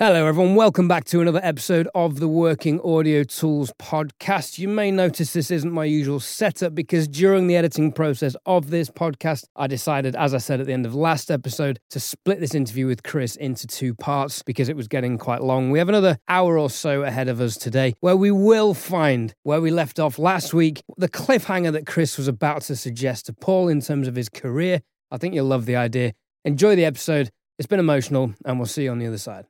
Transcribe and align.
Hello, 0.00 0.26
everyone. 0.26 0.56
Welcome 0.56 0.88
back 0.88 1.04
to 1.04 1.20
another 1.20 1.38
episode 1.44 1.86
of 1.94 2.18
the 2.18 2.26
Working 2.26 2.80
Audio 2.80 3.22
Tools 3.22 3.72
podcast. 3.80 4.58
You 4.58 4.66
may 4.66 4.90
notice 4.90 5.32
this 5.32 5.52
isn't 5.52 5.70
my 5.70 5.84
usual 5.84 6.18
setup 6.18 6.74
because 6.74 7.06
during 7.06 7.46
the 7.46 7.54
editing 7.54 7.92
process 7.92 8.34
of 8.44 8.70
this 8.70 8.90
podcast, 8.90 9.44
I 9.54 9.68
decided, 9.68 10.16
as 10.16 10.34
I 10.34 10.38
said 10.38 10.58
at 10.58 10.66
the 10.66 10.72
end 10.72 10.84
of 10.84 10.96
last 10.96 11.30
episode, 11.30 11.78
to 11.90 12.00
split 12.00 12.40
this 12.40 12.56
interview 12.56 12.88
with 12.88 13.04
Chris 13.04 13.36
into 13.36 13.68
two 13.68 13.94
parts 13.94 14.42
because 14.42 14.68
it 14.68 14.74
was 14.74 14.88
getting 14.88 15.16
quite 15.16 15.44
long. 15.44 15.70
We 15.70 15.78
have 15.78 15.88
another 15.88 16.18
hour 16.26 16.58
or 16.58 16.70
so 16.70 17.04
ahead 17.04 17.28
of 17.28 17.40
us 17.40 17.56
today 17.56 17.94
where 18.00 18.16
we 18.16 18.32
will 18.32 18.74
find 18.74 19.32
where 19.44 19.60
we 19.60 19.70
left 19.70 20.00
off 20.00 20.18
last 20.18 20.52
week, 20.52 20.82
the 20.96 21.08
cliffhanger 21.08 21.70
that 21.70 21.86
Chris 21.86 22.18
was 22.18 22.26
about 22.26 22.62
to 22.62 22.74
suggest 22.74 23.26
to 23.26 23.32
Paul 23.32 23.68
in 23.68 23.80
terms 23.80 24.08
of 24.08 24.16
his 24.16 24.28
career. 24.28 24.80
I 25.12 25.18
think 25.18 25.34
you'll 25.34 25.46
love 25.46 25.66
the 25.66 25.76
idea. 25.76 26.14
Enjoy 26.44 26.74
the 26.74 26.84
episode. 26.84 27.30
It's 27.60 27.68
been 27.68 27.78
emotional, 27.78 28.34
and 28.44 28.58
we'll 28.58 28.66
see 28.66 28.82
you 28.82 28.90
on 28.90 28.98
the 28.98 29.06
other 29.06 29.18
side. 29.18 29.46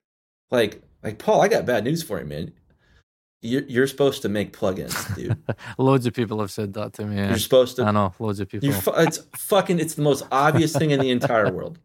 Like, 0.50 0.82
like 1.02 1.18
Paul, 1.18 1.42
I 1.42 1.48
got 1.48 1.66
bad 1.66 1.84
news 1.84 2.02
for 2.02 2.18
you, 2.20 2.26
man. 2.26 2.52
You're, 3.42 3.64
you're 3.64 3.86
supposed 3.86 4.22
to 4.22 4.30
make 4.30 4.56
plugins, 4.56 5.14
dude. 5.14 5.36
loads 5.78 6.06
of 6.06 6.14
people 6.14 6.40
have 6.40 6.50
said 6.50 6.72
that 6.74 6.94
to 6.94 7.04
me. 7.04 7.16
Yeah. 7.16 7.28
You're 7.28 7.38
supposed 7.38 7.76
to. 7.76 7.84
I 7.84 7.90
know, 7.90 8.14
loads 8.18 8.40
of 8.40 8.48
people. 8.48 8.72
Fu- 8.72 8.94
it's 8.94 9.18
fucking. 9.36 9.80
It's 9.80 9.94
the 9.94 10.02
most 10.02 10.26
obvious 10.32 10.74
thing 10.74 10.92
in 10.92 11.00
the 11.00 11.10
entire 11.10 11.52
world. 11.52 11.78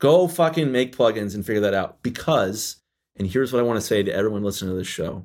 Go 0.00 0.28
fucking 0.28 0.70
make 0.70 0.94
plugins 0.94 1.34
and 1.34 1.46
figure 1.46 1.62
that 1.62 1.74
out. 1.74 2.02
Because, 2.02 2.76
and 3.16 3.26
here's 3.26 3.52
what 3.52 3.60
I 3.60 3.62
want 3.62 3.80
to 3.80 3.86
say 3.86 4.02
to 4.02 4.12
everyone 4.12 4.42
listening 4.42 4.72
to 4.72 4.76
this 4.76 4.86
show. 4.86 5.24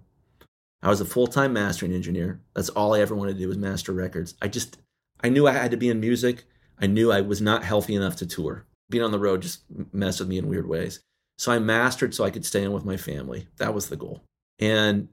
I 0.81 0.89
was 0.89 1.01
a 1.01 1.05
full 1.05 1.27
time 1.27 1.51
mastering 1.53 1.93
engineer. 1.93 2.39
That's 2.53 2.69
all 2.69 2.93
I 2.93 3.01
ever 3.01 3.15
wanted 3.15 3.33
to 3.33 3.39
do 3.39 3.47
was 3.49 3.57
master 3.57 3.91
records. 3.91 4.35
I 4.41 4.47
just, 4.47 4.77
I 5.21 5.29
knew 5.29 5.47
I 5.47 5.51
had 5.51 5.71
to 5.71 5.77
be 5.77 5.89
in 5.89 5.99
music. 5.99 6.45
I 6.79 6.87
knew 6.87 7.11
I 7.11 7.21
was 7.21 7.41
not 7.41 7.63
healthy 7.63 7.95
enough 7.95 8.15
to 8.17 8.25
tour. 8.25 8.65
Being 8.89 9.03
on 9.03 9.11
the 9.11 9.19
road 9.19 9.41
just 9.41 9.63
messed 9.91 10.19
with 10.19 10.29
me 10.29 10.37
in 10.37 10.47
weird 10.47 10.69
ways. 10.69 11.01
So 11.37 11.51
I 11.51 11.59
mastered 11.59 12.15
so 12.15 12.23
I 12.23 12.31
could 12.31 12.45
stay 12.45 12.63
in 12.63 12.71
with 12.71 12.85
my 12.85 12.97
family. 12.97 13.47
That 13.57 13.73
was 13.73 13.89
the 13.89 13.95
goal. 13.95 14.23
And 14.59 15.07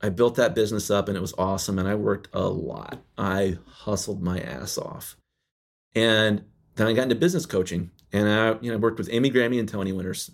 I 0.00 0.08
built 0.08 0.36
that 0.36 0.54
business 0.54 0.90
up 0.90 1.08
and 1.08 1.16
it 1.16 1.20
was 1.20 1.34
awesome. 1.36 1.78
And 1.78 1.86
I 1.86 1.94
worked 1.94 2.28
a 2.32 2.48
lot. 2.48 3.02
I 3.18 3.58
hustled 3.66 4.22
my 4.22 4.40
ass 4.40 4.78
off. 4.78 5.16
And 5.94 6.44
then 6.76 6.86
I 6.86 6.92
got 6.92 7.04
into 7.04 7.14
business 7.14 7.46
coaching 7.46 7.90
and 8.12 8.28
I, 8.28 8.56
you 8.60 8.70
know, 8.70 8.78
worked 8.78 8.98
with 8.98 9.08
Emmy 9.10 9.30
Grammy 9.30 9.58
and 9.58 9.68
Tony 9.68 9.92
Winters, 9.92 10.30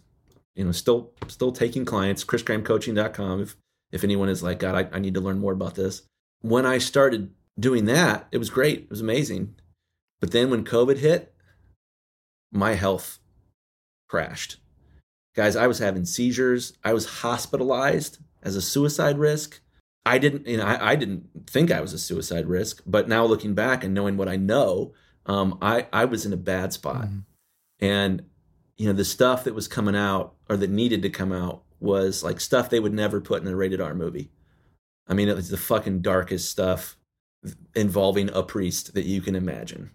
you 0.55 0.65
know, 0.65 0.73
still, 0.73 1.13
still 1.29 1.53
taking 1.53 1.85
clients, 1.85 2.25
chrisgrahamcoaching.com. 2.25 3.43
If, 3.43 3.57
if 3.91 4.05
anyone 4.05 4.29
is 4.29 4.43
like, 4.43 4.61
God, 4.61 4.75
I, 4.75 4.97
I 4.97 5.01
need 5.01 5.15
to 5.15 5.21
learn 5.21 5.39
more 5.39 5.53
about 5.53 5.75
this. 5.75 6.03
When 6.41 6.67
I 6.67 6.79
started 6.79 7.33
doing 7.59 7.85
that, 7.87 8.27
it 8.33 8.39
was 8.39 8.51
great. 8.51 8.81
It 8.81 8.91
was 8.91 9.01
amazing. 9.01 9.55
But 10.21 10.31
then 10.31 10.51
when 10.51 10.65
COVID 10.65 10.99
hit, 10.99 11.35
my 12.53 12.75
health 12.75 13.19
crashed 14.09 14.57
Guys, 15.35 15.57
I 15.57 15.67
was 15.67 15.79
having 15.79 16.05
seizures. 16.05 16.75
I 16.85 16.93
was 16.93 17.07
hospitalized 17.07 18.19
as 18.43 18.57
a 18.57 18.63
suicide 18.63 19.19
risk. 19.19 19.61
I 20.05 20.19
didn't, 20.19 20.47
you 20.47 20.57
know, 20.57 20.65
I, 20.65 20.93
I 20.93 20.97
didn't 20.97 21.29
think 21.47 21.71
I 21.71 21.81
was 21.81 21.93
a 21.93 21.99
suicide 21.99 22.47
risk, 22.47 22.83
but 22.85 23.09
now 23.09 23.25
looking 23.25 23.55
back 23.55 23.85
and 23.85 23.95
knowing 23.95 24.17
what 24.17 24.29
I 24.29 24.37
know, 24.37 24.93
um, 25.27 25.59
I, 25.63 25.87
I 25.93 26.05
was 26.07 26.27
in 26.27 26.33
a 26.33 26.37
bad 26.37 26.73
spot. 26.73 27.05
Mm-hmm. 27.05 27.19
And, 27.81 28.23
you 28.77 28.87
know, 28.87 28.93
the 28.93 29.05
stuff 29.05 29.45
that 29.45 29.55
was 29.55 29.69
coming 29.69 29.97
out 29.97 30.35
or 30.49 30.57
that 30.57 30.71
needed 30.71 31.03
to 31.03 31.11
come 31.11 31.33
out 31.33 31.63
was 31.79 32.23
like 32.23 32.41
stuff 32.41 32.69
they 32.69 32.81
would 32.81 32.93
never 32.93 33.21
put 33.21 33.43
in 33.43 33.49
a 33.49 33.57
rated 33.57 33.81
R 33.81 33.95
movie. 33.95 34.31
I 35.07 35.15
mean, 35.15 35.29
it 35.29 35.37
was 35.37 35.51
the 35.51 35.57
fucking 35.57 36.03
darkest 36.03 36.51
stuff 36.51 36.97
involving 37.75 38.31
a 38.33 38.43
priest 38.43 38.95
that 38.95 39.05
you 39.05 39.21
can 39.21 39.35
imagine, 39.35 39.91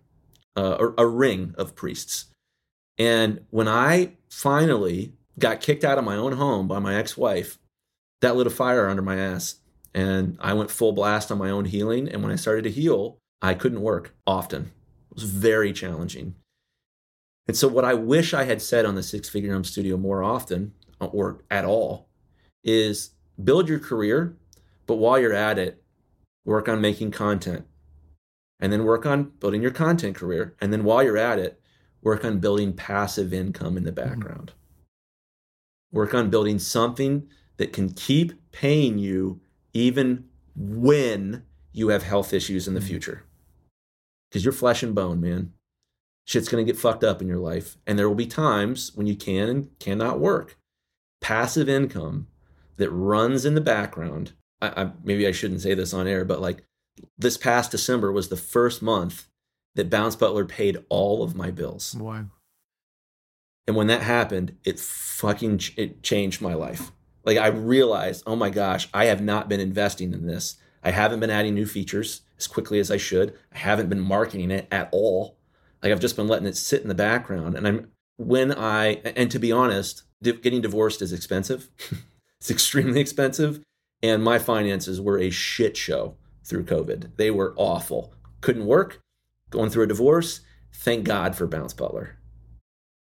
uh, 0.55 0.75
or 0.79 0.93
a 0.97 1.05
ring 1.05 1.55
of 1.57 1.75
priests. 1.75 2.25
And 2.97 3.45
when 3.49 3.67
I 3.67 4.13
finally 4.29 5.13
got 5.39 5.61
kicked 5.61 5.83
out 5.83 5.97
of 5.97 6.03
my 6.03 6.15
own 6.15 6.33
home 6.33 6.67
by 6.67 6.79
my 6.79 6.95
ex-wife, 6.95 7.59
that 8.21 8.35
lit 8.35 8.47
a 8.47 8.51
fire 8.51 8.89
under 8.89 9.01
my 9.01 9.17
ass. 9.17 9.55
And 9.93 10.37
I 10.39 10.53
went 10.53 10.71
full 10.71 10.91
blast 10.91 11.31
on 11.31 11.37
my 11.37 11.49
own 11.49 11.65
healing. 11.65 12.07
And 12.07 12.21
when 12.21 12.31
I 12.31 12.35
started 12.35 12.63
to 12.63 12.71
heal, 12.71 13.17
I 13.41 13.53
couldn't 13.53 13.81
work 13.81 14.15
often. 14.25 14.71
It 15.11 15.15
was 15.15 15.23
very 15.23 15.73
challenging. 15.73 16.35
And 17.47 17.55
so, 17.55 17.67
what 17.67 17.85
I 17.85 17.93
wish 17.93 18.33
I 18.33 18.43
had 18.43 18.61
said 18.61 18.85
on 18.85 18.95
the 18.95 19.03
Six 19.03 19.29
Figure 19.29 19.53
Home 19.53 19.63
Studio 19.63 19.95
more 19.95 20.21
often 20.21 20.73
or 20.99 21.43
at 21.49 21.65
all 21.65 22.09
is 22.63 23.11
build 23.41 23.69
your 23.69 23.79
career, 23.79 24.35
but 24.85 24.95
while 24.95 25.19
you're 25.19 25.33
at 25.33 25.57
it, 25.57 25.81
work 26.45 26.67
on 26.67 26.81
making 26.81 27.11
content. 27.11 27.65
And 28.59 28.73
then 28.73 28.85
work 28.85 29.05
on 29.05 29.31
building 29.39 29.61
your 29.61 29.71
content 29.71 30.15
career. 30.15 30.55
And 30.59 30.73
then 30.73 30.83
while 30.83 31.03
you're 31.03 31.17
at 31.17 31.37
it, 31.37 31.61
work 32.01 32.25
on 32.25 32.39
building 32.39 32.73
passive 32.73 33.33
income 33.33 33.77
in 33.77 33.83
the 33.83 33.91
mm-hmm. 33.91 34.09
background. 34.09 34.51
Mm-hmm. 34.51 34.66
Work 35.91 36.13
on 36.13 36.29
building 36.29 36.59
something 36.59 37.27
that 37.57 37.73
can 37.73 37.89
keep 37.89 38.33
paying 38.51 38.97
you 38.97 39.41
even 39.73 40.25
when 40.55 41.43
you 41.71 41.89
have 41.89 42.03
health 42.03 42.33
issues 42.33 42.67
in 42.67 42.73
the 42.73 42.79
mm. 42.79 42.87
future. 42.87 43.23
Because 44.29 44.43
you're 44.43 44.51
flesh 44.51 44.83
and 44.83 44.95
bone, 44.95 45.21
man. 45.21 45.53
Shit's 46.25 46.49
going 46.49 46.65
to 46.65 46.71
get 46.71 46.79
fucked 46.79 47.03
up 47.03 47.21
in 47.21 47.27
your 47.27 47.37
life. 47.37 47.77
And 47.85 47.97
there 47.97 48.09
will 48.09 48.15
be 48.15 48.27
times 48.27 48.91
when 48.95 49.07
you 49.07 49.15
can 49.15 49.47
and 49.47 49.79
cannot 49.79 50.19
work. 50.19 50.57
Passive 51.21 51.69
income 51.69 52.27
that 52.75 52.89
runs 52.89 53.45
in 53.45 53.55
the 53.55 53.61
background. 53.61 54.33
I, 54.61 54.83
I, 54.83 54.91
maybe 55.03 55.25
I 55.25 55.31
shouldn't 55.31 55.61
say 55.61 55.73
this 55.73 55.93
on 55.93 56.07
air, 56.07 56.25
but 56.25 56.41
like 56.41 56.63
this 57.17 57.37
past 57.37 57.71
December 57.71 58.11
was 58.11 58.29
the 58.29 58.35
first 58.35 58.81
month 58.81 59.27
that 59.75 59.89
Bounce 59.89 60.15
Butler 60.15 60.45
paid 60.45 60.77
all 60.89 61.23
of 61.23 61.35
my 61.35 61.51
bills. 61.51 61.95
Wow. 61.95 62.25
And 63.67 63.75
when 63.75 63.87
that 63.87 64.01
happened, 64.01 64.55
it 64.63 64.79
fucking 64.79 65.61
it 65.75 66.01
changed 66.01 66.41
my 66.41 66.53
life. 66.53 66.91
Like 67.25 67.37
I 67.37 67.47
realized, 67.47 68.23
oh 68.25 68.37
my 68.37 68.49
gosh, 68.49 68.87
I 68.93 69.05
have 69.05 69.21
not 69.21 69.49
been 69.49 69.59
investing 69.59 70.13
in 70.13 70.25
this. 70.25 70.55
I 70.83 70.91
haven't 70.91 71.19
been 71.19 71.29
adding 71.29 71.53
new 71.53 71.65
features 71.65 72.21
as 72.37 72.47
quickly 72.47 72.79
as 72.79 72.89
I 72.89 72.97
should. 72.97 73.37
I 73.53 73.57
haven't 73.57 73.89
been 73.89 73.99
marketing 73.99 74.51
it 74.51 74.67
at 74.71 74.87
all. 74.93 75.37
Like 75.83 75.91
I've 75.91 75.99
just 75.99 76.15
been 76.15 76.29
letting 76.29 76.47
it 76.47 76.55
sit 76.55 76.81
in 76.81 76.87
the 76.87 76.95
background. 76.95 77.55
And 77.55 77.67
I'm 77.67 77.91
when 78.15 78.53
I 78.53 79.01
and 79.15 79.29
to 79.31 79.39
be 79.39 79.51
honest, 79.51 80.03
getting 80.23 80.61
divorced 80.61 81.01
is 81.01 81.11
expensive. 81.11 81.69
it's 82.39 82.49
extremely 82.49 83.01
expensive, 83.01 83.61
and 84.01 84.23
my 84.23 84.39
finances 84.39 85.01
were 85.01 85.19
a 85.19 85.29
shit 85.29 85.75
show 85.75 86.15
through 86.45 86.63
COVID. 86.63 87.17
They 87.17 87.31
were 87.31 87.53
awful. 87.57 88.13
Couldn't 88.41 88.65
work. 88.65 89.01
Going 89.49 89.69
through 89.69 89.83
a 89.83 89.87
divorce. 89.87 90.41
Thank 90.73 91.05
God 91.05 91.35
for 91.35 91.47
Bounce 91.47 91.73
Butler. 91.73 92.16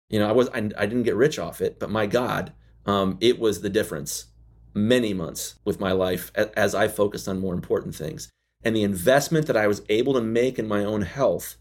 You 0.10 0.20
know, 0.20 0.30
I 0.30 0.32
was 0.32 0.50
I, 0.50 0.58
I 0.58 0.86
didn't 0.86 1.04
get 1.04 1.16
rich 1.16 1.40
off 1.40 1.62
it, 1.62 1.80
but 1.80 1.90
my 1.90 2.06
God, 2.06 2.54
um, 2.86 3.18
it 3.22 3.40
was 3.40 3.62
the 3.62 3.70
difference. 3.70 4.28
Many 4.74 5.14
months 5.14 5.56
with 5.64 5.80
my 5.80 5.94
life 5.94 6.34
as 6.36 6.76
I 6.76 6.90
focused 6.90 7.30
on 7.30 7.40
more 7.40 7.54
important 7.54 7.96
things, 7.96 8.30
and 8.64 8.76
the 8.76 8.84
investment 8.84 9.48
that 9.48 9.56
I 9.56 9.68
was 9.68 9.82
able 9.88 10.14
to 10.14 10.22
make 10.22 10.60
in 10.60 10.68
my 10.68 10.84
own 10.84 11.04
health 11.04 11.56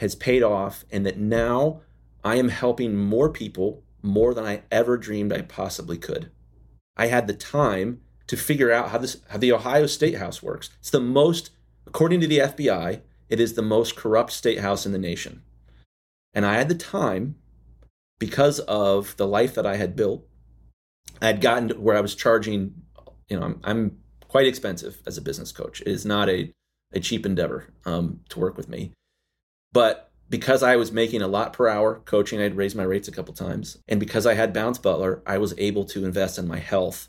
has 0.00 0.14
paid 0.14 0.42
off, 0.42 0.84
and 0.90 1.06
that 1.06 1.18
now 1.18 1.80
I 2.22 2.36
am 2.36 2.50
helping 2.50 2.94
more 2.94 3.30
people 3.30 3.84
more 4.02 4.34
than 4.34 4.44
I 4.44 4.62
ever 4.70 4.96
dreamed 4.96 5.32
I 5.32 5.42
possibly 5.42 5.96
could. 5.96 6.30
I 6.96 7.06
had 7.06 7.26
the 7.26 7.34
time 7.34 8.00
to 8.26 8.36
figure 8.36 8.72
out 8.72 8.90
how 8.90 8.98
this 8.98 9.20
how 9.28 9.38
the 9.38 9.52
Ohio 9.52 9.86
State 9.86 10.16
House 10.16 10.42
works. 10.42 10.70
It's 10.80 10.90
the 10.90 11.00
most, 11.00 11.50
according 11.86 12.20
to 12.20 12.26
the 12.26 12.38
FBI, 12.38 13.00
it 13.28 13.40
is 13.40 13.54
the 13.54 13.62
most 13.62 13.96
corrupt 13.96 14.32
state 14.32 14.60
house 14.60 14.84
in 14.84 14.92
the 14.92 14.98
nation. 14.98 15.42
And 16.34 16.44
I 16.44 16.54
had 16.54 16.68
the 16.68 16.74
time 16.74 17.36
because 18.22 18.60
of 18.60 19.16
the 19.16 19.26
life 19.26 19.56
that 19.56 19.66
I 19.66 19.74
had 19.74 19.96
built, 19.96 20.24
I 21.20 21.26
had 21.26 21.40
gotten 21.40 21.66
to 21.70 21.74
where 21.74 21.96
I 21.96 22.00
was 22.00 22.14
charging, 22.14 22.72
you 23.28 23.36
know, 23.36 23.44
I'm, 23.44 23.60
I'm 23.64 23.98
quite 24.28 24.46
expensive 24.46 25.02
as 25.08 25.18
a 25.18 25.22
business 25.22 25.50
coach. 25.50 25.80
It 25.80 25.88
is 25.88 26.06
not 26.06 26.28
a, 26.28 26.52
a 26.92 27.00
cheap 27.00 27.26
endeavor 27.26 27.74
um, 27.84 28.20
to 28.28 28.38
work 28.38 28.56
with 28.56 28.68
me. 28.68 28.92
But 29.72 30.12
because 30.30 30.62
I 30.62 30.76
was 30.76 30.92
making 30.92 31.20
a 31.20 31.26
lot 31.26 31.52
per 31.52 31.66
hour 31.66 32.00
coaching, 32.04 32.40
I'd 32.40 32.56
raised 32.56 32.76
my 32.76 32.84
rates 32.84 33.08
a 33.08 33.12
couple 33.12 33.34
times. 33.34 33.78
And 33.88 33.98
because 33.98 34.24
I 34.24 34.34
had 34.34 34.52
Bounce 34.52 34.78
Butler, 34.78 35.20
I 35.26 35.38
was 35.38 35.52
able 35.58 35.84
to 35.86 36.04
invest 36.04 36.38
in 36.38 36.46
my 36.46 36.60
health. 36.60 37.08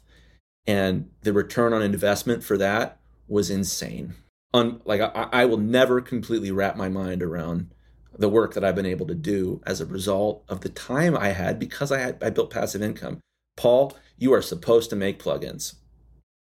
And 0.65 1.11
the 1.21 1.31
return 1.31 1.73
on 1.73 1.83
investment 1.83 2.43
for 2.43 2.57
that 2.57 2.97
was 3.27 3.51
insane. 3.51 4.15
On, 4.51 4.81
like 4.83 4.99
I, 4.99 5.27
I 5.31 5.45
will 5.45 5.57
never 5.57 6.01
completely 6.01 6.49
wrap 6.49 6.75
my 6.75 6.89
mind 6.89 7.21
around 7.21 7.69
the 8.17 8.29
work 8.29 8.53
that 8.53 8.63
I've 8.63 8.75
been 8.75 8.85
able 8.85 9.07
to 9.07 9.15
do 9.15 9.61
as 9.65 9.81
a 9.81 9.85
result 9.85 10.43
of 10.49 10.61
the 10.61 10.69
time 10.69 11.17
I 11.17 11.29
had 11.29 11.59
because 11.59 11.91
I 11.91 11.99
had 11.99 12.23
I 12.23 12.29
built 12.29 12.49
passive 12.49 12.81
income. 12.81 13.19
Paul, 13.55 13.97
you 14.17 14.33
are 14.33 14.41
supposed 14.41 14.89
to 14.91 14.95
make 14.95 15.21
plugins. 15.21 15.75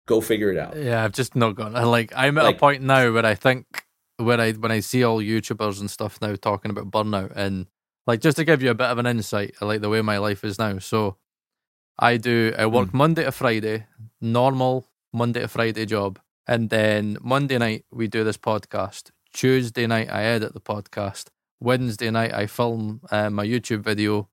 Go 0.06 0.20
figure 0.20 0.52
it 0.52 0.58
out. 0.58 0.76
Yeah, 0.76 1.02
I've 1.02 1.12
just 1.12 1.34
not 1.34 1.56
gone. 1.56 1.72
Like 1.72 2.12
I'm 2.14 2.38
at 2.38 2.44
like, 2.44 2.56
a 2.56 2.58
point 2.58 2.82
now 2.82 3.12
where 3.12 3.26
I 3.26 3.34
think 3.34 3.66
where 4.18 4.40
I 4.40 4.52
when 4.52 4.72
I 4.72 4.80
see 4.80 5.04
all 5.04 5.20
YouTubers 5.20 5.80
and 5.80 5.90
stuff 5.90 6.20
now 6.20 6.34
talking 6.36 6.70
about 6.70 6.90
burnout 6.90 7.32
and 7.34 7.66
like 8.06 8.20
just 8.20 8.36
to 8.36 8.44
give 8.44 8.62
you 8.62 8.70
a 8.70 8.74
bit 8.74 8.86
of 8.86 8.98
an 8.98 9.06
insight, 9.06 9.54
I 9.60 9.64
like 9.64 9.80
the 9.80 9.88
way 9.88 10.00
my 10.02 10.18
life 10.18 10.44
is 10.44 10.58
now. 10.58 10.78
So 10.78 11.16
I 11.98 12.18
do 12.18 12.54
I 12.56 12.66
work 12.66 12.90
hmm. 12.90 12.98
Monday 12.98 13.24
to 13.24 13.32
Friday, 13.32 13.86
normal 14.20 14.86
Monday 15.12 15.40
to 15.40 15.48
Friday 15.48 15.86
job. 15.86 16.20
And 16.46 16.70
then 16.70 17.18
Monday 17.20 17.58
night 17.58 17.84
we 17.90 18.06
do 18.06 18.22
this 18.22 18.36
podcast. 18.36 19.10
Tuesday 19.32 19.86
night 19.86 20.08
I 20.10 20.22
edit 20.22 20.54
the 20.54 20.60
podcast. 20.60 21.30
Wednesday 21.60 22.10
night, 22.10 22.32
I 22.34 22.46
film 22.46 23.00
uh, 23.10 23.30
my 23.30 23.44
YouTube 23.46 23.82
video, 23.82 24.28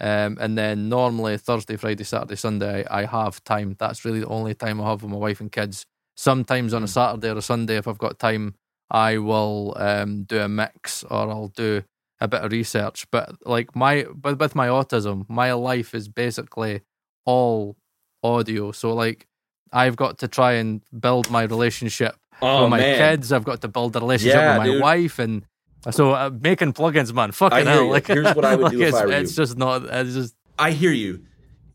Um, 0.00 0.38
and 0.40 0.56
then 0.56 0.88
normally 0.88 1.36
Thursday, 1.38 1.76
Friday, 1.76 2.04
Saturday, 2.04 2.36
Sunday, 2.36 2.84
I, 2.86 3.00
I 3.02 3.06
have 3.06 3.42
time. 3.42 3.74
That's 3.78 4.04
really 4.04 4.20
the 4.20 4.28
only 4.28 4.54
time 4.54 4.80
I 4.80 4.88
have 4.88 5.02
with 5.02 5.10
my 5.10 5.18
wife 5.18 5.40
and 5.40 5.50
kids. 5.50 5.86
Sometimes 6.16 6.72
on 6.72 6.84
a 6.84 6.88
Saturday 6.88 7.30
or 7.30 7.38
a 7.38 7.42
Sunday, 7.42 7.76
if 7.78 7.88
I've 7.88 7.98
got 7.98 8.18
time, 8.18 8.54
I 8.90 9.18
will 9.18 9.74
um, 9.76 10.22
do 10.24 10.38
a 10.40 10.48
mix 10.48 11.02
or 11.04 11.28
I'll 11.30 11.48
do 11.48 11.82
a 12.20 12.28
bit 12.28 12.42
of 12.44 12.52
research. 12.52 13.06
But 13.10 13.44
like 13.44 13.74
my, 13.74 14.06
but 14.14 14.38
with 14.38 14.54
my 14.54 14.68
autism, 14.68 15.26
my 15.28 15.52
life 15.52 15.94
is 15.94 16.08
basically 16.08 16.82
all 17.26 17.76
audio. 18.22 18.70
So 18.72 18.94
like, 18.94 19.26
I've 19.72 19.96
got 19.96 20.18
to 20.18 20.28
try 20.28 20.52
and 20.52 20.80
build 20.98 21.28
my 21.30 21.42
relationship 21.42 22.16
Oh, 22.40 22.62
with 22.62 22.70
my 22.70 22.78
man. 22.78 22.96
kids. 22.96 23.32
I've 23.32 23.44
got 23.44 23.60
to 23.62 23.68
build 23.68 23.96
a 23.96 24.00
relationship 24.00 24.42
Yeah, 24.42 24.48
with 24.50 24.58
my 24.58 24.70
dude. 24.70 24.80
wife, 24.80 25.18
and 25.18 25.44
so 25.90 26.12
uh, 26.12 26.30
making 26.40 26.72
plugins, 26.72 27.12
man. 27.12 27.32
Fucking 27.32 27.66
hell! 27.66 27.84
you. 27.84 27.90
Like, 27.90 28.06
Here's 28.06 28.34
what 28.34 28.44
I 28.44 28.56
would 28.56 28.64
like, 28.64 28.72
do 28.72 28.82
if 28.82 28.88
it's, 28.88 28.96
I 28.96 29.04
were 29.06 29.12
you. 29.12 29.18
It's 29.18 29.34
just 29.34 29.56
not. 29.56 29.84
It's 29.84 30.14
just 30.14 30.34
I 30.58 30.72
hear 30.72 30.92
you. 30.92 31.24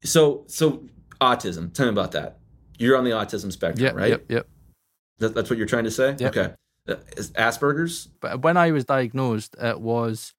So, 0.04 0.44
so 0.48 0.84
autism. 1.22 1.74
Tell 1.74 1.86
me 1.86 1.92
about 1.92 2.12
that. 2.12 2.38
You're 2.78 2.98
on 2.98 3.04
the 3.06 3.12
autism 3.12 3.52
spectrum, 3.52 3.84
yep, 3.86 3.96
right? 3.96 4.10
yep, 4.10 4.26
yep. 4.30 4.48
That, 5.20 5.34
that's 5.36 5.50
what 5.50 5.58
you're 5.58 5.68
trying 5.68 5.86
to 5.86 5.92
say. 5.92 6.16
Yep. 6.20 6.36
Okay. 6.38 6.54
Uh, 6.90 6.96
Asperger's. 7.36 8.08
But 8.20 8.42
when 8.42 8.58
I 8.58 8.72
was 8.72 8.84
diagnosed, 8.84 9.56
it 9.62 9.80
was 9.80 10.34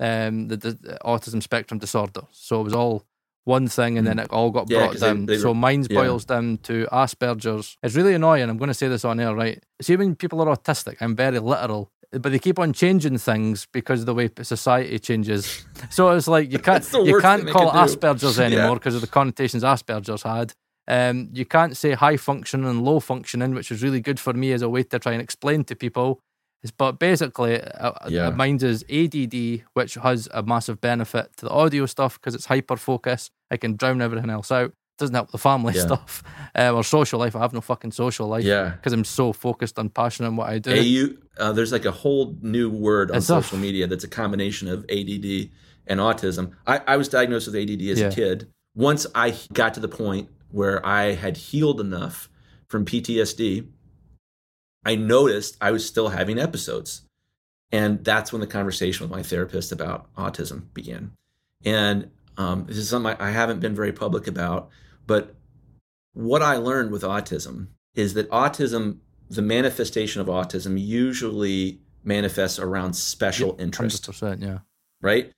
um, 0.00 0.48
the, 0.48 0.56
the 0.56 0.98
autism 1.04 1.40
spectrum 1.42 1.78
disorder. 1.78 2.22
So 2.32 2.60
it 2.60 2.64
was 2.64 2.74
all 2.74 3.04
one 3.44 3.68
thing, 3.68 3.98
and 3.98 4.06
then 4.06 4.18
it 4.18 4.28
all 4.30 4.50
got 4.50 4.68
Yeah, 4.70 4.78
brought 4.78 4.94
they- 4.94 5.00
down. 5.00 5.26
they 5.26 5.38
so 5.38 5.48
were- 5.48 5.54
mine's 5.54 5.86
yeah. 5.88 6.00
boils 6.00 6.24
down 6.24 6.58
to 6.64 6.88
Asperger's. 6.90 7.76
It's 7.82 7.94
really 7.94 8.14
annoying. 8.14 8.48
I'm 8.48 8.56
going 8.58 8.68
to 8.68 8.74
say 8.74 8.88
this 8.88 9.04
on 9.04 9.20
air, 9.20 9.34
right? 9.36 9.62
See, 9.82 9.94
when 9.94 10.16
people 10.16 10.40
are 10.40 10.56
autistic, 10.56 10.96
I'm 11.00 11.14
very 11.14 11.38
literal. 11.38 11.92
But 12.20 12.32
they 12.32 12.38
keep 12.38 12.58
on 12.58 12.72
changing 12.72 13.18
things 13.18 13.66
because 13.72 14.00
of 14.00 14.06
the 14.06 14.14
way 14.14 14.30
society 14.42 14.98
changes. 14.98 15.64
So 15.90 16.10
it's 16.10 16.28
like 16.28 16.52
you 16.52 16.58
can't 16.70 16.86
you 16.92 17.20
can't 17.20 17.48
call 17.50 17.68
it 17.70 17.72
can. 17.72 17.88
Asperger's 17.88 18.38
anymore 18.48 18.76
because 18.76 18.94
of 18.94 19.00
the 19.00 19.06
connotations 19.06 19.62
Asperger's 19.62 20.22
had. 20.22 20.52
Um, 20.86 21.30
you 21.32 21.44
can't 21.46 21.76
say 21.76 21.92
high 21.92 22.16
functioning 22.18 22.68
and 22.68 22.84
low 22.84 23.00
functioning, 23.00 23.54
which 23.54 23.70
is 23.70 23.82
really 23.82 24.00
good 24.00 24.20
for 24.20 24.32
me 24.34 24.52
as 24.52 24.62
a 24.62 24.68
way 24.68 24.82
to 24.82 24.98
try 24.98 25.12
and 25.12 25.22
explain 25.22 25.64
to 25.64 25.74
people. 25.74 26.20
But 26.78 26.98
basically, 26.98 27.60
uh, 27.60 27.92
Yeah. 28.08 28.28
uh, 28.28 28.30
mine 28.30 28.58
is 28.62 28.84
ADD, 28.88 29.64
which 29.74 29.94
has 29.94 30.28
a 30.32 30.42
massive 30.42 30.80
benefit 30.80 31.36
to 31.38 31.46
the 31.46 31.50
audio 31.50 31.84
stuff 31.86 32.18
because 32.18 32.34
it's 32.34 32.46
hyper 32.46 32.76
focus. 32.76 33.30
I 33.50 33.56
can 33.58 33.76
drown 33.76 34.00
everything 34.00 34.30
else 34.30 34.50
out. 34.50 34.72
Doesn't 34.98 35.14
help 35.14 35.30
the 35.32 35.38
family 35.38 35.74
Yeah. 35.74 35.82
stuff 35.82 36.22
uh, 36.58 36.72
or 36.72 36.84
social 36.84 37.18
life. 37.18 37.34
I 37.34 37.40
have 37.40 37.52
no 37.52 37.60
fucking 37.60 37.92
social 37.92 38.28
life 38.28 38.44
Yeah. 38.44 38.70
because 38.70 38.92
I'm 38.92 39.04
so 39.04 39.32
focused 39.32 39.76
and 39.78 39.92
passionate 39.92 40.28
on 40.28 40.36
what 40.36 40.48
I 40.48 40.58
do. 40.58 40.70
AU. 40.70 41.42
Uh, 41.42 41.52
there's 41.52 41.72
like 41.72 41.84
a 41.84 41.90
whole 41.90 42.36
new 42.42 42.70
word 42.70 43.10
on 43.10 43.16
It's 43.18 43.26
social 43.26 43.58
media 43.58 43.86
that's 43.88 44.04
a 44.04 44.08
combination 44.08 44.68
of 44.68 44.84
ADD 44.88 45.50
and 45.86 45.98
autism. 46.00 46.52
I, 46.66 46.80
I 46.86 46.96
was 46.96 47.08
diagnosed 47.08 47.46
with 47.48 47.56
ADD 47.56 47.82
as 47.90 47.98
Yeah. 48.00 48.06
a 48.06 48.12
kid. 48.12 48.48
Once 48.76 49.06
I 49.14 49.34
got 49.52 49.74
to 49.74 49.80
the 49.80 49.88
point 49.88 50.28
where 50.50 50.84
I 50.86 51.14
had 51.14 51.36
healed 51.36 51.80
enough 51.80 52.28
from 52.68 52.84
PTSD, 52.84 53.66
I 54.86 54.94
noticed 54.96 55.56
I 55.60 55.70
was 55.72 55.84
still 55.86 56.08
having 56.08 56.38
episodes. 56.38 57.02
And 57.72 58.04
that's 58.04 58.32
when 58.32 58.40
the 58.40 58.46
conversation 58.46 59.04
with 59.04 59.10
my 59.10 59.22
therapist 59.24 59.72
about 59.72 60.12
autism 60.14 60.72
began. 60.72 61.12
And 61.64 62.10
um, 62.36 62.66
this 62.66 62.76
is 62.76 62.88
something 62.88 63.16
I 63.18 63.30
haven't 63.30 63.60
been 63.60 63.74
very 63.74 63.92
public 63.92 64.26
about, 64.28 64.68
but 65.06 65.34
what 66.12 66.42
I 66.42 66.56
learned 66.56 66.90
with 66.90 67.02
autism 67.02 67.68
is 67.94 68.14
that 68.14 68.30
autism, 68.30 68.98
the 69.28 69.42
manifestation 69.42 70.20
of 70.20 70.28
autism, 70.28 70.80
usually 70.80 71.80
manifests 72.02 72.58
around 72.58 72.94
special 72.94 73.56
interest, 73.58 74.10
100%, 74.10 74.42
yeah. 74.42 74.58
right? 75.00 75.32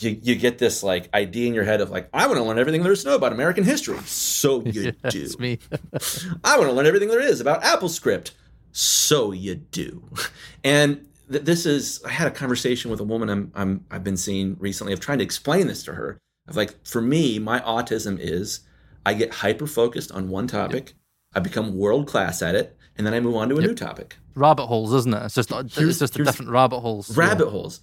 You, 0.00 0.18
you 0.22 0.36
get 0.36 0.58
this 0.58 0.82
like 0.82 1.08
idea 1.12 1.48
in 1.48 1.54
your 1.54 1.64
head 1.64 1.80
of 1.80 1.90
like, 1.90 2.08
I 2.12 2.26
want 2.26 2.38
to 2.38 2.44
learn 2.44 2.58
everything 2.58 2.82
there 2.82 2.92
is 2.92 3.02
to 3.02 3.10
know 3.10 3.16
about 3.16 3.32
American 3.32 3.64
history. 3.64 3.98
So 4.04 4.62
you 4.64 4.92
Yeah, 5.02 5.10
do. 5.10 5.28
Me. 5.38 5.58
I 6.44 6.56
want 6.56 6.70
to 6.70 6.72
learn 6.72 6.86
everything 6.86 7.08
there 7.08 7.20
is 7.20 7.40
about 7.40 7.62
AppleScript. 7.62 8.30
So 8.70 9.32
you 9.32 9.56
do. 9.56 10.08
And 10.62 11.08
th- 11.30 11.42
this 11.42 11.66
is, 11.66 12.02
I 12.04 12.10
had 12.10 12.28
a 12.28 12.30
conversation 12.30 12.90
with 12.90 13.00
a 13.00 13.04
woman 13.04 13.28
I'm, 13.28 13.52
I'm, 13.54 13.84
I've 13.90 14.04
been 14.04 14.16
seeing 14.16 14.56
recently 14.60 14.92
of 14.92 15.00
trying 15.00 15.18
to 15.18 15.24
explain 15.24 15.66
this 15.66 15.82
to 15.84 15.94
her. 15.94 16.18
Of 16.46 16.56
like, 16.56 16.86
for 16.86 17.02
me, 17.02 17.38
my 17.40 17.60
autism 17.60 18.18
is 18.20 18.60
I 19.06 19.14
get 19.14 19.32
hyper 19.34 19.66
focused 19.66 20.12
on 20.12 20.28
one 20.28 20.46
topic, 20.46 20.94
I 21.34 21.40
become 21.40 21.76
world 21.76 22.06
class 22.06 22.42
at 22.42 22.54
it, 22.54 22.76
and 22.96 23.06
then 23.06 23.14
I 23.14 23.20
move 23.20 23.36
on 23.36 23.48
to 23.50 23.56
a 23.56 23.60
new 23.60 23.74
topic. 23.74 24.16
rabbit 24.34 24.66
holes, 24.66 24.92
isn't 24.94 25.14
it? 25.14 25.22
It's 25.24 25.34
just 25.34 25.50
Here's- 25.50 25.72
it's 25.76 25.98
just 25.98 26.12
the 26.14 26.18
here's- 26.18 26.32
different 26.32 26.50
rabbit 26.52 26.80
holes. 26.80 27.16
Rabbit 27.16 27.48
holes. 27.48 27.80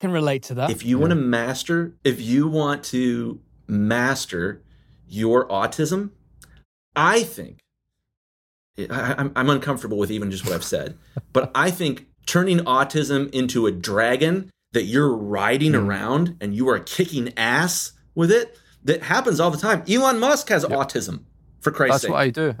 Can 0.00 0.10
relate 0.12 0.42
to 0.44 0.54
that. 0.54 0.70
If 0.70 0.84
you 0.84 0.98
want 0.98 1.10
to 1.10 1.14
master, 1.16 1.94
if 2.04 2.20
you 2.20 2.48
want 2.48 2.82
to 2.84 3.40
master 3.68 4.62
your 5.06 5.46
autism, 5.48 6.10
I 6.96 7.22
think 7.22 7.60
I, 8.78 9.14
I'm, 9.18 9.32
I'm 9.36 9.50
uncomfortable 9.50 9.98
with 9.98 10.10
even 10.10 10.30
just 10.30 10.44
what 10.44 10.54
I've 10.54 10.64
said, 10.64 10.96
but 11.32 11.50
I 11.54 11.70
think 11.70 12.06
turning 12.26 12.58
autism 12.60 13.30
into 13.34 13.66
a 13.66 13.72
dragon 13.72 14.50
that 14.72 14.84
you're 14.84 15.14
riding 15.14 15.72
Hmm. 15.74 15.86
around 15.88 16.36
and 16.40 16.54
you 16.54 16.68
are 16.68 16.78
kicking 16.78 17.32
ass 17.36 17.92
with 18.14 18.30
it, 18.30 18.56
that 18.84 19.02
happens 19.02 19.40
all 19.40 19.50
the 19.50 19.58
time. 19.58 19.82
Elon 19.88 20.18
Musk 20.18 20.48
has 20.48 20.64
autism, 20.64 21.24
for 21.60 21.70
Christ's 21.70 21.92
That's 21.94 22.02
sake. 22.02 22.10
what 22.12 22.20
I 22.20 22.30
do. 22.30 22.54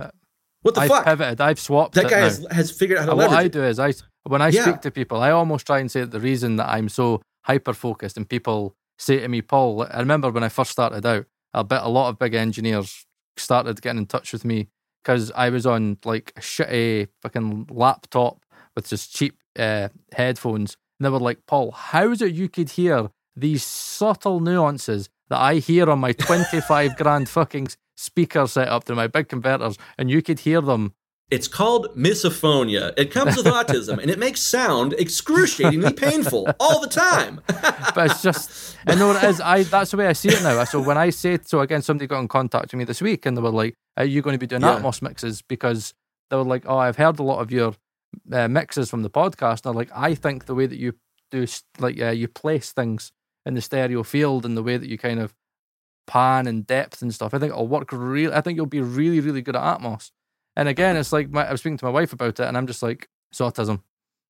what 0.62 0.74
the 0.74 0.80
fuck? 0.82 0.82
I've 0.82 0.88
fuck? 0.88 1.04
pivoted. 1.06 1.40
I've 1.40 1.60
swapped 1.60 1.94
that 1.94 2.10
guy 2.10 2.18
has, 2.18 2.46
has 2.50 2.70
figured 2.70 2.98
out 2.98 3.04
how 3.06 3.10
to 3.12 3.16
what 3.16 3.30
I 3.30 3.48
do 3.48 3.62
is 3.64 3.78
I 3.78 3.94
when 4.24 4.42
I 4.42 4.48
Yeah. 4.48 4.62
speak 4.64 4.80
to 4.82 4.90
people, 4.90 5.22
I 5.22 5.30
almost 5.30 5.66
try 5.66 5.78
and 5.78 5.90
say 5.90 6.00
that 6.00 6.10
the 6.10 6.20
reason 6.20 6.56
that 6.56 6.68
I'm 6.68 6.88
so 6.88 7.22
hyper 7.44 7.72
focused 7.72 8.16
and 8.18 8.28
people 8.28 8.74
say 8.98 9.18
to 9.20 9.28
me, 9.28 9.40
Paul, 9.40 9.86
I 9.90 9.98
remember 10.00 10.30
when 10.30 10.44
I 10.44 10.50
first 10.50 10.70
started 10.70 11.06
out, 11.06 11.24
I 11.54 11.62
bet 11.62 11.82
a 11.82 11.88
lot 11.88 12.10
of 12.10 12.18
big 12.18 12.34
engineers 12.34 13.06
started 13.38 13.80
getting 13.80 13.98
in 13.98 14.06
touch 14.06 14.32
with 14.34 14.44
me 14.44 14.68
because 15.02 15.32
I 15.32 15.48
was 15.48 15.64
on 15.64 15.96
like 16.04 16.34
a 16.36 16.40
shitty 16.40 17.08
fucking 17.22 17.68
laptop 17.70 18.44
with 18.76 18.88
just 18.88 19.14
cheap 19.16 19.38
uh, 19.58 19.88
headphones. 20.12 20.76
And 20.98 21.06
they 21.06 21.10
were 21.10 21.18
like, 21.18 21.46
Paul, 21.46 21.70
how 21.70 22.10
is 22.10 22.20
it 22.20 22.34
you 22.34 22.50
could 22.50 22.68
hear 22.72 23.08
these 23.34 23.64
subtle 23.64 24.40
nuances 24.40 25.08
that 25.30 25.38
I 25.38 25.54
hear 25.54 25.88
on 25.88 25.98
my 26.00 26.12
25 26.12 26.96
grand 26.96 27.28
fucking 27.28 27.68
speaker 27.96 28.46
set 28.46 28.68
up 28.68 28.84
to 28.84 28.94
my 28.94 29.06
big 29.06 29.28
converters 29.28 29.78
and 29.96 30.10
you 30.10 30.22
could 30.22 30.40
hear 30.40 30.60
them 30.60 30.94
It's 31.30 31.46
called 31.48 31.94
misophonia. 31.96 32.92
It 32.96 33.12
comes 33.12 33.36
with 33.36 33.46
autism 33.46 33.98
and 33.98 34.10
it 34.10 34.18
makes 34.18 34.40
sound 34.40 34.94
excruciatingly 34.94 35.92
painful 35.92 36.48
all 36.58 36.80
the 36.80 36.88
time. 36.88 37.40
but 37.94 38.10
it's 38.10 38.22
just 38.22 38.76
I 38.86 38.94
know 38.96 39.12
it 39.12 39.22
is. 39.22 39.40
I 39.40 39.62
that's 39.62 39.92
the 39.92 39.96
way 39.98 40.06
I 40.08 40.12
see 40.14 40.30
it 40.30 40.42
now. 40.42 40.64
So 40.64 40.80
when 40.82 40.98
I 40.98 41.10
say 41.10 41.38
so 41.44 41.60
again, 41.60 41.82
somebody 41.82 42.06
got 42.08 42.20
in 42.20 42.28
contact 42.28 42.72
with 42.72 42.78
me 42.78 42.84
this 42.84 43.00
week 43.00 43.26
and 43.26 43.36
they 43.36 43.42
were 43.42 43.50
like, 43.50 43.74
"Are 43.96 44.04
you 44.04 44.22
going 44.22 44.34
to 44.34 44.38
be 44.38 44.46
doing 44.46 44.62
Yeah. 44.62 44.80
Atmos 44.80 45.02
mixes?" 45.02 45.42
Because 45.42 45.94
they 46.30 46.36
were 46.36 46.44
like, 46.44 46.64
"Oh, 46.66 46.78
I've 46.78 46.96
heard 46.96 47.18
a 47.18 47.22
lot 47.22 47.40
of 47.40 47.52
your 47.52 47.74
uh, 48.32 48.48
mixes 48.48 48.90
from 48.90 49.02
the 49.02 49.10
podcast." 49.10 49.64
And 49.64 49.66
they're 49.66 49.82
like, 49.84 49.90
"I 49.94 50.14
think 50.14 50.46
the 50.46 50.54
way 50.54 50.66
that 50.66 50.78
you 50.78 50.94
do 51.30 51.46
like 51.78 52.00
uh, 52.00 52.10
you 52.10 52.26
place 52.26 52.72
things 52.72 53.12
in 53.46 53.54
the 53.54 53.60
stereo 53.60 54.02
field 54.02 54.44
and 54.44 54.56
the 54.56 54.62
way 54.62 54.76
that 54.76 54.88
you 54.88 54.98
kind 54.98 55.20
of 55.20 55.34
pan 56.06 56.46
and 56.46 56.66
depth 56.66 57.02
and 57.02 57.14
stuff, 57.14 57.34
I 57.34 57.38
think 57.38 57.52
it'll 57.52 57.68
work 57.68 57.92
really. 57.92 58.32
I 58.32 58.40
think 58.40 58.56
you'll 58.56 58.66
be 58.66 58.80
really, 58.80 59.20
really 59.20 59.42
good 59.42 59.56
at 59.56 59.80
Atmos." 59.80 60.10
And 60.56 60.68
again, 60.68 60.96
it's 60.96 61.12
like 61.12 61.30
my, 61.30 61.46
I 61.46 61.52
was 61.52 61.60
speaking 61.60 61.78
to 61.78 61.84
my 61.84 61.90
wife 61.90 62.12
about 62.12 62.40
it, 62.40 62.46
and 62.46 62.56
I'm 62.56 62.66
just 62.66 62.82
like, 62.82 63.08
"It's 63.30 63.40
autism." 63.40 63.82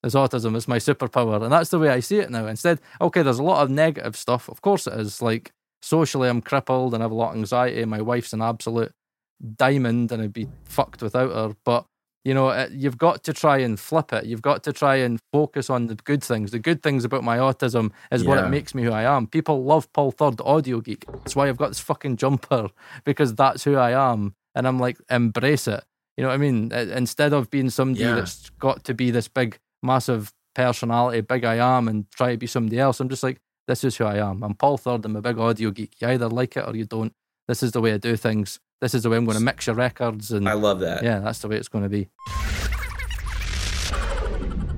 It's 0.02 0.14
autism. 0.14 0.56
It's 0.56 0.68
my 0.68 0.78
superpower, 0.78 1.42
and 1.42 1.52
that's 1.52 1.70
the 1.70 1.78
way 1.78 1.90
I 1.90 2.00
see 2.00 2.18
it 2.18 2.30
now. 2.30 2.46
Instead, 2.46 2.80
okay, 3.00 3.22
there's 3.22 3.38
a 3.38 3.42
lot 3.42 3.62
of 3.62 3.70
negative 3.70 4.16
stuff. 4.16 4.48
Of 4.48 4.62
course, 4.62 4.86
it 4.86 4.98
is. 4.98 5.20
Like 5.20 5.52
socially, 5.82 6.28
I'm 6.28 6.40
crippled 6.40 6.94
and 6.94 7.02
I 7.02 7.04
have 7.04 7.10
a 7.10 7.14
lot 7.14 7.32
of 7.32 7.36
anxiety. 7.36 7.84
My 7.84 8.00
wife's 8.00 8.32
an 8.32 8.40
absolute 8.42 8.92
diamond, 9.56 10.10
and 10.12 10.22
I'd 10.22 10.32
be 10.32 10.48
fucked 10.64 11.02
without 11.02 11.32
her. 11.32 11.54
But 11.64 11.84
you 12.24 12.34
know, 12.34 12.66
you've 12.70 12.98
got 12.98 13.24
to 13.24 13.32
try 13.32 13.58
and 13.58 13.78
flip 13.80 14.12
it. 14.12 14.26
You've 14.26 14.42
got 14.42 14.62
to 14.64 14.72
try 14.72 14.96
and 14.96 15.18
focus 15.32 15.70
on 15.70 15.86
the 15.86 15.94
good 15.94 16.22
things. 16.22 16.50
The 16.50 16.58
good 16.58 16.82
things 16.82 17.04
about 17.04 17.24
my 17.24 17.38
autism 17.38 17.92
is 18.12 18.24
what 18.24 18.38
it 18.38 18.48
makes 18.48 18.74
me 18.74 18.82
who 18.82 18.92
I 18.92 19.04
am. 19.04 19.26
People 19.26 19.64
love 19.64 19.90
Paul 19.92 20.10
Third, 20.10 20.40
audio 20.44 20.80
geek. 20.80 21.04
That's 21.06 21.34
why 21.34 21.48
I've 21.48 21.56
got 21.56 21.68
this 21.68 21.80
fucking 21.80 22.16
jumper 22.18 22.68
because 23.04 23.34
that's 23.34 23.64
who 23.64 23.76
I 23.76 23.92
am, 24.12 24.34
and 24.54 24.66
I'm 24.68 24.78
like, 24.78 24.98
embrace 25.10 25.66
it. 25.66 25.82
You 26.16 26.22
know 26.24 26.28
what 26.28 26.34
I 26.34 26.38
mean? 26.38 26.72
Uh, 26.72 26.86
Instead 26.94 27.32
of 27.32 27.48
being 27.50 27.70
somebody 27.70 28.04
Yeah. 28.04 28.16
that's 28.16 28.50
got 28.58 28.84
to 28.84 28.92
be 28.94 29.10
this 29.10 29.26
big, 29.28 29.58
massive 29.82 30.32
personality, 30.54 31.22
big 31.22 31.44
I 31.44 31.54
am, 31.78 31.88
and 31.88 32.10
try 32.10 32.32
to 32.32 32.36
be 32.36 32.46
somebody 32.46 32.78
else, 32.78 33.00
I'm 33.00 33.08
just 33.08 33.22
like, 33.22 33.40
this 33.66 33.84
is 33.84 33.96
who 33.96 34.04
I 34.04 34.16
am. 34.18 34.42
I'm 34.42 34.54
Paul 34.54 34.76
Third. 34.76 35.04
I'm 35.06 35.16
a 35.16 35.22
big 35.22 35.38
audio 35.38 35.70
geek. 35.70 35.94
You 36.00 36.08
either 36.08 36.28
like 36.28 36.56
it 36.56 36.66
or 36.66 36.76
you 36.76 36.84
don't. 36.84 37.14
This 37.50 37.64
is 37.64 37.72
the 37.72 37.80
way 37.80 37.92
I 37.92 37.96
do 37.96 38.14
things. 38.14 38.60
This 38.80 38.94
is 38.94 39.02
the 39.02 39.10
way 39.10 39.16
I'm 39.16 39.24
going 39.24 39.36
to 39.36 39.42
mix 39.42 39.66
your 39.66 39.74
records, 39.74 40.30
and 40.30 40.48
I 40.48 40.52
love 40.52 40.78
that. 40.78 41.02
yeah, 41.02 41.18
that's 41.18 41.40
the 41.40 41.48
way 41.48 41.56
it's 41.56 41.66
going 41.66 41.82
to 41.82 41.88
be. 41.88 42.08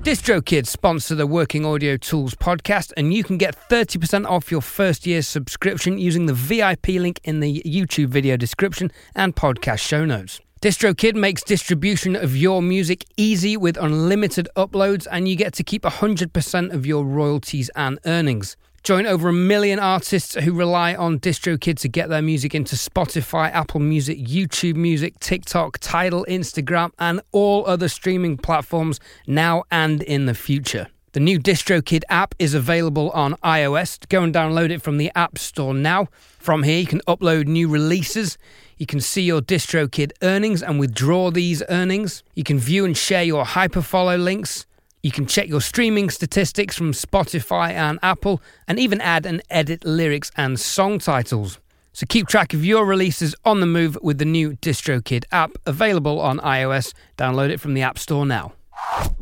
DistroKid 0.01 0.65
sponsor 0.65 1.13
the 1.13 1.27
Working 1.27 1.67
Audio 1.67 1.97
Tools 1.97 2.33
podcast, 2.33 2.91
and 2.97 3.13
you 3.13 3.23
can 3.23 3.37
get 3.37 3.55
30% 3.69 4.25
off 4.27 4.49
your 4.49 4.61
first 4.61 5.05
year's 5.05 5.27
subscription 5.27 5.99
using 5.99 6.25
the 6.25 6.33
VIP 6.33 6.87
link 6.87 7.19
in 7.23 7.41
the 7.41 7.61
YouTube 7.61 8.07
video 8.07 8.37
description 8.37 8.91
and 9.13 9.35
podcast 9.35 9.81
show 9.87 10.03
notes. 10.03 10.41
DistroKid 10.63 11.13
makes 11.13 11.43
distribution 11.43 12.15
of 12.15 12.35
your 12.35 12.63
music 12.63 13.05
easy 13.17 13.55
with 13.55 13.77
unlimited 13.77 14.49
uploads, 14.57 15.05
and 15.11 15.27
you 15.27 15.35
get 15.35 15.53
to 15.53 15.63
keep 15.63 15.83
100% 15.83 16.73
of 16.73 16.87
your 16.87 17.05
royalties 17.05 17.69
and 17.75 17.99
earnings. 18.07 18.57
Join 18.83 19.05
over 19.05 19.29
a 19.29 19.33
million 19.33 19.79
artists 19.79 20.35
who 20.35 20.51
rely 20.51 20.93
on 20.93 21.17
DistroKid 21.17 21.79
to 21.79 21.87
get 21.87 22.09
their 22.09 22.21
music 22.21 22.53
into 22.53 22.75
Spotify, 22.75 23.49
Apple 23.49 23.79
Music, 23.79 24.19
YouTube 24.19 24.75
Music, 24.75 25.17
TikTok, 25.21 25.77
Tidal, 25.79 26.25
Instagram, 26.27 26.91
and 26.99 27.21
all 27.31 27.65
other 27.65 27.87
streaming 27.87 28.35
platforms 28.35 28.99
now 29.25 29.63
and 29.71 30.03
in 30.03 30.25
the 30.25 30.33
future. 30.33 30.87
The 31.13 31.21
new 31.21 31.39
DistroKid 31.39 32.03
app 32.09 32.35
is 32.39 32.53
available 32.53 33.09
on 33.11 33.35
iOS. 33.35 34.05
Go 34.09 34.21
and 34.21 34.35
download 34.35 34.69
it 34.69 34.81
from 34.81 34.97
the 34.97 35.13
App 35.15 35.37
Store 35.37 35.73
now. 35.73 36.09
From 36.39 36.63
here, 36.63 36.79
you 36.81 36.87
can 36.87 36.99
upload 37.07 37.47
new 37.47 37.69
releases. 37.69 38.37
You 38.77 38.85
can 38.85 38.99
see 38.99 39.21
your 39.21 39.39
DistroKid 39.39 40.11
earnings 40.21 40.61
and 40.61 40.77
withdraw 40.77 41.31
these 41.31 41.63
earnings. 41.69 42.21
You 42.35 42.43
can 42.43 42.59
view 42.59 42.83
and 42.83 42.97
share 42.97 43.23
your 43.23 43.45
hyperfollow 43.45 44.21
links. 44.21 44.65
You 45.03 45.11
can 45.11 45.25
check 45.25 45.49
your 45.49 45.59
streaming 45.59 46.09
statistics 46.09 46.77
from 46.77 46.93
Spotify 46.93 47.71
and 47.71 47.99
Apple, 48.01 48.41
and 48.69 48.79
even 48.79 49.01
add 49.01 49.25
and 49.25 49.41
edit 49.49 49.83
lyrics 49.83 50.31
and 50.37 50.57
song 50.57 50.97
titles. 50.97 51.59
So 51.91 52.05
keep 52.07 52.25
track 52.25 52.53
of 52.53 52.63
your 52.63 52.85
releases 52.85 53.35
on 53.43 53.59
the 53.59 53.65
move 53.65 53.97
with 54.01 54.17
the 54.17 54.25
new 54.25 54.53
DistroKid 54.53 55.25
app 55.29 55.51
available 55.65 56.21
on 56.21 56.39
iOS. 56.39 56.93
Download 57.17 57.49
it 57.49 57.59
from 57.59 57.73
the 57.73 57.81
App 57.81 57.99
Store 57.99 58.25
now. 58.25 58.53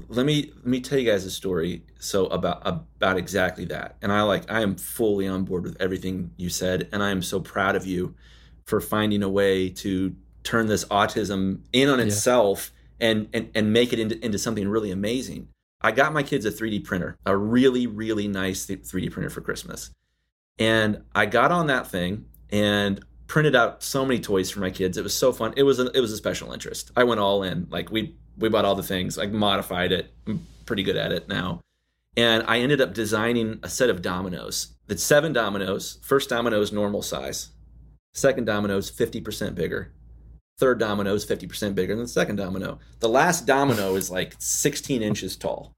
Let 0.08 0.28
me 0.28 0.52
let 0.56 0.68
me 0.68 0.82
tell 0.82 1.00
you 1.00 1.10
guys 1.10 1.26
a 1.26 1.32
story 1.32 1.82
so 2.00 2.28
about 2.28 2.62
about 2.66 3.18
exactly 3.18 3.66
that. 3.66 3.96
And 4.04 4.12
I 4.12 4.22
like 4.22 4.52
I 4.52 4.62
am 4.62 4.76
fully 4.76 5.28
on 5.28 5.46
board 5.46 5.64
with 5.64 5.82
everything 5.82 6.30
you 6.38 6.50
said 6.50 6.90
and 6.92 7.02
I 7.02 7.10
am 7.10 7.24
so 7.24 7.40
proud 7.40 7.76
of 7.76 7.88
you 7.88 8.14
for 8.66 8.82
finding 8.82 9.24
a 9.24 9.30
way 9.30 9.70
to 9.70 10.16
turn 10.44 10.68
this 10.68 10.86
autism 10.86 11.62
in 11.74 11.90
on 11.90 12.00
itself 12.00 12.72
yeah. 13.00 13.10
and, 13.10 13.30
and 13.34 13.50
and 13.56 13.74
make 13.74 13.92
it 13.94 14.00
into, 14.00 14.24
into 14.24 14.38
something 14.38 14.68
really 14.68 14.92
amazing. 14.92 15.48
I 15.82 15.92
got 15.92 16.14
my 16.14 16.24
kids 16.24 16.46
a 16.46 16.52
3D 16.52 16.84
printer, 16.84 17.18
a 17.26 17.36
really, 17.36 17.88
really 17.88 18.28
nice 18.28 18.66
3D 18.66 19.12
printer 19.12 19.30
for 19.30 19.42
Christmas. 19.42 19.92
And 20.60 21.04
I 21.16 21.26
got 21.26 21.52
on 21.52 21.68
that 21.68 21.88
thing 21.88 22.26
and 22.52 23.04
printed 23.28 23.56
out 23.56 23.82
so 23.82 24.06
many 24.06 24.20
toys 24.20 24.52
for 24.52 24.60
my 24.60 24.70
kids. 24.70 24.98
It 24.98 25.04
was 25.04 25.16
so 25.16 25.32
fun. 25.32 25.54
It 25.58 25.64
was 25.64 25.80
a, 25.80 25.90
it 25.92 26.02
was 26.02 26.12
a 26.12 26.18
special 26.18 26.52
interest. 26.52 26.92
I 26.96 27.04
went 27.04 27.20
all 27.20 27.44
in. 27.44 27.68
Like 27.70 27.92
we 27.92 28.16
we 28.38 28.50
bought 28.50 28.66
all 28.66 28.76
the 28.76 28.84
things. 28.84 29.18
I 29.18 29.28
modified 29.28 29.92
it. 29.92 30.14
I'm 30.28 30.46
pretty 30.66 30.84
good 30.84 30.98
at 30.98 31.12
it 31.12 31.28
now. 31.28 31.62
And 32.18 32.44
I 32.48 32.60
ended 32.60 32.82
up 32.82 32.94
designing 32.94 33.60
a 33.64 33.70
set 33.70 33.90
of 33.90 34.02
dominoes. 34.02 34.74
That's 34.88 35.04
seven 35.04 35.32
dominoes. 35.32 36.00
First 36.02 36.30
domino 36.30 36.60
is 36.62 36.74
normal 36.74 37.02
size. 37.02 37.50
Second 38.14 38.46
domino 38.46 38.78
is 38.78 38.92
50% 38.92 39.56
bigger. 39.56 39.94
Third 40.62 40.78
domino 40.78 41.16
is 41.16 41.26
50% 41.26 41.74
bigger 41.74 41.96
than 41.96 42.04
the 42.04 42.08
second 42.08 42.36
domino. 42.36 42.78
The 43.00 43.10
last 43.10 43.48
domino 43.48 43.96
is 43.96 44.12
like 44.12 44.36
16 44.38 45.02
inches 45.02 45.36
tall. 45.36 45.74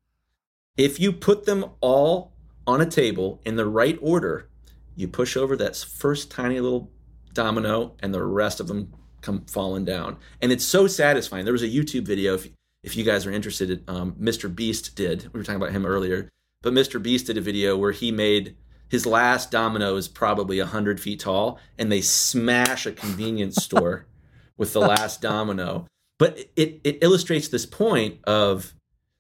If 0.76 1.00
you 1.00 1.14
put 1.14 1.46
them 1.46 1.68
all 1.80 2.34
on 2.68 2.82
a 2.82 2.86
table 2.86 3.40
in 3.46 3.56
the 3.56 3.66
right 3.66 3.98
order, 4.02 4.50
you 4.98 5.08
push 5.08 5.38
over 5.38 5.56
that 5.56 5.78
first 5.78 6.30
tiny 6.30 6.60
little 6.60 6.92
domino 7.32 7.96
and 8.02 8.14
the 8.14 8.26
rest 8.26 8.60
of 8.60 8.68
them 8.68 8.94
come 9.22 9.46
falling 9.46 9.86
down. 9.86 10.18
And 10.42 10.52
it's 10.52 10.66
so 10.66 10.88
satisfying. 10.88 11.46
There 11.46 11.54
was 11.54 11.64
a 11.64 11.70
YouTube 11.70 12.06
video, 12.06 12.34
if, 12.34 12.50
if 12.84 12.98
you 12.98 13.06
guys 13.06 13.26
are 13.26 13.32
interested, 13.32 13.90
um, 13.90 14.18
Mr. 14.20 14.54
Beast 14.54 14.98
did. 14.98 15.30
We 15.32 15.40
were 15.40 15.46
talking 15.46 15.62
about 15.62 15.72
him 15.72 15.86
earlier. 15.86 16.28
But 16.62 16.74
Mr. 16.74 17.02
Beast 17.02 17.28
did 17.28 17.38
a 17.38 17.42
video 17.42 17.78
where 17.78 17.94
he 17.94 18.12
made 18.12 18.58
his 18.90 19.06
last 19.06 19.50
domino 19.50 19.96
is 19.96 20.10
probably 20.10 20.60
100 20.60 21.00
feet 21.00 21.22
tall, 21.22 21.58
and 21.80 21.90
they 21.90 22.02
smash 22.02 22.86
a 22.86 22.92
convenience 22.92 23.64
store 23.64 24.08
with 24.58 24.74
the 24.74 24.80
last 24.80 25.22
domino. 25.22 25.88
But 26.20 26.40
it, 26.56 26.80
it 26.84 27.00
illustrates 27.02 27.48
this 27.48 27.66
point 27.66 28.20
of 28.26 28.74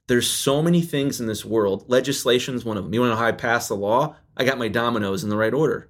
there's 0.07 0.29
so 0.29 0.61
many 0.61 0.81
things 0.81 1.19
in 1.19 1.27
this 1.27 1.45
world. 1.45 1.85
Legislation 1.87 2.55
is 2.55 2.65
one 2.65 2.77
of 2.77 2.83
them. 2.83 2.93
You 2.93 3.01
want 3.01 3.11
to 3.11 3.15
know 3.15 3.21
how 3.21 3.27
I 3.27 3.31
passed 3.31 3.69
the 3.69 3.75
law? 3.75 4.15
I 4.35 4.43
got 4.43 4.57
my 4.57 4.67
dominoes 4.67 5.23
in 5.23 5.29
the 5.29 5.37
right 5.37 5.53
order. 5.53 5.89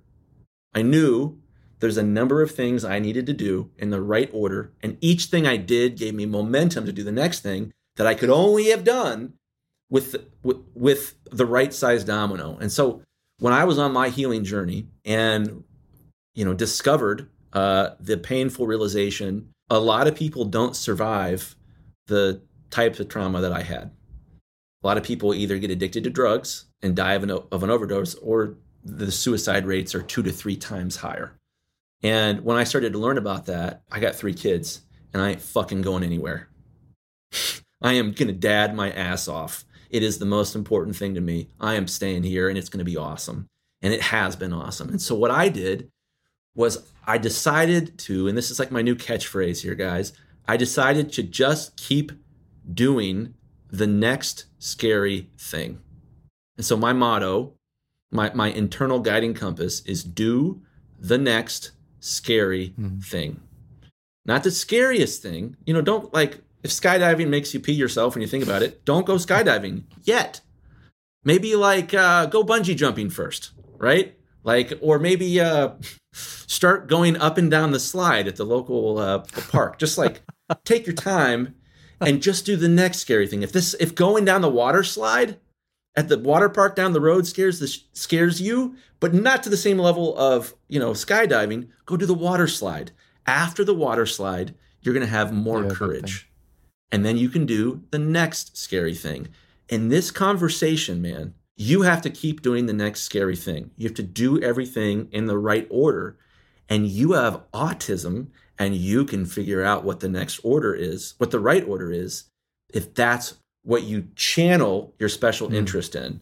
I 0.74 0.82
knew 0.82 1.40
there's 1.80 1.98
a 1.98 2.04
number 2.04 2.42
of 2.42 2.52
things 2.52 2.86
I 2.86 3.00
needed 3.00 3.26
to 3.26 3.34
do 3.34 3.70
in 3.78 3.90
the 3.90 4.02
right 4.02 4.30
order, 4.32 4.72
and 4.82 4.98
each 5.02 5.26
thing 5.26 5.46
I 5.46 5.58
did 5.58 5.98
gave 5.98 6.14
me 6.14 6.26
momentum 6.26 6.86
to 6.86 6.94
do 6.94 7.04
the 7.04 7.12
next 7.12 7.42
thing 7.42 7.74
that 7.96 8.08
I 8.08 8.14
could 8.16 8.30
only 8.30 8.66
have 8.70 8.84
done 8.84 9.34
with 9.90 10.16
with, 10.44 10.58
with 10.74 11.16
the 11.32 11.46
right 11.46 11.74
size 11.74 12.04
domino. 12.04 12.58
And 12.60 12.72
so 12.72 13.02
when 13.40 13.54
I 13.54 13.66
was 13.66 13.78
on 13.78 13.92
my 13.92 14.10
healing 14.10 14.44
journey 14.44 14.88
and 15.06 15.64
you 16.34 16.46
know 16.46 16.54
discovered 16.54 17.30
uh, 17.54 17.92
the 18.00 18.18
painful 18.18 18.68
realization 18.68 19.54
a 19.70 19.80
lot 19.80 20.08
of 20.08 20.16
people 20.16 20.46
don't 20.46 20.76
survive 20.76 21.56
the 22.08 22.42
types 22.70 23.00
of 23.00 23.08
trauma 23.08 23.42
that 23.42 23.54
I 23.54 23.62
had. 23.62 23.92
A 24.84 24.88
lot 24.88 24.98
of 24.98 25.04
people 25.04 25.34
either 25.34 25.58
get 25.58 25.72
addicted 25.72 26.04
to 26.04 26.10
drugs 26.10 26.66
and 26.82 26.96
die 26.96 27.14
of 27.14 27.24
an, 27.24 27.32
of 27.32 27.64
an 27.64 27.70
overdose, 27.70 28.16
or 28.16 28.56
the 28.84 29.12
suicide 29.12 29.66
rates 29.66 29.96
are 29.96 30.02
two 30.02 30.22
to 30.24 30.32
three 30.32 30.58
times 30.58 30.98
higher. 30.98 31.34
And 32.02 32.44
when 32.44 32.58
I 32.58 32.66
started 32.66 32.92
to 32.94 33.00
learn 33.00 33.18
about 33.18 33.46
that, 33.46 33.84
I 33.90 34.00
got 34.00 34.16
three 34.16 34.34
kids 34.34 34.82
and 35.14 35.22
I 35.22 35.32
ain't 35.32 35.42
fucking 35.42 35.82
going 35.82 36.04
anywhere. 36.04 36.50
I 37.82 37.94
am 37.94 38.12
going 38.12 38.28
to 38.28 38.34
dad 38.34 38.76
my 38.76 38.92
ass 38.92 39.28
off. 39.28 39.64
It 39.90 40.04
is 40.04 40.20
the 40.20 40.26
most 40.26 40.56
important 40.56 40.96
thing 40.98 41.16
to 41.16 41.22
me. 41.22 41.50
I 41.60 41.76
am 41.76 41.88
staying 41.88 42.24
here 42.24 42.50
and 42.50 42.58
it's 42.58 42.70
going 42.70 42.80
to 42.80 42.92
be 42.92 42.98
awesome. 42.98 43.48
And 43.82 43.94
it 43.94 44.02
has 44.02 44.36
been 44.36 44.54
awesome. 44.54 44.90
And 44.90 45.02
so 45.02 45.16
what 45.16 45.32
I 45.32 45.50
did 45.50 45.90
was 46.56 46.92
I 47.06 47.18
decided 47.18 47.98
to, 48.00 48.28
and 48.28 48.38
this 48.38 48.52
is 48.52 48.60
like 48.60 48.72
my 48.72 48.82
new 48.82 48.96
catchphrase 48.96 49.62
here, 49.62 49.76
guys. 49.76 50.14
I 50.48 50.58
decided 50.58 51.12
to 51.14 51.24
just 51.24 51.78
keep 51.78 52.12
doing 52.72 53.34
the 53.70 53.88
next 53.88 54.46
scary 54.60 55.30
thing. 55.38 55.80
And 56.58 56.66
so 56.66 56.78
my 56.78 56.94
motto, 56.94 57.54
my, 58.12 58.32
my 58.34 58.50
internal 58.50 59.00
guiding 59.00 59.34
compass 59.34 59.82
is 59.82 60.04
do 60.04 60.62
the 61.00 61.18
next 61.18 61.72
scary 62.00 62.74
mm-hmm. 62.80 63.00
thing. 63.00 63.42
Not 64.26 64.44
the 64.44 64.52
scariest 64.52 65.22
thing. 65.22 65.58
You 65.66 65.74
know, 65.74 65.82
don't 65.82 66.14
like 66.14 66.40
if 66.64 66.72
skydiving 66.72 67.28
makes 67.28 67.54
you 67.54 67.60
pee 67.60 67.74
yourself 67.74 68.16
when 68.16 68.22
you 68.22 68.28
think 68.28 68.44
about 68.44 68.64
it, 68.64 68.86
don't 68.86 69.06
go 69.06 69.16
skydiving 69.16 69.84
yet. 70.04 70.42
Maybe 71.26 71.56
like 71.56 71.94
uh, 71.94 72.28
go 72.28 72.44
bungee 72.44 72.76
jumping 72.76 73.10
first, 73.10 73.52
right? 73.78 74.18
Like, 74.44 74.78
or 74.82 75.00
maybe 75.00 75.40
uh, 75.40 75.72
start 76.14 76.88
going 76.88 77.18
up 77.18 77.38
and 77.38 77.50
down 77.50 77.72
the 77.72 77.80
slide 77.80 78.28
at 78.28 78.36
the 78.36 78.46
local 78.46 78.98
uh, 78.98 79.20
park. 79.50 79.80
Just 79.80 79.98
like 79.98 80.22
take 80.66 80.86
your 80.86 80.96
time 80.96 81.56
and 82.02 82.22
just 82.22 82.46
do 82.46 82.56
the 82.56 82.68
next 82.68 83.00
scary 83.00 83.28
thing. 83.28 83.44
If 83.44 83.52
this, 83.52 83.74
if 83.80 83.96
going 83.96 84.26
down 84.26 84.42
the 84.42 84.50
water 84.50 84.84
slide 84.84 85.38
at 85.96 86.10
the 86.10 86.18
water 86.18 86.50
park 86.50 86.76
down 86.76 86.94
the 86.94 87.02
road 87.02 87.28
scares 87.28 87.60
the 87.60 87.68
scares 87.94 88.42
you, 88.42 88.76
but 89.00 89.14
not 89.14 89.44
to 89.44 89.50
the 89.50 89.58
same 89.58 89.78
level 89.78 90.18
of 90.18 90.54
you 90.68 90.80
know 90.80 90.92
skydiving, 90.92 91.68
go 91.86 91.98
do 91.98 92.06
the 92.06 92.14
water 92.14 92.48
slide. 92.48 92.92
After 93.26 93.64
the 93.64 93.76
water 93.76 94.06
slide, 94.06 94.54
you're 94.82 94.94
going 94.94 95.06
to 95.06 95.12
have 95.12 95.32
more 95.32 95.64
yeah, 95.64 95.70
courage, 95.70 96.30
and 96.92 97.06
then 97.06 97.18
you 97.18 97.30
can 97.30 97.46
do 97.46 97.84
the 97.92 98.00
next 98.00 98.58
scary 98.58 98.96
thing. 98.96 99.30
In 99.70 99.90
this 99.90 100.12
conversation, 100.12 101.02
man, 101.02 101.36
you 101.56 101.84
have 101.84 102.02
to 102.02 102.10
keep 102.10 102.42
doing 102.42 102.66
the 102.66 102.74
next 102.74 103.02
scary 103.02 103.36
thing. 103.36 103.72
You 103.78 103.88
have 103.88 103.96
to 103.96 104.04
do 104.04 104.42
everything 104.42 105.08
in 105.12 105.28
the 105.28 105.38
right 105.38 105.68
order. 105.70 106.18
And 106.70 106.88
you 106.88 107.12
have 107.12 107.44
autism 107.54 108.28
and 108.58 108.76
you 108.76 109.06
can 109.06 109.26
figure 109.26 109.64
out 109.64 109.84
what 109.84 110.00
the 110.00 110.10
next 110.10 110.40
order 110.44 110.74
is, 110.74 111.16
what 111.18 111.32
the 111.32 111.40
right 111.40 111.68
order 111.68 111.92
is, 111.92 112.26
if 112.74 112.94
that's 112.94 113.36
what 113.64 113.84
you 113.84 114.08
channel 114.16 114.94
your 115.00 115.10
special 115.10 115.50
mm. 115.50 115.56
interest 115.56 115.96
in. 115.96 116.22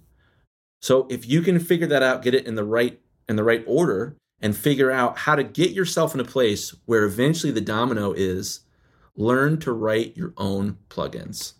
So 0.81 1.07
if 1.09 1.27
you 1.27 1.41
can 1.41 1.59
figure 1.59 1.87
that 1.87 2.03
out, 2.03 2.23
get 2.23 2.33
it 2.33 2.47
in 2.47 2.55
the 2.55 2.63
right 2.63 2.99
in 3.29 3.35
the 3.35 3.43
right 3.43 3.63
order 3.67 4.17
and 4.41 4.57
figure 4.57 4.91
out 4.91 5.19
how 5.19 5.35
to 5.35 5.43
get 5.43 5.71
yourself 5.71 6.13
in 6.13 6.19
a 6.19 6.25
place 6.25 6.75
where 6.85 7.03
eventually 7.03 7.51
the 7.51 7.61
domino 7.61 8.11
is 8.11 8.61
learn 9.15 9.59
to 9.59 9.71
write 9.71 10.17
your 10.17 10.33
own 10.37 10.77
plugins. 10.89 11.53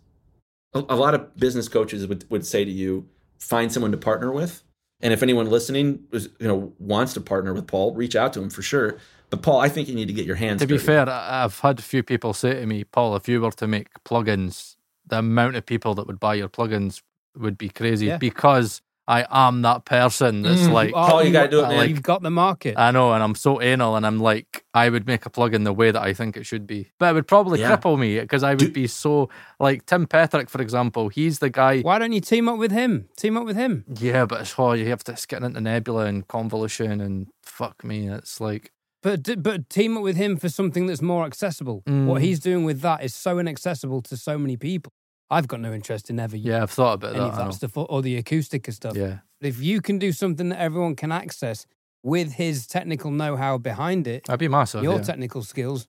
A, 0.74 0.80
a 0.88 0.96
lot 0.96 1.14
of 1.14 1.36
business 1.36 1.68
coaches 1.68 2.06
would, 2.06 2.28
would 2.30 2.44
say 2.44 2.64
to 2.64 2.70
you, 2.70 3.08
find 3.42 3.72
someone 3.72 3.90
to 3.90 3.98
partner 3.98 4.32
with. 4.32 4.62
And 5.00 5.12
if 5.12 5.22
anyone 5.22 5.50
listening 5.50 6.04
is, 6.12 6.28
you 6.38 6.46
know 6.46 6.72
wants 6.78 7.12
to 7.14 7.20
partner 7.20 7.52
with 7.52 7.66
Paul, 7.66 7.94
reach 7.94 8.14
out 8.14 8.32
to 8.34 8.40
him 8.40 8.50
for 8.50 8.62
sure. 8.62 8.98
But 9.30 9.42
Paul, 9.42 9.60
I 9.60 9.68
think 9.68 9.88
you 9.88 9.94
need 9.94 10.08
to 10.08 10.12
get 10.12 10.26
your 10.26 10.36
hands. 10.36 10.60
To 10.60 10.66
dirty. 10.66 10.78
be 10.78 10.84
fair, 10.84 11.08
I've 11.08 11.58
had 11.58 11.78
a 11.78 11.82
few 11.82 12.02
people 12.02 12.34
say 12.34 12.54
to 12.54 12.66
me, 12.66 12.84
Paul, 12.84 13.16
if 13.16 13.28
you 13.28 13.40
were 13.40 13.50
to 13.52 13.66
make 13.66 13.88
plugins, 14.04 14.76
the 15.06 15.18
amount 15.18 15.56
of 15.56 15.66
people 15.66 15.94
that 15.94 16.06
would 16.06 16.20
buy 16.20 16.34
your 16.34 16.48
plugins 16.48 17.02
would 17.36 17.58
be 17.58 17.68
crazy 17.68 18.06
yeah. 18.06 18.18
because 18.18 18.82
I 19.08 19.26
am 19.30 19.62
that 19.62 19.84
person 19.84 20.42
that's 20.42 20.62
mm, 20.62 20.72
like, 20.72 20.92
oh, 20.94 21.20
you 21.20 21.32
gotta 21.32 21.48
do 21.48 21.60
it, 21.60 21.68
man. 21.68 21.76
Like, 21.76 21.90
You've 21.90 22.02
got 22.02 22.22
the 22.22 22.30
market. 22.30 22.78
I 22.78 22.92
know, 22.92 23.12
and 23.12 23.22
I'm 23.22 23.34
so 23.34 23.60
anal, 23.60 23.96
and 23.96 24.06
I'm 24.06 24.20
like, 24.20 24.64
I 24.74 24.88
would 24.88 25.06
make 25.06 25.26
a 25.26 25.30
plug 25.30 25.54
in 25.54 25.64
the 25.64 25.72
way 25.72 25.90
that 25.90 26.00
I 26.00 26.14
think 26.14 26.36
it 26.36 26.44
should 26.44 26.66
be, 26.66 26.92
but 26.98 27.10
it 27.10 27.14
would 27.14 27.26
probably 27.26 27.60
yeah. 27.60 27.76
cripple 27.76 27.98
me 27.98 28.20
because 28.20 28.44
I 28.44 28.50
would 28.50 28.58
do- 28.58 28.70
be 28.70 28.86
so 28.86 29.28
like 29.58 29.86
Tim 29.86 30.06
Petrick, 30.06 30.48
for 30.48 30.62
example. 30.62 31.08
He's 31.08 31.40
the 31.40 31.50
guy. 31.50 31.80
Why 31.80 31.98
don't 31.98 32.12
you 32.12 32.20
team 32.20 32.48
up 32.48 32.58
with 32.58 32.70
him? 32.70 33.08
Team 33.16 33.36
up 33.36 33.44
with 33.44 33.56
him. 33.56 33.84
Yeah, 33.98 34.24
but 34.24 34.42
it's 34.42 34.52
hard. 34.52 34.78
You 34.78 34.86
have 34.86 35.04
to 35.04 35.26
get 35.26 35.42
into 35.42 35.60
Nebula 35.60 36.06
and 36.06 36.26
Convolution, 36.28 37.00
and 37.00 37.26
fuck 37.42 37.82
me, 37.84 38.08
it's 38.08 38.40
like. 38.40 38.72
But 39.02 39.42
but 39.42 39.68
team 39.68 39.96
up 39.96 40.04
with 40.04 40.16
him 40.16 40.36
for 40.36 40.48
something 40.48 40.86
that's 40.86 41.02
more 41.02 41.26
accessible. 41.26 41.82
Mm. 41.88 42.06
What 42.06 42.22
he's 42.22 42.38
doing 42.38 42.62
with 42.62 42.82
that 42.82 43.02
is 43.02 43.16
so 43.16 43.40
inaccessible 43.40 44.00
to 44.02 44.16
so 44.16 44.38
many 44.38 44.56
people. 44.56 44.92
I've 45.32 45.48
got 45.48 45.60
no 45.60 45.72
interest 45.72 46.10
in 46.10 46.20
ever 46.20 46.36
yeah, 46.36 46.62
I've 46.62 46.70
thought 46.70 46.94
about 46.94 47.16
any 47.16 47.24
that. 47.24 47.30
of 47.30 47.36
that 47.36 47.54
stuff 47.54 47.76
or, 47.76 47.86
or 47.90 48.02
the 48.02 48.16
acoustic 48.16 48.70
stuff. 48.72 48.96
Yeah, 48.96 49.18
If 49.40 49.60
you 49.60 49.80
can 49.80 49.98
do 49.98 50.12
something 50.12 50.50
that 50.50 50.60
everyone 50.60 50.94
can 50.94 51.10
access 51.10 51.66
with 52.04 52.32
his 52.34 52.66
technical 52.66 53.10
know-how 53.10 53.58
behind 53.58 54.06
it, 54.06 54.24
that'd 54.24 54.38
be 54.40 54.48
massive. 54.48 54.82
your 54.82 54.96
yeah. 54.96 55.02
technical 55.02 55.42
skills, 55.42 55.88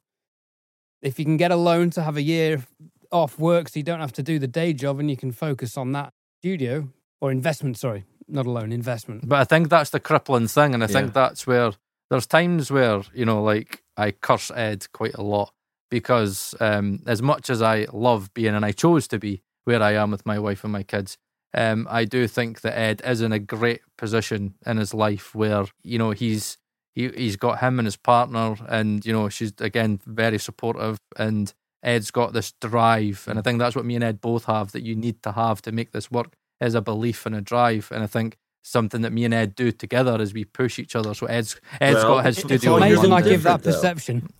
if 1.02 1.20
you 1.20 1.26
can 1.26 1.38
get 1.38 1.52
a 1.52 1.56
loan 1.56 1.90
to 1.92 2.02
have 2.04 2.18
a 2.18 2.22
year 2.22 2.64
off 3.12 3.38
work 3.38 3.70
so 3.70 3.80
you 3.80 3.84
don't 3.84 4.00
have 4.00 4.14
to 4.14 4.24
do 4.24 4.40
the 4.40 4.48
day 4.48 4.74
job 4.74 5.00
and 5.00 5.10
you 5.10 5.18
can 5.18 5.32
focus 5.32 5.78
on 5.78 5.92
that 5.92 6.14
studio 6.42 6.88
or 7.22 7.32
investment, 7.32 7.78
sorry, 7.78 8.06
not 8.28 8.46
a 8.46 8.52
loan, 8.52 8.72
investment. 8.72 9.28
But 9.28 9.40
I 9.40 9.44
think 9.44 9.70
that's 9.70 9.90
the 9.92 10.00
crippling 10.00 10.48
thing, 10.48 10.74
and 10.74 10.84
I 10.84 10.88
Yeah. 10.88 10.94
think 10.94 11.14
that's 11.14 11.46
where 11.46 11.72
there's 12.10 12.26
times 12.28 12.72
where 12.72 13.02
you 13.14 13.26
know, 13.26 13.42
like 13.44 13.84
I 13.98 14.12
curse 14.12 14.52
Ed 14.56 14.88
quite 14.94 15.16
a 15.16 15.24
lot 15.24 15.54
because 15.94 16.56
um, 16.60 17.02
as 17.08 17.22
much 17.22 17.50
as 17.52 17.62
I 17.62 17.88
love 17.94 18.34
being, 18.34 18.56
and 18.56 18.66
I 18.66 18.74
chose 18.74 19.08
to 19.10 19.20
be 19.20 19.44
where 19.66 19.82
I 19.84 19.94
am 19.94 20.12
with 20.12 20.26
my 20.26 20.40
wife 20.40 20.64
and 20.66 20.74
my 20.74 20.84
kids, 20.84 21.18
um, 21.54 21.88
I 21.90 22.06
do 22.06 22.28
think 22.28 22.62
that 22.62 22.78
Ed 22.78 23.02
is 23.06 23.22
in 23.22 23.32
a 23.32 23.40
great 23.40 23.82
position 23.98 24.56
in 24.66 24.78
his 24.78 24.94
life 24.94 25.36
where 25.36 25.66
you 25.84 26.00
know 26.00 26.12
he's 26.12 26.58
he, 26.96 27.10
he's 27.10 27.38
got 27.38 27.60
him 27.60 27.80
and 27.80 27.86
his 27.88 27.98
partner, 27.98 28.56
and 28.68 29.06
you 29.06 29.14
know 29.14 29.30
she's 29.30 29.54
again 29.60 30.00
very 30.08 30.40
supportive, 30.40 30.98
and 31.18 31.54
Ed's 31.84 32.12
got 32.12 32.34
this 32.34 32.54
drive, 32.62 33.26
and 33.30 33.40
I 33.40 33.44
think 33.44 33.60
that's 33.60 33.76
what 33.76 33.86
me 33.86 33.96
and 33.96 34.04
Ed 34.04 34.22
both 34.22 34.46
have 34.46 34.72
that 34.74 34.84
you 34.84 34.96
need 34.96 35.22
to 35.24 35.34
have 35.34 35.62
to 35.64 35.72
make 35.72 35.92
this 35.94 36.12
work 36.12 36.34
is 36.62 36.76
a 36.76 36.82
belief 36.82 37.26
and 37.28 37.36
a 37.36 37.42
drive, 37.42 37.90
and 37.92 38.04
I 38.04 38.08
think 38.08 38.38
something 38.64 39.02
that 39.04 39.14
me 39.14 39.26
and 39.26 39.34
Ed 39.34 39.56
do 39.56 39.72
together 39.72 40.22
is 40.22 40.34
we 40.34 40.46
push 40.46 40.80
each 40.80 40.96
other. 40.96 41.14
So 41.14 41.28
Ed's 41.28 41.58
Ed's 41.82 42.04
Well, 42.04 42.16
got 42.16 42.26
his 42.26 42.40
it's 42.40 42.48
studio. 42.48 42.72
all 42.74 42.84
in 42.84 42.84
Amazing 42.84 43.12
I 43.14 43.22
give 43.22 43.44
that 43.44 43.64
though. 43.64 43.72
perception. 43.72 44.30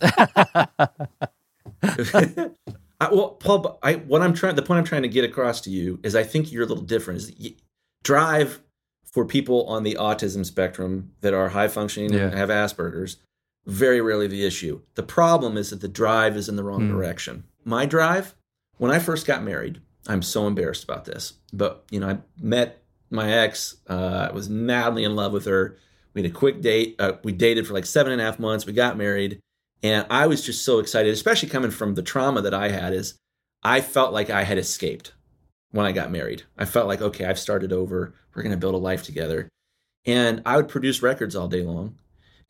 I, 3.00 3.08
well, 3.12 3.30
Paul, 3.30 3.78
I 3.82 3.94
what 3.96 4.22
I'm 4.22 4.34
trying 4.34 4.54
the 4.54 4.62
point 4.62 4.78
I'm 4.78 4.84
trying 4.84 5.02
to 5.02 5.08
get 5.08 5.24
across 5.24 5.60
to 5.62 5.70
you 5.70 5.98
is 6.02 6.14
I 6.14 6.22
think 6.22 6.52
you're 6.52 6.62
a 6.62 6.66
little 6.66 6.84
different. 6.84 7.18
Is 7.20 7.32
y- 7.40 7.54
drive 8.02 8.60
for 9.12 9.24
people 9.24 9.66
on 9.66 9.82
the 9.82 9.94
autism 10.00 10.44
spectrum 10.44 11.10
that 11.20 11.34
are 11.34 11.48
high 11.50 11.68
functioning 11.68 12.12
Yeah. 12.12 12.26
and 12.26 12.34
have 12.34 12.48
Asperger's 12.48 13.16
very 13.66 14.00
rarely 14.00 14.26
the 14.26 14.44
issue. 14.44 14.80
The 14.94 15.02
problem 15.02 15.56
is 15.56 15.70
that 15.70 15.80
the 15.80 15.88
drive 15.88 16.36
is 16.36 16.48
in 16.48 16.56
the 16.56 16.64
wrong 16.64 16.82
Hmm. 16.88 16.92
direction. 16.92 17.44
My 17.64 17.86
drive, 17.86 18.34
when 18.76 18.90
I 18.90 18.98
first 18.98 19.26
got 19.26 19.42
married, 19.42 19.80
I'm 20.06 20.20
so 20.22 20.46
embarrassed 20.46 20.84
about 20.84 21.04
this, 21.06 21.34
but 21.52 21.84
you 21.90 21.98
know, 22.00 22.08
I 22.08 22.18
met 22.40 22.82
my 23.10 23.30
ex. 23.32 23.76
Uh, 23.88 24.28
I 24.30 24.32
was 24.34 24.48
madly 24.50 25.04
in 25.04 25.16
love 25.16 25.32
with 25.32 25.46
her. 25.46 25.76
We 26.12 26.22
had 26.22 26.30
a 26.30 26.34
quick 26.34 26.60
date. 26.60 26.96
Uh, 26.98 27.14
we 27.24 27.32
dated 27.32 27.66
for 27.66 27.72
like 27.74 27.86
seven 27.86 28.12
and 28.12 28.20
a 28.20 28.24
half 28.24 28.38
months. 28.38 28.66
We 28.66 28.72
got 28.72 28.96
married. 28.98 29.40
And 29.84 30.06
I 30.08 30.26
was 30.26 30.42
just 30.42 30.64
so 30.64 30.78
excited, 30.78 31.12
especially 31.12 31.50
coming 31.50 31.70
from 31.70 31.94
the 31.94 32.02
trauma 32.02 32.40
that 32.40 32.54
I 32.54 32.70
had, 32.70 32.94
is 32.94 33.18
I 33.62 33.82
felt 33.82 34.14
like 34.14 34.30
I 34.30 34.42
had 34.44 34.56
escaped 34.56 35.12
when 35.72 35.84
I 35.84 35.92
got 35.92 36.10
married. 36.10 36.44
I 36.56 36.64
felt 36.64 36.88
like, 36.88 37.02
okay, 37.02 37.26
I've 37.26 37.38
started 37.38 37.70
over. 37.70 38.14
We're 38.34 38.42
going 38.42 38.54
to 38.54 38.58
build 38.58 38.74
a 38.74 38.78
life 38.78 39.02
together. 39.02 39.46
And 40.06 40.40
I 40.46 40.56
would 40.56 40.68
produce 40.68 41.02
records 41.02 41.36
all 41.36 41.48
day 41.48 41.62
long. 41.62 41.96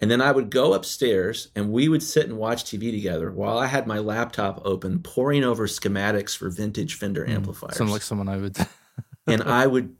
And 0.01 0.09
then 0.11 0.21
I 0.21 0.31
would 0.31 0.49
go 0.49 0.75
upstairs 0.75 1.49
and 1.57 1.73
we 1.73 1.89
would 1.89 2.05
sit 2.05 2.29
and 2.29 2.39
watch 2.39 2.65
TV 2.65 2.93
together 2.93 3.33
while 3.33 3.59
I 3.59 3.67
had 3.67 3.89
my 3.89 3.99
laptop 3.99 4.63
open, 4.65 5.01
poring 5.01 5.43
over 5.43 5.67
schematics 5.67 6.37
for 6.37 6.51
vintage 6.51 6.95
Fender 6.95 7.25
hmm. 7.25 7.33
amplifiers 7.33 7.77
Sound 7.77 7.91
like 7.91 8.03
someone 8.03 8.29
I 8.29 8.37
would. 8.37 8.57
and 9.27 9.43
I 9.43 9.67
would, 9.67 9.97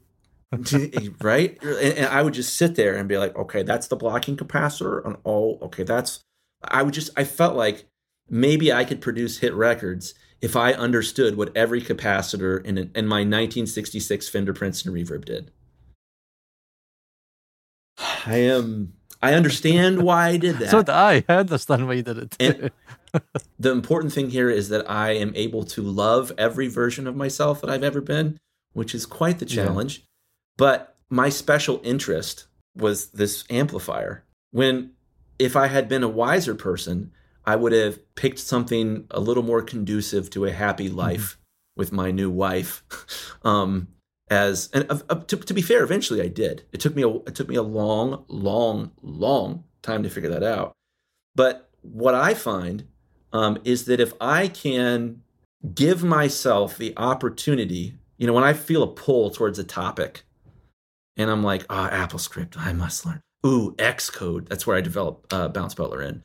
right? 1.21 1.57
And, 1.61 1.97
and 1.97 2.07
I 2.07 2.21
would 2.21 2.33
just 2.33 2.55
sit 2.55 2.75
there 2.75 2.95
and 2.95 3.09
be 3.09 3.17
like, 3.17 3.35
okay, 3.35 3.63
that's 3.63 3.87
the 3.87 3.97
blocking 3.97 4.37
capacitor. 4.37 5.05
And 5.05 5.17
oh, 5.25 5.59
okay, 5.63 5.83
that's, 5.83 6.21
I 6.69 6.83
would 6.83 6.93
just, 6.93 7.09
I 7.17 7.23
felt 7.23 7.55
like 7.55 7.85
maybe 8.29 8.71
I 8.73 8.83
could 8.85 9.01
produce 9.01 9.39
hit 9.39 9.53
records 9.53 10.13
if 10.41 10.55
I 10.55 10.73
understood 10.73 11.37
what 11.37 11.55
every 11.55 11.81
capacitor 11.81 12.63
in, 12.65 12.77
in 12.77 13.07
my 13.07 13.19
1966 13.21 14.29
Fender 14.29 14.53
Princeton 14.53 14.93
Reverb 14.93 15.25
did. 15.25 15.51
I 18.25 18.37
am, 18.37 18.93
I 19.21 19.33
understand 19.33 20.01
why 20.03 20.27
I 20.29 20.37
did 20.37 20.55
that. 20.59 20.69
so 20.69 20.79
did 20.79 20.89
I. 20.89 21.23
I 21.29 21.35
understand 21.35 21.87
why 21.87 21.93
you 21.93 22.03
did 22.03 22.17
it. 22.17 22.31
Too. 22.31 22.45
And- 22.45 22.71
the 23.59 23.71
important 23.71 24.11
thing 24.11 24.29
here 24.29 24.49
is 24.49 24.67
that 24.69 24.89
I 24.89 25.11
am 25.11 25.31
able 25.35 25.63
to 25.65 25.81
love 25.81 26.33
every 26.37 26.67
version 26.67 27.07
of 27.07 27.15
myself 27.15 27.61
that 27.61 27.69
I've 27.69 27.83
ever 27.83 28.01
been, 28.01 28.37
which 28.73 28.93
is 28.93 29.05
quite 29.05 29.39
the 29.39 29.45
Yeah. 29.45 29.65
challenge. 29.65 30.03
But 30.57 30.97
my 31.09 31.29
special 31.29 31.79
interest 31.83 32.47
was 32.75 33.07
this 33.11 33.45
amplifier. 33.49 34.25
When, 34.51 34.91
if 35.39 35.55
I 35.55 35.67
had 35.67 35.87
been 35.87 36.03
a 36.03 36.09
wiser 36.09 36.55
person, 36.55 37.11
I 37.45 37.55
would 37.55 37.71
have 37.71 37.99
picked 38.15 38.39
something 38.39 39.05
a 39.11 39.19
little 39.19 39.43
more 39.43 39.61
conducive 39.61 40.29
to 40.31 40.45
a 40.45 40.51
happy 40.51 40.89
life 40.89 41.37
with 41.75 41.91
my 41.91 42.11
new 42.11 42.29
wife. 42.29 42.83
Um, 43.43 43.89
as 44.31 44.71
and 44.73 44.89
uh, 44.89 44.97
uh, 45.07 45.15
to, 45.15 45.37
to 45.37 45.53
be 45.53 45.61
fair, 45.61 45.83
eventually 45.83 46.19
I 46.19 46.29
did. 46.29 46.63
It 46.71 46.79
took 46.79 46.95
me 46.95 47.03
a 47.03 47.09
it 47.09 47.35
took 47.35 47.47
me 47.47 47.55
a 47.55 47.61
long, 47.61 48.25
long, 48.27 48.89
long 49.03 49.65
time 49.83 50.01
to 50.01 50.09
figure 50.09 50.31
that 50.31 50.41
out. 50.41 50.73
But 51.35 51.69
what 51.81 52.15
I 52.15 52.33
find 52.33 52.87
um, 53.33 53.59
is 53.63 53.85
that 53.85 53.99
if 53.99 54.13
I 54.19 54.47
can 54.47 55.21
give 55.73 56.03
myself 56.03 56.77
the 56.77 56.93
opportunity, 56.97 57.99
you 58.17 58.25
know, 58.25 58.33
when 58.33 58.43
I 58.43 58.53
feel 58.53 58.81
a 58.81 58.87
pull 58.87 59.29
towards 59.29 59.59
a 59.59 59.63
topic, 59.63 60.23
and 61.17 61.29
I'm 61.29 61.43
like, 61.43 61.65
ah, 61.69 61.89
AppleScript, 61.89 62.57
I 62.57 62.73
must 62.73 63.05
learn. 63.05 63.21
Ooh, 63.45 63.75
Xcode, 63.77 64.49
that's 64.49 64.65
where 64.65 64.75
I 64.75 64.81
develop 64.81 65.27
uh, 65.31 65.47
Bounce 65.49 65.75
Butler 65.75 66.01
in. 66.01 66.23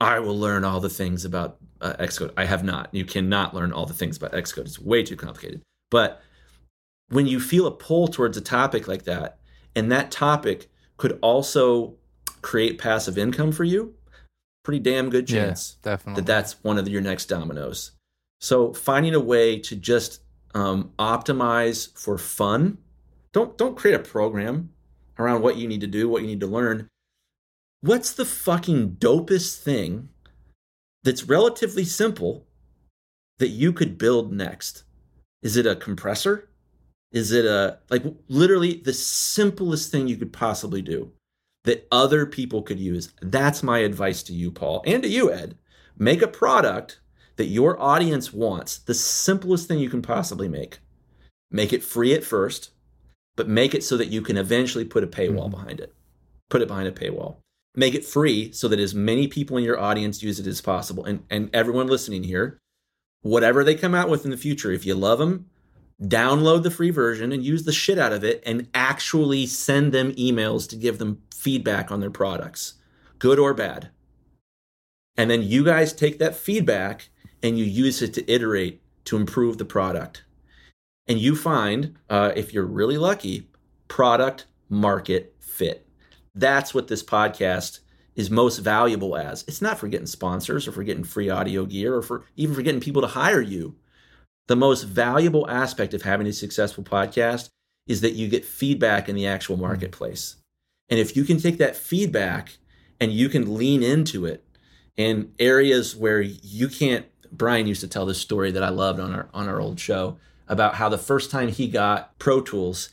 I 0.00 0.18
will 0.18 0.38
learn 0.38 0.64
all 0.64 0.80
the 0.80 0.88
things 0.88 1.24
about 1.24 1.58
uh, 1.80 1.94
Xcode. 2.00 2.32
I 2.36 2.44
have 2.44 2.64
not. 2.64 2.88
You 2.92 3.04
cannot 3.04 3.54
learn 3.54 3.72
all 3.72 3.86
the 3.86 3.94
things 3.94 4.16
about 4.16 4.32
Xcode. 4.32 4.66
It's 4.66 4.80
way 4.80 5.04
too 5.04 5.16
complicated. 5.16 5.62
But 5.90 6.20
when 7.08 7.26
you 7.26 7.38
feel 7.38 7.66
a 7.66 7.70
pull 7.70 8.08
towards 8.08 8.36
a 8.36 8.40
topic 8.40 8.88
like 8.88 9.04
that, 9.04 9.38
and 9.76 9.92
that 9.92 10.10
topic 10.10 10.68
could 10.96 11.18
also 11.22 11.94
create 12.42 12.78
passive 12.78 13.16
income 13.16 13.52
for 13.52 13.64
you, 13.64 13.94
pretty 14.64 14.80
damn 14.80 15.10
good 15.10 15.30
yeah, 15.30 15.46
chance 15.46 15.76
definitely. 15.82 16.20
that 16.20 16.26
that's 16.26 16.62
one 16.64 16.78
of 16.78 16.88
your 16.88 17.00
next 17.00 17.26
dominoes. 17.26 17.92
So 18.40 18.72
finding 18.72 19.14
a 19.14 19.20
way 19.20 19.60
to 19.60 19.76
just 19.76 20.20
um, 20.54 20.90
optimize 20.98 21.96
for 21.96 22.18
fun. 22.18 22.78
Don't 23.32 23.56
don't 23.56 23.76
create 23.76 23.94
a 23.94 24.00
program 24.00 24.70
around 25.18 25.42
what 25.42 25.56
you 25.56 25.68
need 25.68 25.80
to 25.80 25.86
do, 25.86 26.08
what 26.08 26.22
you 26.22 26.28
need 26.28 26.40
to 26.40 26.46
learn. 26.46 26.88
What's 27.80 28.12
the 28.12 28.24
fucking 28.24 28.92
dopest 28.92 29.60
thing 29.60 30.08
that's 31.02 31.24
relatively 31.24 31.84
simple 31.84 32.46
that 33.38 33.48
you 33.48 33.72
could 33.72 33.98
build 33.98 34.32
next? 34.32 34.84
Is 35.42 35.56
it 35.56 35.66
a 35.66 35.76
compressor? 35.76 36.48
Is 37.12 37.30
it 37.30 37.44
a 37.44 37.78
like 37.90 38.02
literally 38.28 38.80
the 38.84 38.92
simplest 38.92 39.92
thing 39.92 40.08
you 40.08 40.16
could 40.16 40.32
possibly 40.32 40.82
do 40.82 41.12
that 41.64 41.86
other 41.92 42.26
people 42.26 42.62
could 42.62 42.80
use? 42.80 43.12
That's 43.20 43.62
my 43.62 43.78
advice 43.78 44.22
to 44.24 44.32
you, 44.32 44.50
Paul, 44.50 44.82
and 44.86 45.02
to 45.02 45.08
you, 45.08 45.32
Ed. 45.32 45.56
Make 45.96 46.22
a 46.22 46.26
product 46.26 47.00
that 47.36 47.46
your 47.46 47.80
audience 47.80 48.32
wants, 48.32 48.78
the 48.78 48.94
simplest 48.94 49.68
thing 49.68 49.78
you 49.78 49.90
can 49.90 50.02
possibly 50.02 50.48
make. 50.48 50.78
Make 51.50 51.72
it 51.72 51.84
free 51.84 52.14
at 52.14 52.24
first, 52.24 52.70
but 53.36 53.48
make 53.48 53.74
it 53.74 53.82
so 53.84 53.96
that 53.96 54.08
you 54.08 54.22
can 54.22 54.36
eventually 54.36 54.84
put 54.84 55.04
a 55.04 55.06
paywall 55.06 55.48
Mhm. 55.48 55.52
behind 55.52 55.80
it. 55.80 55.92
Put 56.50 56.62
it 56.62 56.68
behind 56.68 56.88
a 56.88 56.92
paywall. 56.92 57.36
Make 57.74 57.94
it 57.94 58.04
free 58.04 58.52
so 58.52 58.68
that 58.68 58.78
as 58.78 58.94
many 58.94 59.26
people 59.26 59.56
in 59.56 59.64
your 59.64 59.80
audience 59.80 60.22
use 60.22 60.38
it 60.38 60.46
as 60.46 60.60
possible. 60.60 61.04
And, 61.04 61.24
and 61.28 61.50
everyone 61.52 61.88
listening 61.88 62.24
here, 62.24 62.58
whatever 63.22 63.64
they 63.64 63.74
come 63.74 63.94
out 63.94 64.08
with 64.08 64.24
in 64.24 64.30
the 64.30 64.36
future, 64.36 64.70
if 64.70 64.86
you 64.86 64.94
love 64.94 65.18
them, 65.18 65.46
download 66.00 66.62
the 66.62 66.70
free 66.70 66.90
version 66.90 67.32
and 67.32 67.44
use 67.44 67.64
the 67.64 67.72
shit 67.72 67.98
out 67.98 68.12
of 68.12 68.22
it 68.24 68.42
and 68.44 68.68
actually 68.74 69.46
send 69.46 69.92
them 69.92 70.12
emails 70.12 70.68
to 70.68 70.76
give 70.76 70.98
them 70.98 71.22
feedback 71.34 71.90
on 71.90 72.00
their 72.00 72.10
products, 72.10 72.74
good 73.18 73.38
or 73.38 73.54
bad. 73.54 73.90
And 75.16 75.30
then 75.30 75.42
you 75.42 75.64
guys 75.64 75.92
take 75.92 76.18
that 76.18 76.34
feedback 76.34 77.08
and 77.42 77.58
you 77.58 77.64
use 77.64 78.02
it 78.02 78.14
to 78.14 78.30
iterate 78.30 78.82
to 79.04 79.16
improve 79.16 79.58
the 79.58 79.64
product. 79.64 80.23
And 81.06 81.18
you 81.18 81.36
find, 81.36 81.96
uh, 82.08 82.32
if 82.34 82.52
you're 82.52 82.64
really 82.64 82.98
lucky, 82.98 83.48
product 83.88 84.46
market 84.68 85.34
fit. 85.38 85.86
That's 86.34 86.74
what 86.74 86.88
this 86.88 87.02
podcast 87.02 87.80
is 88.16 88.30
most 88.30 88.58
valuable 88.58 89.16
as. 89.16 89.44
It's 89.46 89.62
not 89.62 89.78
for 89.78 89.88
getting 89.88 90.06
sponsors 90.06 90.66
or 90.66 90.72
for 90.72 90.82
getting 90.82 91.04
free 91.04 91.28
audio 91.28 91.66
gear 91.66 91.94
or 91.94 92.02
for 92.02 92.24
even 92.36 92.54
for 92.54 92.62
getting 92.62 92.80
people 92.80 93.02
to 93.02 93.08
hire 93.08 93.40
you. 93.40 93.76
The 94.46 94.56
most 94.56 94.82
valuable 94.82 95.48
aspect 95.48 95.94
of 95.94 96.02
having 96.02 96.26
a 96.26 96.32
successful 96.32 96.84
podcast 96.84 97.48
is 97.86 98.00
that 98.00 98.12
you 98.12 98.28
get 98.28 98.44
feedback 98.44 99.08
in 99.08 99.14
the 99.14 99.26
actual 99.26 99.56
marketplace. 99.56 100.36
And 100.88 100.98
if 101.00 101.16
you 101.16 101.24
can 101.24 101.38
take 101.38 101.58
that 101.58 101.76
feedback 101.76 102.58
and 103.00 103.12
you 103.12 103.28
can 103.28 103.56
lean 103.56 103.82
into 103.82 104.26
it 104.26 104.44
in 104.96 105.32
areas 105.38 105.96
where 105.96 106.20
you 106.20 106.68
can't 106.68 107.06
Brian 107.32 107.66
used 107.66 107.80
to 107.80 107.88
tell 107.88 108.06
this 108.06 108.20
story 108.20 108.52
that 108.52 108.62
I 108.62 108.68
loved 108.68 109.00
on 109.00 109.12
our 109.12 109.28
on 109.34 109.48
our 109.48 109.60
old 109.60 109.80
show 109.80 110.18
about 110.48 110.74
how 110.76 110.88
the 110.88 110.98
first 110.98 111.30
time 111.30 111.48
he 111.48 111.68
got 111.68 112.18
Pro 112.18 112.40
Tools, 112.40 112.90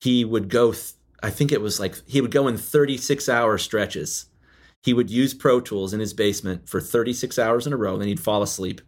he 0.00 0.24
would 0.24 0.48
go 0.48 0.72
th- 0.72 0.92
I 1.22 1.30
think 1.30 1.52
it 1.52 1.60
was 1.60 1.80
like 1.80 1.96
he 2.06 2.20
would 2.20 2.30
go 2.30 2.46
in 2.48 2.56
36 2.56 3.28
hour 3.28 3.56
stretches. 3.58 4.26
He 4.82 4.92
would 4.92 5.10
use 5.10 5.32
Pro 5.32 5.60
Tools 5.60 5.94
in 5.94 6.00
his 6.00 6.12
basement 6.12 6.68
for 6.68 6.80
36 6.80 7.38
hours 7.38 7.66
in 7.66 7.72
a 7.72 7.76
row, 7.76 7.96
then 7.96 8.08
he'd 8.08 8.20
fall 8.20 8.42
asleep. 8.42 8.80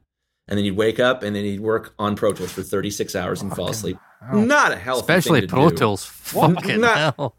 and 0.49 0.57
then 0.59 0.65
he'd 0.65 0.73
wake 0.77 1.01
up 1.01 1.23
and 1.25 1.35
then 1.35 1.43
he'd 1.45 1.61
work 1.61 1.95
on 1.99 2.15
Pro 2.15 2.33
Tools 2.33 2.53
for 2.53 2.63
36 2.63 3.17
hours 3.17 3.43
and 3.43 3.55
fall 3.57 3.69
asleep. 3.71 3.97
hell. 4.25 4.39
Not 4.41 4.71
a 4.73 4.77
healthy 4.77 5.01
Especially 5.01 5.41
thing 5.41 5.49
to 5.49 5.55
Pro 5.55 5.71
do. 5.71 5.77
Tools. 5.77 6.05
Fucking 6.07 6.81
Not- 6.81 7.15
hell. 7.17 7.35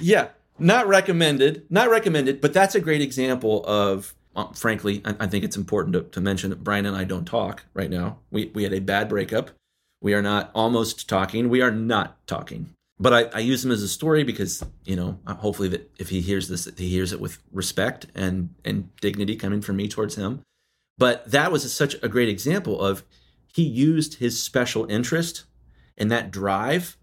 Yeah, 0.00 0.28
not 0.58 0.86
recommended. 0.86 1.66
Not 1.70 1.90
recommended. 1.90 2.40
But 2.40 2.52
that's 2.52 2.74
a 2.74 2.80
great 2.80 3.00
example 3.02 3.64
of. 3.66 4.14
Um, 4.34 4.54
frankly, 4.54 5.02
I, 5.04 5.14
I 5.20 5.26
think 5.26 5.44
it's 5.44 5.56
important 5.58 5.92
to, 5.94 6.02
to 6.02 6.20
mention 6.20 6.48
that 6.50 6.64
Brian 6.64 6.86
and 6.86 6.96
I 6.96 7.04
don't 7.04 7.26
talk 7.26 7.64
right 7.74 7.90
now. 7.90 8.18
We 8.30 8.50
we 8.54 8.62
had 8.62 8.72
a 8.72 8.78
bad 8.80 9.08
breakup. 9.10 9.50
We 10.02 10.14
are 10.14 10.22
not 10.22 10.50
almost 10.54 11.08
talking. 11.08 11.48
We 11.48 11.62
are 11.62 11.70
not 11.70 12.26
talking. 12.26 12.70
But 12.98 13.12
I, 13.12 13.38
I 13.38 13.38
use 13.38 13.64
him 13.64 13.70
as 13.70 13.82
a 13.82 13.88
story 13.88 14.24
because 14.24 14.62
you 14.84 14.96
know 14.96 15.18
uh, 15.26 15.34
hopefully 15.34 15.68
that 15.68 15.90
if 15.98 16.10
he 16.10 16.20
hears 16.20 16.48
this, 16.48 16.68
he 16.76 16.88
hears 16.88 17.12
it 17.12 17.20
with 17.20 17.38
respect 17.52 18.06
and 18.14 18.50
and 18.64 18.94
dignity 19.00 19.36
coming 19.36 19.62
from 19.62 19.76
me 19.76 19.88
towards 19.88 20.16
him. 20.16 20.42
But 20.98 21.30
that 21.30 21.50
was 21.50 21.64
a, 21.64 21.68
such 21.68 21.96
a 22.02 22.08
great 22.08 22.28
example 22.28 22.80
of 22.80 23.04
he 23.54 23.62
used 23.62 24.14
his 24.14 24.42
special 24.42 24.90
interest 24.90 25.44
and 25.96 26.10
that 26.10 26.30
drive 26.30 26.96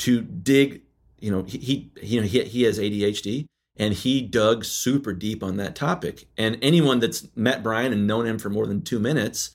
to 0.00 0.20
dig 0.20 0.82
you 1.18 1.30
know 1.30 1.44
he, 1.44 1.58
he 1.58 1.90
you 2.02 2.20
know 2.20 2.26
he, 2.26 2.44
he 2.44 2.62
has 2.62 2.78
ADHD 2.78 3.46
and 3.76 3.94
he 3.94 4.20
dug 4.20 4.64
super 4.64 5.12
deep 5.12 5.42
on 5.42 5.56
that 5.56 5.74
topic 5.74 6.26
and 6.36 6.58
anyone 6.60 6.98
that's 6.98 7.28
met 7.36 7.62
Brian 7.62 7.92
and 7.92 8.06
known 8.06 8.26
him 8.26 8.38
for 8.38 8.50
more 8.50 8.66
than 8.66 8.82
2 8.82 8.98
minutes 8.98 9.52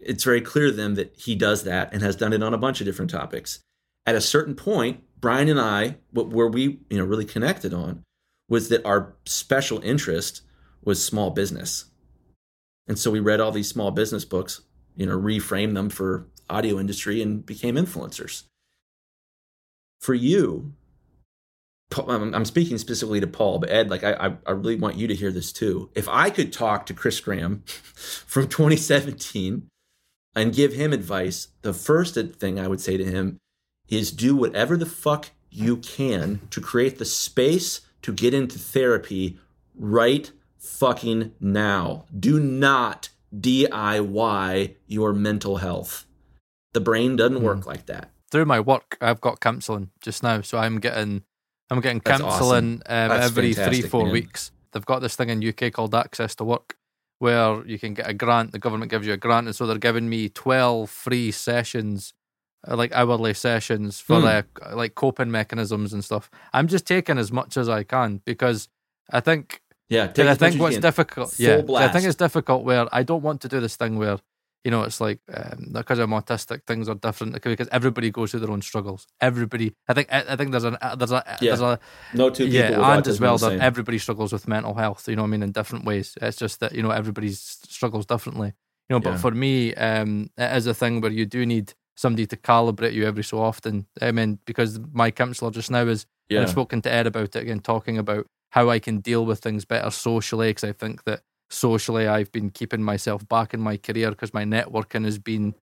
it's 0.00 0.24
very 0.24 0.40
clear 0.40 0.66
to 0.66 0.72
them 0.72 0.94
that 0.94 1.14
he 1.18 1.34
does 1.34 1.64
that 1.64 1.92
and 1.92 2.02
has 2.02 2.16
done 2.16 2.32
it 2.32 2.42
on 2.42 2.54
a 2.54 2.58
bunch 2.58 2.80
of 2.80 2.86
different 2.86 3.10
topics. 3.10 3.60
At 4.06 4.14
a 4.14 4.20
certain 4.20 4.54
point 4.54 5.02
Brian 5.20 5.48
and 5.48 5.60
I 5.60 5.96
what 6.10 6.28
where 6.28 6.48
we 6.48 6.80
you 6.90 6.98
know 6.98 7.04
really 7.04 7.24
connected 7.24 7.72
on 7.72 8.02
was 8.48 8.68
that 8.68 8.84
our 8.84 9.14
special 9.24 9.80
interest 9.82 10.42
was 10.84 11.04
small 11.04 11.30
business. 11.30 11.86
And 12.88 12.98
so 12.98 13.10
we 13.10 13.20
read 13.20 13.40
all 13.40 13.52
these 13.52 13.68
small 13.68 13.90
business 13.90 14.24
books 14.24 14.60
you 14.96 15.06
know 15.06 15.18
reframed 15.18 15.74
them 15.74 15.88
for 15.88 16.26
audio 16.50 16.78
industry 16.78 17.22
and 17.22 17.46
became 17.46 17.76
influencers. 17.76 18.44
For 20.00 20.14
you, 20.14 20.74
I'm 21.96 22.44
speaking 22.44 22.78
specifically 22.78 23.20
to 23.20 23.26
Paul, 23.26 23.58
but 23.58 23.70
Ed, 23.70 23.90
like 23.90 24.02
I- 24.02 24.36
I 24.46 24.50
really 24.50 24.76
want 24.76 24.96
you 24.96 25.06
to 25.08 25.14
hear 25.14 25.30
this 25.30 25.52
too. 25.52 25.90
If 25.94 26.08
I 26.08 26.30
could 26.30 26.52
talk 26.52 26.86
to 26.86 26.94
Chris 26.94 27.20
Graham 27.20 27.62
from 27.66 28.48
2017 28.48 29.68
and 30.34 30.54
give 30.54 30.72
him 30.72 30.92
advice, 30.92 31.48
the 31.62 31.74
first 31.74 32.14
thing 32.14 32.58
I 32.58 32.68
would 32.68 32.80
say 32.80 32.96
to 32.96 33.04
him 33.04 33.38
is 33.88 34.10
do 34.10 34.34
whatever 34.34 34.76
the 34.76 34.86
fuck 34.86 35.30
you 35.50 35.76
can 35.76 36.40
to 36.50 36.60
create 36.60 36.98
the 36.98 37.04
space 37.04 37.82
to 38.02 38.12
get 38.12 38.34
into 38.34 38.58
therapy 38.58 39.38
right 39.74 40.30
fucking 40.58 41.32
now. 41.40 42.06
Do 42.18 42.40
not 42.40 43.10
DIY 43.34 44.74
your 44.86 45.12
mental 45.12 45.56
health. 45.56 46.06
The 46.72 46.80
brain 46.80 47.16
doesn't 47.16 47.42
work 47.42 47.66
like 47.66 47.86
that. 47.86 48.10
Through 48.30 48.46
my 48.46 48.60
work, 48.60 48.96
I've 49.00 49.20
got 49.20 49.40
counselling 49.40 49.90
just 50.00 50.22
now, 50.22 50.40
so 50.40 50.56
I'm 50.56 50.80
getting 50.80 51.22
I'm 51.70 51.80
getting 51.80 52.00
counselling 52.00 52.82
um, 52.86 53.10
every 53.12 53.52
three 53.52 53.82
four 53.82 54.04
man. 54.04 54.12
weeks. 54.12 54.52
They've 54.72 54.84
got 54.86 55.00
this 55.00 55.16
thing 55.16 55.28
in 55.28 55.46
UK 55.46 55.70
called 55.72 55.94
Access 55.94 56.34
to 56.36 56.44
Work, 56.44 56.76
where 57.22 57.64
you 57.66 57.78
can 57.78 57.94
get 57.94 58.08
a 58.08 58.14
grant. 58.14 58.50
The 58.50 58.58
government 58.58 58.90
gives 58.90 59.06
you 59.06 59.12
a 59.12 59.16
grant, 59.16 59.46
and 59.46 59.54
so 59.56 59.66
they're 59.66 59.78
giving 59.78 60.08
me 60.08 60.28
twelve 60.28 60.90
free 60.90 61.30
sessions, 61.30 62.14
uh, 62.68 62.74
like 62.76 62.90
hourly 62.92 63.34
sessions 63.34 64.00
for 64.00 64.18
Hmm. 64.20 64.26
uh, 64.26 64.42
like 64.74 64.94
coping 64.96 65.30
mechanisms 65.30 65.92
and 65.92 66.04
stuff. 66.04 66.28
I'm 66.52 66.66
just 66.66 66.84
taking 66.84 67.18
as 67.18 67.30
much 67.30 67.56
as 67.56 67.68
I 67.68 67.84
can 67.84 68.20
because 68.24 68.68
I 69.10 69.20
think 69.20 69.62
Yeah, 69.88 70.06
I 70.32 70.34
think 70.34 70.60
what's 70.60 70.74
difficult, 70.90 71.30
Full 71.30 71.44
yeah, 71.44 71.56
I 71.84 71.88
think 71.92 72.04
it's 72.06 72.16
difficult 72.26 72.64
where 72.64 72.86
I 72.92 73.02
don't 73.04 73.22
want 73.22 73.40
to 73.42 73.48
do 73.48 73.60
this 73.60 73.76
thing 73.76 73.98
where, 73.98 74.18
you 74.64 74.70
know, 74.70 74.82
it's 74.84 75.00
like 75.00 75.18
um, 75.34 75.70
because 75.72 75.98
I'm 75.98 76.10
autistic, 76.10 76.62
things 76.66 76.88
are 76.88 76.94
different 76.94 77.40
because 77.42 77.68
everybody 77.72 78.10
goes 78.10 78.30
through 78.30 78.40
their 78.40 78.50
own 78.50 78.62
struggles. 78.62 79.06
Everybody, 79.20 79.74
I 79.88 79.94
think, 79.94 80.08
I, 80.12 80.24
I 80.28 80.36
think 80.36 80.52
there's 80.52 80.64
an 80.64 80.76
uh, 80.80 80.94
there's 80.94 81.10
a 81.12 81.22
Yeah. 81.26 81.36
there's 81.40 81.60
a 81.60 81.80
No 82.14 82.30
two 82.30 82.44
people 82.44 82.58
yeah, 82.58 82.96
and 82.96 83.06
as 83.06 83.20
well 83.20 83.38
that 83.38 83.60
everybody 83.60 83.98
struggles 83.98 84.32
with 84.32 84.46
mental 84.46 84.74
health. 84.74 85.08
You 85.08 85.16
know, 85.16 85.22
what 85.22 85.28
I 85.28 85.30
mean, 85.30 85.42
in 85.42 85.52
different 85.52 85.84
ways. 85.84 86.16
It's 86.22 86.36
just 86.36 86.60
that 86.60 86.72
you 86.72 86.82
know 86.82 86.90
everybody 86.90 87.32
struggles 87.32 88.06
differently. 88.06 88.52
You 88.88 88.96
know, 88.96 89.00
but 89.00 89.10
Yeah. 89.10 89.16
for 89.18 89.30
me, 89.32 89.74
um, 89.74 90.30
it 90.36 90.56
is 90.56 90.66
a 90.66 90.74
thing 90.74 91.00
where 91.00 91.10
you 91.12 91.26
do 91.26 91.44
need 91.44 91.74
somebody 91.96 92.26
to 92.26 92.36
calibrate 92.36 92.92
you 92.94 93.04
every 93.06 93.24
so 93.24 93.40
often. 93.40 93.86
I 94.00 94.12
mean, 94.12 94.38
because 94.44 94.80
my 94.92 95.10
counsellor 95.10 95.50
just 95.50 95.70
now 95.70 95.86
is 95.86 96.06
yeah. 96.28 96.42
I've 96.42 96.50
spoken 96.50 96.80
to 96.82 96.90
Ed 96.92 97.06
about 97.06 97.34
it 97.36 97.42
again, 97.42 97.60
talking 97.60 97.98
about 97.98 98.26
how 98.50 98.70
I 98.70 98.78
can 98.78 99.00
deal 99.00 99.26
with 99.26 99.40
things 99.40 99.64
better 99.64 99.90
socially. 99.90 100.50
Because 100.50 100.64
I 100.64 100.72
think 100.72 101.04
that 101.04 101.22
socially, 101.52 102.06
I've 102.08 102.32
been 102.32 102.50
keeping 102.50 102.82
myself 102.82 103.26
back 103.28 103.54
in 103.54 103.60
my 103.60 103.76
career 103.76 104.10
because 104.10 104.34
my 104.34 104.44
networking 104.44 105.04
has 105.04 105.18
been. 105.18 105.54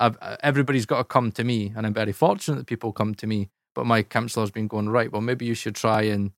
I've, 0.00 0.18
uh, 0.20 0.36
everybody's 0.42 0.86
got 0.86 0.98
to 0.98 1.04
come 1.04 1.30
to 1.32 1.44
me, 1.44 1.72
and 1.76 1.86
I'm 1.86 1.94
very 1.94 2.12
fortunate 2.12 2.56
that 2.56 2.66
people 2.66 2.92
come 2.92 3.14
to 3.16 3.26
me. 3.26 3.50
But 3.74 3.86
my 3.86 4.02
counsellor's 4.02 4.50
been 4.50 4.68
going 4.68 4.88
right. 4.88 5.10
Well, 5.10 5.22
maybe 5.22 5.46
you 5.46 5.54
should 5.54 5.74
try 5.74 6.02
and, 6.02 6.30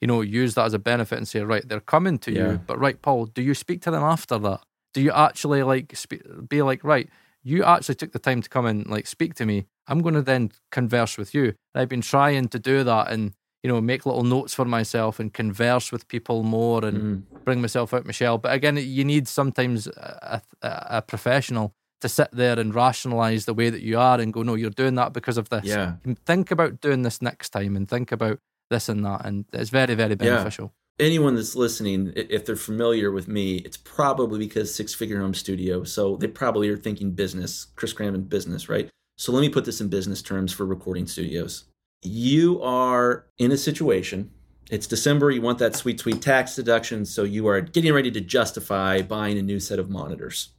you 0.00 0.08
know, 0.08 0.20
use 0.20 0.54
that 0.54 0.64
as 0.64 0.74
a 0.74 0.78
benefit 0.78 1.18
and 1.18 1.26
say, 1.26 1.40
right, 1.40 1.66
they're 1.66 1.80
coming 1.80 2.18
to 2.18 2.32
Yeah. 2.32 2.52
you, 2.52 2.60
but 2.66 2.78
right, 2.78 3.00
Paul, 3.00 3.26
do 3.26 3.42
you 3.42 3.54
speak 3.54 3.80
to 3.82 3.90
them 3.90 4.02
after 4.02 4.38
that? 4.38 4.60
Do 4.92 5.00
you 5.00 5.12
actually 5.12 5.62
like 5.62 5.94
spe- 5.96 6.48
be 6.48 6.62
like, 6.62 6.82
right, 6.82 7.08
you 7.42 7.64
actually 7.64 7.94
took 7.94 8.12
the 8.12 8.18
time 8.18 8.42
to 8.42 8.48
come 8.48 8.66
and 8.66 8.86
like 8.88 9.06
speak 9.06 9.34
to 9.34 9.46
me. 9.46 9.66
I'm 9.86 10.02
going 10.02 10.14
to 10.14 10.22
then 10.22 10.52
converse 10.70 11.16
with 11.16 11.34
you. 11.34 11.44
And 11.74 11.82
I've 11.82 11.88
been 11.88 12.00
trying 12.00 12.48
to 12.48 12.58
do 12.58 12.84
that 12.84 13.10
and 13.10 13.32
you 13.62 13.70
know 13.70 13.80
make 13.80 14.06
little 14.06 14.24
notes 14.24 14.54
for 14.54 14.64
myself 14.64 15.20
and 15.20 15.32
converse 15.32 15.92
with 15.92 16.08
people 16.08 16.42
more 16.42 16.84
and 16.84 16.98
Mhm. 16.98 17.44
bring 17.44 17.60
myself 17.60 17.92
out, 17.94 18.06
Michelle. 18.06 18.38
But 18.38 18.52
again, 18.54 18.76
you 18.76 19.04
need 19.04 19.28
sometimes 19.28 19.86
a, 19.86 20.42
a, 20.62 20.68
a 20.98 21.02
professional 21.02 21.74
to 22.00 22.08
sit 22.08 22.28
there 22.32 22.58
and 22.58 22.74
rationalize 22.74 23.44
the 23.44 23.52
way 23.54 23.68
that 23.68 23.82
you 23.82 23.98
are 23.98 24.18
and 24.18 24.32
go, 24.32 24.42
no, 24.42 24.54
you're 24.54 24.70
doing 24.70 24.94
that 24.94 25.12
because 25.12 25.36
of 25.36 25.50
this. 25.50 25.66
Yeah. 25.66 25.96
Think 26.24 26.50
about 26.50 26.80
doing 26.80 27.02
this 27.02 27.20
next 27.20 27.50
time 27.50 27.76
and 27.76 27.86
think 27.86 28.10
about 28.10 28.38
this 28.70 28.88
and 28.88 29.04
that, 29.04 29.26
and 29.26 29.44
it's 29.52 29.70
very 29.70 29.94
very 29.94 30.14
beneficial. 30.14 30.72
Anyone 30.98 31.34
that's 31.34 31.56
listening, 31.56 32.12
if 32.14 32.44
they're 32.44 32.56
familiar 32.56 33.10
with 33.10 33.26
me, 33.26 33.56
it's 33.56 33.78
probably 33.78 34.38
because 34.38 34.74
Six 34.74 34.94
Figure 34.94 35.18
Home 35.20 35.32
Studio. 35.34 35.82
So 35.82 36.16
they 36.16 36.26
probably 36.28 36.68
are 36.68 36.76
thinking 36.76 37.12
business, 37.12 37.66
Chris 37.74 37.94
Graham 37.94 38.14
in 38.14 38.24
business, 38.24 38.68
right? 38.68 38.88
So 39.16 39.32
let 39.32 39.40
me 39.40 39.48
put 39.48 39.64
this 39.64 39.80
in 39.80 39.88
business 39.88 40.20
terms 40.22 40.52
for 40.52 40.66
recording 40.66 41.06
studios. 41.06 41.64
You 42.02 42.62
are 42.62 43.26
in 43.38 43.52
a 43.52 43.56
situation. 43.56 44.30
It's 44.70 44.86
December. 44.86 45.30
You 45.30 45.42
want 45.42 45.58
that 45.58 45.74
sweet, 45.76 46.00
sweet 46.00 46.22
tax 46.22 46.54
deduction. 46.56 47.04
So 47.04 47.24
you 47.24 47.46
are 47.48 47.60
getting 47.60 47.92
ready 47.92 48.10
to 48.12 48.20
justify 48.20 49.02
buying 49.02 49.36
a 49.38 49.42
new 49.42 49.58
set 49.60 49.78
of 49.78 49.90
monitors, 49.90 50.50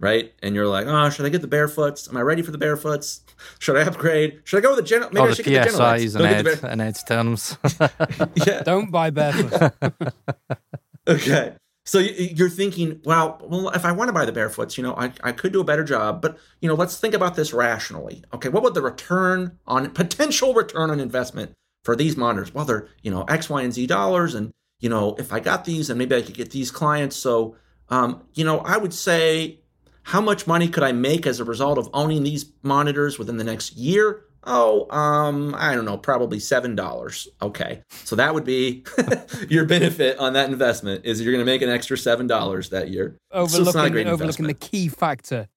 right? 0.00 0.32
And 0.42 0.54
you're 0.54 0.66
like, 0.66 0.86
oh, 0.86 1.08
should 1.10 1.24
I 1.24 1.28
get 1.28 1.40
the 1.40 1.46
barefoots? 1.46 2.08
Am 2.08 2.16
I 2.16 2.20
ready 2.22 2.42
for 2.42 2.50
the 2.50 2.58
barefoots? 2.58 3.20
Should 3.58 3.76
I 3.76 3.82
upgrade? 3.82 4.40
Should 4.44 4.58
I 4.58 4.60
go 4.60 4.74
with 4.76 4.86
the 4.86 4.94
Genelec? 4.94 5.12
Maybe 5.12 5.18
All 5.20 5.26
I 5.26 5.28
the 5.30 5.34
should 5.36 5.44
get 5.46 5.64
the 5.70 5.70
Genelec. 5.70 5.96
PSIs 5.98 6.12
Don't 6.18 6.26
and 6.26 6.44
get 6.44 6.52
Ed, 6.54 6.58
the 6.60 6.68
and 6.70 6.80
Ed's 6.82 7.02
terms. 7.02 7.58
yeah. 8.46 8.62
Don't 8.62 8.90
buy 8.90 9.10
barefoot. 9.10 9.72
Okay. 11.08 11.54
So 11.86 11.98
you're 11.98 12.48
thinking, 12.48 13.00
well, 13.04 13.38
well, 13.44 13.68
if 13.70 13.84
I 13.84 13.92
want 13.92 14.08
to 14.08 14.12
buy 14.12 14.24
the 14.24 14.32
barefoots, 14.32 14.78
you 14.78 14.82
know, 14.82 14.94
I, 14.96 15.12
I 15.22 15.32
could 15.32 15.52
do 15.52 15.60
a 15.60 15.64
better 15.64 15.84
job, 15.84 16.22
but 16.22 16.38
you 16.60 16.68
know, 16.68 16.74
let's 16.74 16.98
think 16.98 17.12
about 17.12 17.34
this 17.34 17.52
rationally. 17.52 18.24
Okay, 18.32 18.48
what 18.48 18.62
would 18.62 18.72
the 18.72 18.80
return 18.80 19.58
on 19.66 19.90
potential 19.90 20.54
return 20.54 20.90
on 20.90 20.98
investment 20.98 21.52
for 21.82 21.94
these 21.94 22.16
monitors? 22.16 22.54
Well, 22.54 22.64
they're 22.64 22.88
you 23.02 23.10
know 23.10 23.24
X, 23.24 23.50
Y, 23.50 23.60
and 23.62 23.72
Z 23.72 23.86
dollars, 23.86 24.34
and 24.34 24.50
you 24.80 24.88
know, 24.88 25.14
if 25.18 25.32
I 25.32 25.40
got 25.40 25.66
these, 25.66 25.90
and 25.90 25.98
maybe 25.98 26.16
I 26.16 26.22
could 26.22 26.34
get 26.34 26.50
these 26.52 26.70
clients. 26.70 27.16
So, 27.16 27.56
um, 27.90 28.22
you 28.32 28.44
know, 28.44 28.60
I 28.60 28.78
would 28.78 28.94
say, 28.94 29.60
how 30.04 30.22
much 30.22 30.46
money 30.46 30.68
could 30.68 30.82
I 30.82 30.92
make 30.92 31.26
as 31.26 31.38
a 31.38 31.44
result 31.44 31.76
of 31.76 31.90
owning 31.92 32.22
these 32.22 32.46
monitors 32.62 33.18
within 33.18 33.36
the 33.36 33.44
next 33.44 33.76
year? 33.76 34.24
Oh, 34.46 34.90
um, 34.94 35.54
I 35.56 35.74
don't 35.74 35.84
know, 35.84 35.96
probably 35.96 36.38
seven 36.38 36.74
dollars. 36.74 37.28
Okay, 37.40 37.82
so 38.04 38.16
that 38.16 38.34
would 38.34 38.44
be 38.44 38.84
your 39.48 39.64
benefit 39.64 40.18
on 40.18 40.34
that 40.34 40.50
investment 40.50 41.04
is 41.04 41.20
you're 41.20 41.32
going 41.32 41.44
to 41.44 41.50
make 41.50 41.62
an 41.62 41.70
extra 41.70 41.96
seven 41.96 42.26
dollars 42.26 42.70
that 42.70 42.88
year. 42.88 43.16
So 43.32 43.44
it's 43.44 43.54
not 43.54 43.74
a 43.74 43.78
overlooking 43.78 44.06
overlooking 44.06 44.46
the 44.46 44.54
key 44.54 44.88
factor 44.88 45.48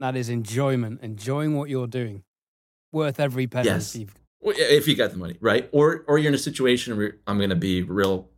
that 0.00 0.16
is 0.16 0.28
enjoyment, 0.28 1.00
enjoying 1.02 1.54
what 1.54 1.70
you're 1.70 1.86
doing, 1.86 2.24
worth 2.92 3.20
every 3.20 3.46
penny. 3.46 3.66
Yes. 3.66 3.96
If 4.42 4.86
you 4.86 4.94
got 4.94 5.10
the 5.10 5.16
money, 5.16 5.36
right? 5.40 5.68
Or 5.72 6.04
or 6.06 6.18
you're 6.18 6.28
in 6.28 6.34
a 6.34 6.38
situation 6.38 6.96
where 6.96 7.16
I'm 7.26 7.38
going 7.38 7.50
to 7.50 7.56
be 7.56 7.82
real 7.82 8.28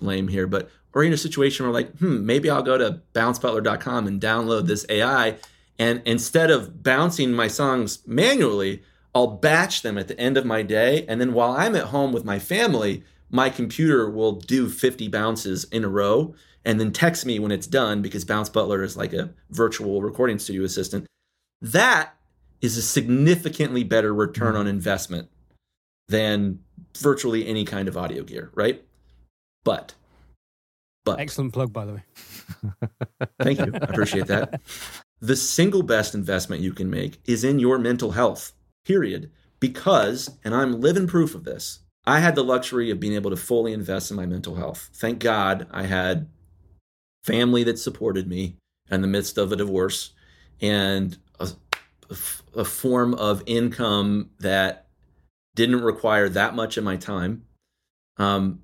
lame 0.00 0.28
here, 0.28 0.46
but 0.46 0.70
or 0.94 1.02
you're 1.02 1.08
in 1.08 1.14
a 1.14 1.18
situation 1.18 1.66
where 1.66 1.72
like, 1.72 1.96
hmm, 1.98 2.24
maybe 2.24 2.50
I'll 2.50 2.62
go 2.62 2.78
to 2.78 3.02
bouncebutler.com 3.14 4.06
and 4.06 4.20
download 4.20 4.66
this 4.66 4.84
AI, 4.88 5.36
and 5.78 6.02
instead 6.04 6.50
of 6.50 6.82
bouncing 6.82 7.32
my 7.32 7.48
songs 7.48 8.00
manually, 8.06 8.82
I'll 9.14 9.28
batch 9.28 9.82
them 9.82 9.98
at 9.98 10.08
the 10.08 10.18
end 10.18 10.36
of 10.36 10.46
my 10.46 10.62
day, 10.62 11.04
and 11.06 11.20
then 11.20 11.34
while 11.34 11.52
I'm 11.52 11.76
at 11.76 11.86
home 11.86 12.12
with 12.12 12.24
my 12.24 12.38
family, 12.38 13.04
my 13.30 13.50
computer 13.50 14.10
will 14.10 14.32
do 14.32 14.68
50 14.68 15.08
bounces 15.08 15.64
in 15.64 15.84
a 15.84 15.88
row 15.88 16.34
and 16.64 16.78
then 16.78 16.92
text 16.92 17.26
me 17.26 17.38
when 17.38 17.50
it's 17.50 17.66
done 17.66 18.02
because 18.02 18.24
Bounce 18.24 18.48
Butler 18.48 18.82
is 18.82 18.96
like 18.96 19.12
a 19.12 19.30
virtual 19.50 20.02
recording 20.02 20.38
studio 20.38 20.64
assistant. 20.64 21.06
That 21.60 22.14
is 22.60 22.76
a 22.76 22.82
significantly 22.82 23.84
better 23.84 24.14
return 24.14 24.54
on 24.54 24.62
mm-hmm. 24.62 24.76
investment 24.76 25.28
than 26.08 26.60
virtually 26.96 27.46
any 27.46 27.64
kind 27.64 27.88
of 27.88 27.96
audio 27.96 28.22
gear, 28.22 28.50
right? 28.54 28.84
But, 29.64 29.94
but 31.04 31.18
Excellent 31.18 31.52
plug, 31.52 31.72
by 31.72 31.84
the 31.84 31.94
way. 31.94 32.02
thank 33.40 33.58
you. 33.58 33.72
I 33.74 33.78
appreciate 33.78 34.26
that. 34.26 34.60
the 35.20 35.36
single 35.36 35.82
best 35.82 36.14
investment 36.14 36.62
you 36.62 36.72
can 36.72 36.90
make 36.90 37.18
is 37.24 37.44
in 37.44 37.58
your 37.58 37.78
mental 37.78 38.12
health, 38.12 38.52
period. 38.84 39.30
Because, 39.60 40.38
and 40.44 40.54
I'm 40.54 40.80
living 40.80 41.06
proof 41.06 41.34
of 41.34 41.44
this, 41.44 41.80
I 42.04 42.18
had 42.18 42.34
the 42.34 42.44
luxury 42.44 42.90
of 42.90 42.98
being 42.98 43.14
able 43.14 43.30
to 43.30 43.36
fully 43.36 43.72
invest 43.72 44.10
in 44.10 44.16
my 44.16 44.26
mental 44.26 44.56
health. 44.56 44.90
Thank 44.92 45.20
God 45.20 45.66
I 45.70 45.84
had 45.84 46.28
family 47.22 47.62
that 47.64 47.78
supported 47.78 48.26
me 48.26 48.56
in 48.90 49.02
the 49.02 49.06
midst 49.06 49.38
of 49.38 49.52
a 49.52 49.56
divorce 49.56 50.10
and 50.60 51.16
a, 51.38 51.48
a 52.56 52.64
form 52.64 53.14
of 53.14 53.42
income 53.46 54.30
that 54.40 54.88
didn't 55.54 55.82
require 55.82 56.28
that 56.28 56.54
much 56.54 56.76
of 56.76 56.84
my 56.84 56.96
time. 56.96 57.44
Um, 58.16 58.62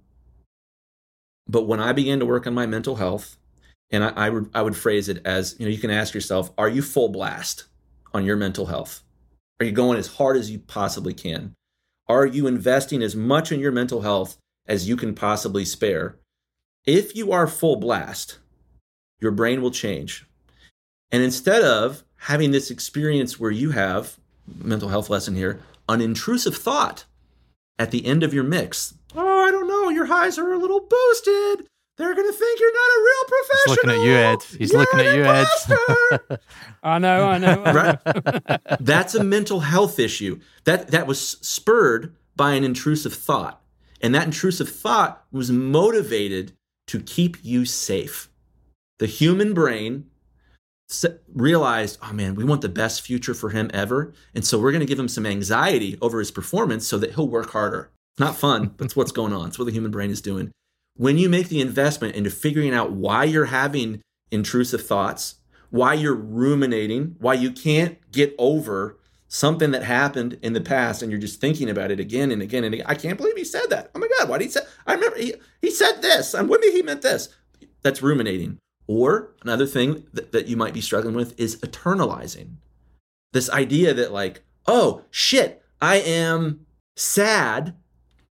but 1.46 1.66
when 1.66 1.81
I 1.81 1.92
began 1.92 2.18
to 2.20 2.26
work 2.26 2.46
on 2.46 2.54
my 2.54 2.66
mental 2.66 2.96
health, 2.96 3.37
and 3.90 4.04
I, 4.04 4.09
I, 4.11 4.31
would 4.31 4.50
I 4.54 4.62
would 4.62 4.76
phrase 4.76 5.09
it 5.09 5.22
as 5.24 5.57
you 5.59 5.64
know 5.64 5.72
you 5.72 5.78
can 5.78 5.90
ask 5.90 6.12
yourself, 6.12 6.50
are 6.59 6.68
you 6.68 6.83
full 6.83 7.09
blast 7.09 7.64
on 8.12 8.24
your 8.24 8.37
mental 8.37 8.66
health? 8.66 9.02
Are 9.61 9.66
you 9.66 9.73
going 9.73 9.99
as 9.99 10.07
hard 10.07 10.37
as 10.37 10.51
you 10.51 10.61
possibly 10.61 11.12
can? 11.12 11.55
Are 12.07 12.25
you 12.25 12.47
investing 12.47 13.03
as 13.03 13.16
much 13.16 13.51
in 13.51 13.59
your 13.59 13.73
mental 13.73 14.03
health 14.03 14.38
as 14.66 14.88
you 14.88 14.97
can 14.97 15.14
possibly 15.14 15.64
spare? 15.64 16.16
If 16.87 17.16
you 17.16 17.33
are 17.33 17.49
full 17.49 17.77
blast, 17.77 18.38
your 19.21 19.33
brain 19.33 19.61
will 19.61 19.73
change. 19.73 20.27
And 21.11 21.25
instead 21.25 21.62
of 21.62 22.05
having 22.16 22.53
this 22.53 22.71
experience 22.71 23.40
where 23.40 23.51
you 23.51 23.73
have 23.73 24.18
mental 24.62 24.90
health 24.90 25.11
lesson 25.11 25.35
here, 25.35 25.61
an 25.88 26.01
intrusive 26.01 26.57
thought 26.57 27.05
at 27.81 27.90
the 27.90 28.07
end 28.07 28.23
of 28.23 28.33
your 28.33 28.44
mix. 28.44 28.94
Oh, 29.16 29.44
I 29.44 29.51
don't 29.51 29.68
know, 29.68 29.88
your 29.88 30.07
highs 30.07 30.38
are 30.38 30.53
a 30.53 30.59
little 30.59 30.81
boosted. 30.81 31.66
They're 31.98 32.14
gonna 32.14 32.32
think 32.32 32.61
you're 32.61 32.72
not 32.72 32.78
a 32.78 33.02
real 33.02 33.24
professional. 33.28 33.58
He's 33.58 33.76
looking 33.76 33.90
at 33.90 34.06
you, 34.06 34.14
Ed. 34.14 34.42
He's 34.42 34.72
You're 34.72 34.80
looking 34.80 35.00
at 35.00 35.14
you, 35.16 35.24
Ed. 35.24 36.38
I 36.82 36.98
know, 36.98 37.28
I 37.28 37.38
know. 37.38 37.62
I 37.62 37.72
know. 37.72 37.72
Right? 37.72 38.78
That's 38.80 39.14
a 39.14 39.24
mental 39.24 39.61
health 39.61 39.98
issue. 39.98 40.38
That 40.64 40.88
that 40.92 41.06
was 41.06 41.20
spurred 41.20 42.14
by 42.37 42.52
an 42.52 42.64
intrusive 42.64 43.12
thought. 43.12 43.61
And 44.00 44.14
that 44.14 44.26
intrusive 44.26 44.68
thought 44.68 45.24
was 45.32 45.50
motivated 45.50 46.52
to 46.87 47.00
keep 47.00 47.37
you 47.44 47.64
safe. 47.64 48.30
The 48.98 49.06
human 49.06 49.52
brain 49.54 50.06
realized, 51.34 51.98
oh 52.02 52.12
man, 52.12 52.34
we 52.34 52.44
want 52.44 52.62
the 52.62 52.68
best 52.68 53.02
future 53.02 53.34
for 53.34 53.50
him 53.50 53.70
ever. 53.74 54.12
And 54.34 54.46
so 54.46 54.58
we're 54.58 54.72
going 54.72 54.80
to 54.80 54.87
give 54.87 54.98
him 54.98 55.08
some 55.08 55.26
anxiety 55.26 55.98
over 56.00 56.18
his 56.18 56.30
performance 56.30 56.87
so 56.87 56.96
that 56.98 57.14
he'll 57.14 57.28
work 57.28 57.50
harder. 57.50 57.90
Not 58.18 58.37
fun, 58.37 58.72
but 58.76 58.87
it's 58.87 58.96
what's 58.96 59.12
going 59.12 59.32
on. 59.32 59.48
It's 59.48 59.58
what 59.58 59.66
the 59.66 59.72
human 59.72 59.90
brain 59.90 60.11
is 60.11 60.20
doing. 60.20 60.50
When 60.98 61.16
you 61.16 61.28
make 61.28 61.48
the 61.48 61.61
investment 61.61 62.16
into 62.16 62.28
figuring 62.28 62.74
out 62.74 62.90
why 62.90 63.22
you're 63.22 63.44
having 63.44 64.02
intrusive 64.32 64.84
thoughts, 64.84 65.37
why 65.70 65.94
you're 65.94 66.12
ruminating, 66.12 67.14
why 67.20 67.34
you 67.34 67.52
can't 67.52 67.98
get 68.11 68.34
over 68.37 68.98
something 69.28 69.70
that 69.70 69.84
happened 69.84 70.40
in 70.42 70.54
the 70.54 70.61
past 70.61 71.00
and 71.00 71.12
you're 71.12 71.20
just 71.20 71.40
thinking 71.40 71.70
about 71.70 71.92
it 71.92 72.00
again 72.00 72.32
and 72.32 72.42
again 72.42 72.64
and 72.64 72.74
again. 72.74 72.87
I 72.88 72.96
can't 72.96 73.16
believe 73.16 73.37
he 73.37 73.44
said 73.44 73.70
that. 73.70 73.92
Oh 73.94 74.00
my 74.00 74.08
God, 74.18 74.28
why 74.28 74.38
did 74.38 74.46
he 74.46 74.50
say? 74.50 74.62
I 74.88 74.94
remember 74.94 75.18
he, 75.18 75.34
he 75.62 75.70
said 75.70 76.02
this. 76.02 76.34
I'm 76.34 76.48
with 76.48 76.62
me, 76.62 76.72
he 76.72 76.82
meant 76.82 77.02
this. 77.02 77.28
That's 77.82 78.02
ruminating. 78.02 78.58
Or 78.88 79.34
another 79.42 79.66
thing 79.66 80.04
that, 80.14 80.32
that 80.32 80.48
you 80.48 80.56
might 80.56 80.74
be 80.74 80.80
struggling 80.80 81.14
with 81.14 81.38
is 81.38 81.61
eternalizing. 81.61 82.54
This 83.32 83.48
idea 83.50 83.94
that, 83.94 84.12
like, 84.12 84.42
oh 84.66 85.04
shit, 85.12 85.62
I 85.80 85.96
am 85.96 86.66
sad 86.96 87.76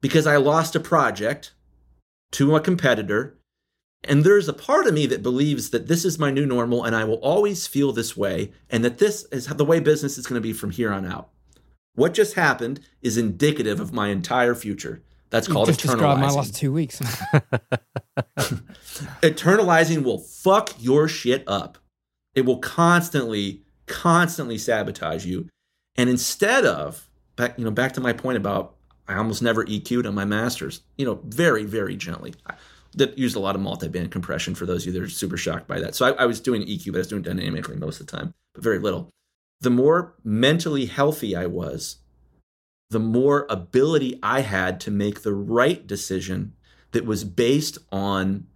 because 0.01 0.25
I 0.25 0.37
lost 0.37 0.75
a 0.75 0.79
project 0.79 1.51
to 2.35 2.55
a 2.55 2.59
competitor. 2.59 3.37
And 4.03 4.23
there's 4.23 4.47
a 4.47 4.53
part 4.53 4.85
of 4.87 4.93
me 4.93 5.05
that 5.07 5.23
believes 5.23 5.69
that 5.71 5.87
this 5.87 6.05
is 6.05 6.19
my 6.19 6.29
new 6.29 6.45
normal 6.45 6.83
and 6.83 6.95
I 6.95 7.05
will 7.05 7.15
always 7.15 7.65
feel 7.65 7.91
this 7.91 8.15
way, 8.15 8.51
and 8.69 8.83
that 8.83 8.99
this 8.99 9.23
is 9.31 9.47
the 9.47 9.65
way 9.65 9.79
business 9.79 10.17
is 10.17 10.27
going 10.27 10.39
to 10.39 10.47
be 10.47 10.53
from 10.53 10.71
here 10.71 10.91
on 10.91 11.05
out. 11.05 11.29
What 11.95 12.13
just 12.13 12.35
happened 12.35 12.81
is 13.01 13.17
indicative 13.17 13.79
of 13.79 13.93
my 13.93 14.09
entire 14.09 14.53
future. 14.53 15.01
That's 15.29 15.47
called 15.47 15.67
just 15.67 15.79
described 15.79 16.21
my 16.21 16.29
last 16.29 16.55
two 16.55 16.71
weeks. 16.71 16.99
Eternalizing 19.21 20.03
will 20.03 20.19
fuck 20.19 20.75
your 20.77 21.07
shit 21.07 21.43
up. 21.47 21.77
It 22.35 22.45
will 22.45 22.59
constantly, 22.59 23.63
constantly 23.87 24.57
sabotage 24.57 25.25
you. 25.25 25.47
And 25.95 26.09
instead 26.09 26.65
of 26.65 27.09
back, 27.37 27.57
you 27.57 27.63
know, 27.65 27.71
back 27.71 27.93
to 27.93 28.01
my 28.01 28.13
point 28.13 28.37
about 28.37 28.74
I 29.07 29.15
almost 29.15 29.41
never 29.41 29.65
EQ'd 29.65 30.05
on 30.05 30.15
my 30.15 30.25
masters, 30.25 30.81
you 30.97 31.05
know, 31.05 31.21
very, 31.25 31.63
very 31.63 31.95
gently. 31.95 32.33
I 32.47 32.55
that 32.95 33.17
used 33.17 33.35
a 33.35 33.39
lot 33.39 33.55
of 33.55 33.61
multi-band 33.61 34.11
compression 34.11 34.55
for 34.55 34.65
those 34.65 34.83
of 34.83 34.87
you 34.87 34.99
that 34.99 35.05
are 35.05 35.09
super 35.09 35.37
shocked 35.37 35.67
by 35.67 35.79
that. 35.79 35.95
So 35.95 36.05
I, 36.05 36.23
I 36.23 36.25
was 36.25 36.39
doing 36.39 36.63
EQ, 36.63 36.87
but 36.87 36.95
I 36.95 36.99
was 36.99 37.07
doing 37.07 37.21
dynamically 37.21 37.75
most 37.75 37.99
of 37.99 38.07
the 38.07 38.17
time, 38.17 38.33
but 38.53 38.63
very 38.63 38.79
little. 38.79 39.09
The 39.61 39.69
more 39.69 40.15
mentally 40.23 40.85
healthy 40.85 41.35
I 41.35 41.45
was, 41.45 41.97
the 42.89 42.99
more 42.99 43.45
ability 43.49 44.19
I 44.23 44.41
had 44.41 44.79
to 44.81 44.91
make 44.91 45.21
the 45.21 45.33
right 45.33 45.85
decision 45.85 46.53
that 46.91 47.05
was 47.05 47.23
based 47.23 47.77
on 47.91 48.47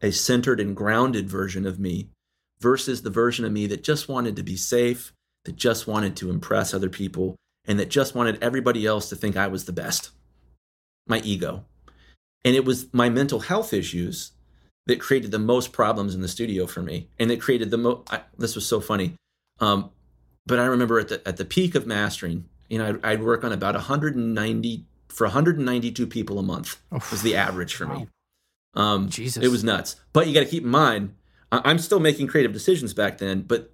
a 0.00 0.10
centered 0.10 0.60
and 0.60 0.74
grounded 0.74 1.28
version 1.28 1.66
of 1.66 1.78
me 1.78 2.10
versus 2.60 3.02
the 3.02 3.10
version 3.10 3.44
of 3.44 3.52
me 3.52 3.66
that 3.66 3.84
just 3.84 4.08
wanted 4.08 4.36
to 4.36 4.42
be 4.42 4.56
safe, 4.56 5.12
that 5.44 5.56
just 5.56 5.86
wanted 5.86 6.16
to 6.16 6.30
impress 6.30 6.72
other 6.72 6.88
people, 6.88 7.36
and 7.66 7.78
that 7.78 7.88
just 7.88 8.14
wanted 8.14 8.42
everybody 8.42 8.86
else 8.86 9.08
to 9.08 9.16
think 9.16 9.36
I 9.36 9.46
was 9.46 9.64
the 9.64 9.72
best. 9.72 10.10
My 11.06 11.20
ego. 11.20 11.64
And 12.44 12.54
it 12.54 12.64
was 12.64 12.92
my 12.92 13.08
mental 13.08 13.40
health 13.40 13.72
issues 13.72 14.32
that 14.86 15.00
created 15.00 15.30
the 15.30 15.38
most 15.38 15.72
problems 15.72 16.14
in 16.14 16.20
the 16.20 16.28
studio 16.28 16.66
for 16.66 16.82
me. 16.82 17.08
And 17.18 17.30
it 17.30 17.40
created 17.40 17.70
the 17.70 17.78
most, 17.78 18.10
this 18.36 18.54
was 18.54 18.66
so 18.66 18.80
funny. 18.80 19.14
Um, 19.60 19.90
but 20.46 20.58
I 20.58 20.66
remember 20.66 20.98
at 20.98 21.08
the, 21.08 21.26
at 21.26 21.38
the 21.38 21.44
peak 21.44 21.74
of 21.74 21.86
mastering, 21.86 22.44
you 22.68 22.78
know, 22.78 22.88
I'd, 22.88 23.04
I'd 23.04 23.22
work 23.22 23.44
on 23.44 23.52
about 23.52 23.74
190 23.74 24.84
for 25.08 25.26
192 25.26 26.06
people 26.06 26.38
a 26.38 26.42
month 26.42 26.80
was 26.90 27.22
the 27.22 27.36
average 27.36 27.74
for 27.74 27.86
me. 27.86 28.08
Um, 28.74 29.08
Jesus. 29.08 29.42
It 29.42 29.48
was 29.48 29.62
nuts. 29.62 29.96
But 30.12 30.26
you 30.26 30.34
got 30.34 30.40
to 30.40 30.46
keep 30.46 30.64
in 30.64 30.70
mind, 30.70 31.14
I'm 31.52 31.78
still 31.78 32.00
making 32.00 32.26
creative 32.26 32.52
decisions 32.52 32.92
back 32.92 33.18
then, 33.18 33.42
but 33.42 33.70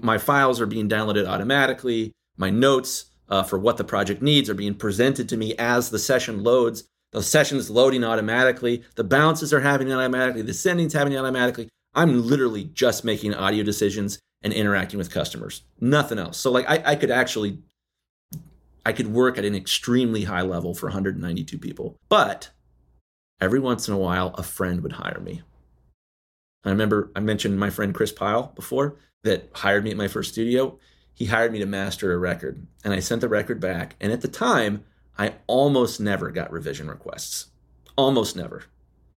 my 0.00 0.18
files 0.18 0.60
are 0.60 0.66
being 0.66 0.88
downloaded 0.88 1.26
automatically. 1.26 2.12
My 2.36 2.50
notes 2.50 3.06
uh, 3.28 3.42
for 3.42 3.58
what 3.58 3.76
the 3.76 3.84
project 3.84 4.22
needs 4.22 4.50
are 4.50 4.54
being 4.54 4.74
presented 4.74 5.28
to 5.28 5.36
me 5.36 5.54
as 5.56 5.90
the 5.90 5.98
session 5.98 6.42
loads. 6.42 6.84
The 7.12 7.22
session's 7.22 7.70
loading 7.70 8.04
automatically. 8.04 8.82
The 8.96 9.04
bounces 9.04 9.52
are 9.52 9.60
happening 9.60 9.92
automatically. 9.92 10.42
The 10.42 10.54
sending's 10.54 10.94
happening 10.94 11.18
automatically. 11.18 11.68
I'm 11.94 12.26
literally 12.26 12.64
just 12.64 13.04
making 13.04 13.34
audio 13.34 13.62
decisions 13.62 14.18
and 14.42 14.52
interacting 14.52 14.98
with 14.98 15.10
customers. 15.10 15.62
Nothing 15.80 16.18
else. 16.18 16.38
So 16.38 16.50
like 16.50 16.68
I, 16.68 16.92
I 16.92 16.96
could 16.96 17.10
actually 17.10 17.58
I 18.84 18.92
could 18.92 19.08
work 19.08 19.38
at 19.38 19.44
an 19.44 19.54
extremely 19.54 20.24
high 20.24 20.42
level 20.42 20.74
for 20.74 20.86
192 20.86 21.58
people. 21.58 21.96
But 22.08 22.50
every 23.40 23.60
once 23.60 23.86
in 23.86 23.94
a 23.94 23.98
while, 23.98 24.34
a 24.34 24.42
friend 24.42 24.82
would 24.82 24.92
hire 24.92 25.20
me. 25.20 25.42
I 26.64 26.70
remember 26.70 27.10
I 27.14 27.20
mentioned 27.20 27.58
my 27.58 27.70
friend 27.70 27.94
Chris 27.94 28.12
Pyle 28.12 28.52
before 28.54 28.96
that 29.24 29.50
hired 29.54 29.84
me 29.84 29.90
at 29.90 29.96
my 29.96 30.08
first 30.08 30.32
studio. 30.32 30.78
He 31.14 31.26
hired 31.26 31.52
me 31.52 31.58
to 31.58 31.66
master 31.66 32.12
a 32.12 32.18
record, 32.18 32.66
and 32.84 32.92
I 32.92 33.00
sent 33.00 33.20
the 33.20 33.28
record 33.28 33.60
back. 33.60 33.96
And 34.00 34.12
at 34.12 34.22
the 34.22 34.28
time, 34.28 34.84
I 35.18 35.34
almost 35.46 36.00
never 36.00 36.30
got 36.30 36.52
revision 36.52 36.88
requests. 36.88 37.48
Almost 37.96 38.36
never. 38.36 38.64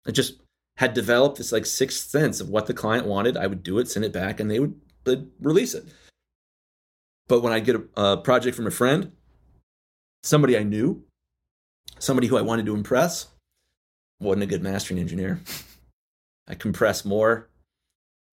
I 0.05 0.11
just 0.11 0.41
had 0.77 0.93
developed 0.93 1.37
this 1.37 1.51
like 1.51 1.65
sixth 1.65 2.09
sense 2.09 2.41
of 2.41 2.49
what 2.49 2.67
the 2.67 2.73
client 2.73 3.07
wanted. 3.07 3.37
I 3.37 3.47
would 3.47 3.63
do 3.63 3.79
it, 3.79 3.89
send 3.89 4.05
it 4.05 4.11
back, 4.11 4.39
and 4.39 4.51
they 4.51 4.59
would 4.59 4.79
release 5.39 5.73
it. 5.73 5.85
But 7.27 7.41
when 7.41 7.53
I 7.53 7.59
get 7.59 7.75
a, 7.75 8.01
a 8.01 8.17
project 8.17 8.55
from 8.55 8.67
a 8.67 8.71
friend, 8.71 9.13
somebody 10.23 10.57
I 10.57 10.63
knew, 10.63 11.03
somebody 11.97 12.27
who 12.27 12.37
I 12.37 12.41
wanted 12.41 12.65
to 12.67 12.75
impress, 12.75 13.27
wasn't 14.19 14.43
a 14.43 14.47
good 14.47 14.63
mastering 14.63 14.99
engineer. 14.99 15.41
I 16.47 16.55
compress 16.55 17.05
more, 17.05 17.49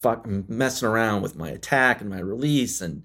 fuck, 0.02 0.26
I'm 0.26 0.44
messing 0.48 0.88
around 0.88 1.22
with 1.22 1.36
my 1.36 1.48
attack 1.48 2.00
and 2.00 2.10
my 2.10 2.18
release, 2.18 2.80
and 2.80 3.04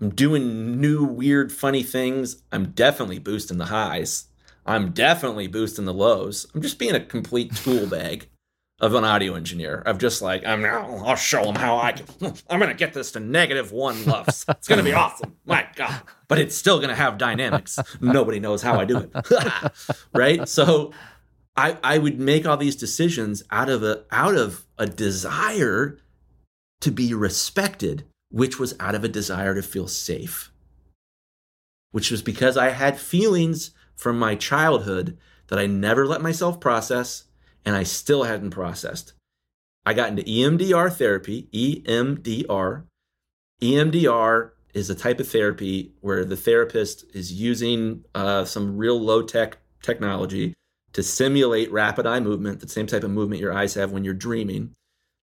I'm 0.00 0.10
doing 0.10 0.80
new, 0.80 1.04
weird, 1.04 1.52
funny 1.52 1.82
things. 1.82 2.42
I'm 2.52 2.70
definitely 2.70 3.18
boosting 3.18 3.58
the 3.58 3.66
highs. 3.66 4.26
I'm 4.64 4.90
definitely 4.90 5.48
boosting 5.48 5.86
the 5.86 5.94
lows. 5.94 6.46
I'm 6.54 6.62
just 6.62 6.78
being 6.78 6.94
a 6.94 7.00
complete 7.00 7.54
tool 7.56 7.86
bag 7.90 8.28
of 8.80 8.94
an 8.94 9.04
audio 9.04 9.34
engineer. 9.34 9.80
Of 9.80 9.98
just 9.98 10.22
like, 10.22 10.46
I'm 10.46 10.62
now, 10.62 11.02
I'll 11.04 11.16
show 11.16 11.44
them 11.44 11.56
how 11.56 11.78
I 11.78 11.92
can. 11.92 12.06
I'm 12.50 12.58
going 12.58 12.70
to 12.70 12.76
get 12.76 12.94
this 12.94 13.12
to 13.12 13.20
negative 13.20 13.72
one 13.72 14.04
LUFS. 14.04 14.44
It's 14.48 14.68
going 14.68 14.78
to 14.78 14.84
be 14.84 14.92
awesome. 14.92 15.36
My 15.46 15.66
God. 15.74 16.02
But 16.28 16.38
it's 16.38 16.54
still 16.54 16.78
going 16.78 16.90
to 16.90 16.94
have 16.94 17.18
dynamics. 17.18 17.78
Nobody 18.00 18.38
knows 18.38 18.62
how 18.62 18.78
I 18.78 18.84
do 18.84 18.98
it. 18.98 19.10
right? 20.14 20.48
So 20.48 20.92
I, 21.56 21.76
I 21.82 21.98
would 21.98 22.20
make 22.20 22.46
all 22.46 22.56
these 22.56 22.76
decisions 22.76 23.42
out 23.50 23.68
of 23.68 23.82
a 23.82 24.04
out 24.12 24.36
of 24.36 24.64
a 24.78 24.86
desire 24.86 25.98
to 26.80 26.90
be 26.92 27.12
respected, 27.12 28.04
which 28.30 28.58
was 28.58 28.74
out 28.78 28.94
of 28.94 29.04
a 29.04 29.08
desire 29.08 29.54
to 29.54 29.62
feel 29.62 29.88
safe. 29.88 30.50
Which 31.90 32.10
was 32.10 32.22
because 32.22 32.56
I 32.56 32.70
had 32.70 32.98
feelings 32.98 33.70
from 33.96 34.18
my 34.18 34.34
childhood 34.34 35.16
that 35.48 35.58
I 35.58 35.66
never 35.66 36.06
let 36.06 36.20
myself 36.20 36.60
process 36.60 37.24
and 37.64 37.74
I 37.74 37.82
still 37.82 38.24
hadn't 38.24 38.50
processed. 38.50 39.14
I 39.84 39.94
got 39.94 40.10
into 40.10 40.22
EMDR 40.22 40.92
therapy, 40.92 41.48
EMDR, 41.52 42.84
EMDR 43.62 44.50
is 44.74 44.90
a 44.90 44.94
type 44.94 45.18
of 45.18 45.28
therapy 45.28 45.92
where 46.00 46.24
the 46.24 46.36
therapist 46.36 47.04
is 47.14 47.32
using 47.32 48.04
uh, 48.14 48.44
some 48.44 48.76
real 48.76 49.00
low 49.00 49.22
tech 49.22 49.58
technology 49.82 50.54
to 50.92 51.02
simulate 51.02 51.72
rapid 51.72 52.06
eye 52.06 52.20
movement, 52.20 52.60
the 52.60 52.68
same 52.68 52.86
type 52.86 53.04
of 53.04 53.10
movement 53.10 53.40
your 53.40 53.52
eyes 53.52 53.74
have 53.74 53.90
when 53.90 54.04
you're 54.04 54.14
dreaming, 54.14 54.74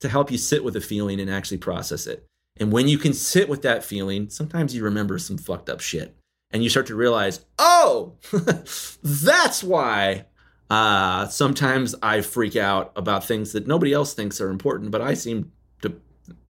to 0.01 0.09
help 0.09 0.31
you 0.31 0.37
sit 0.37 0.63
with 0.63 0.75
a 0.75 0.81
feeling 0.81 1.19
and 1.19 1.29
actually 1.29 1.57
process 1.57 2.07
it. 2.07 2.25
And 2.59 2.71
when 2.71 2.87
you 2.87 2.97
can 2.97 3.13
sit 3.13 3.47
with 3.47 3.61
that 3.61 3.83
feeling, 3.83 4.29
sometimes 4.29 4.75
you 4.75 4.83
remember 4.83 5.17
some 5.17 5.37
fucked 5.37 5.69
up 5.69 5.79
shit. 5.79 6.15
And 6.51 6.63
you 6.63 6.69
start 6.69 6.87
to 6.87 6.95
realize, 6.95 7.45
oh, 7.57 8.17
that's 9.03 9.63
why 9.63 10.25
uh, 10.69 11.27
sometimes 11.27 11.95
I 12.01 12.21
freak 12.21 12.55
out 12.55 12.91
about 12.95 13.23
things 13.23 13.53
that 13.53 13.67
nobody 13.67 13.93
else 13.93 14.13
thinks 14.13 14.41
are 14.41 14.49
important, 14.49 14.91
but 14.91 15.01
I 15.01 15.13
seem 15.13 15.51
to 15.81 15.95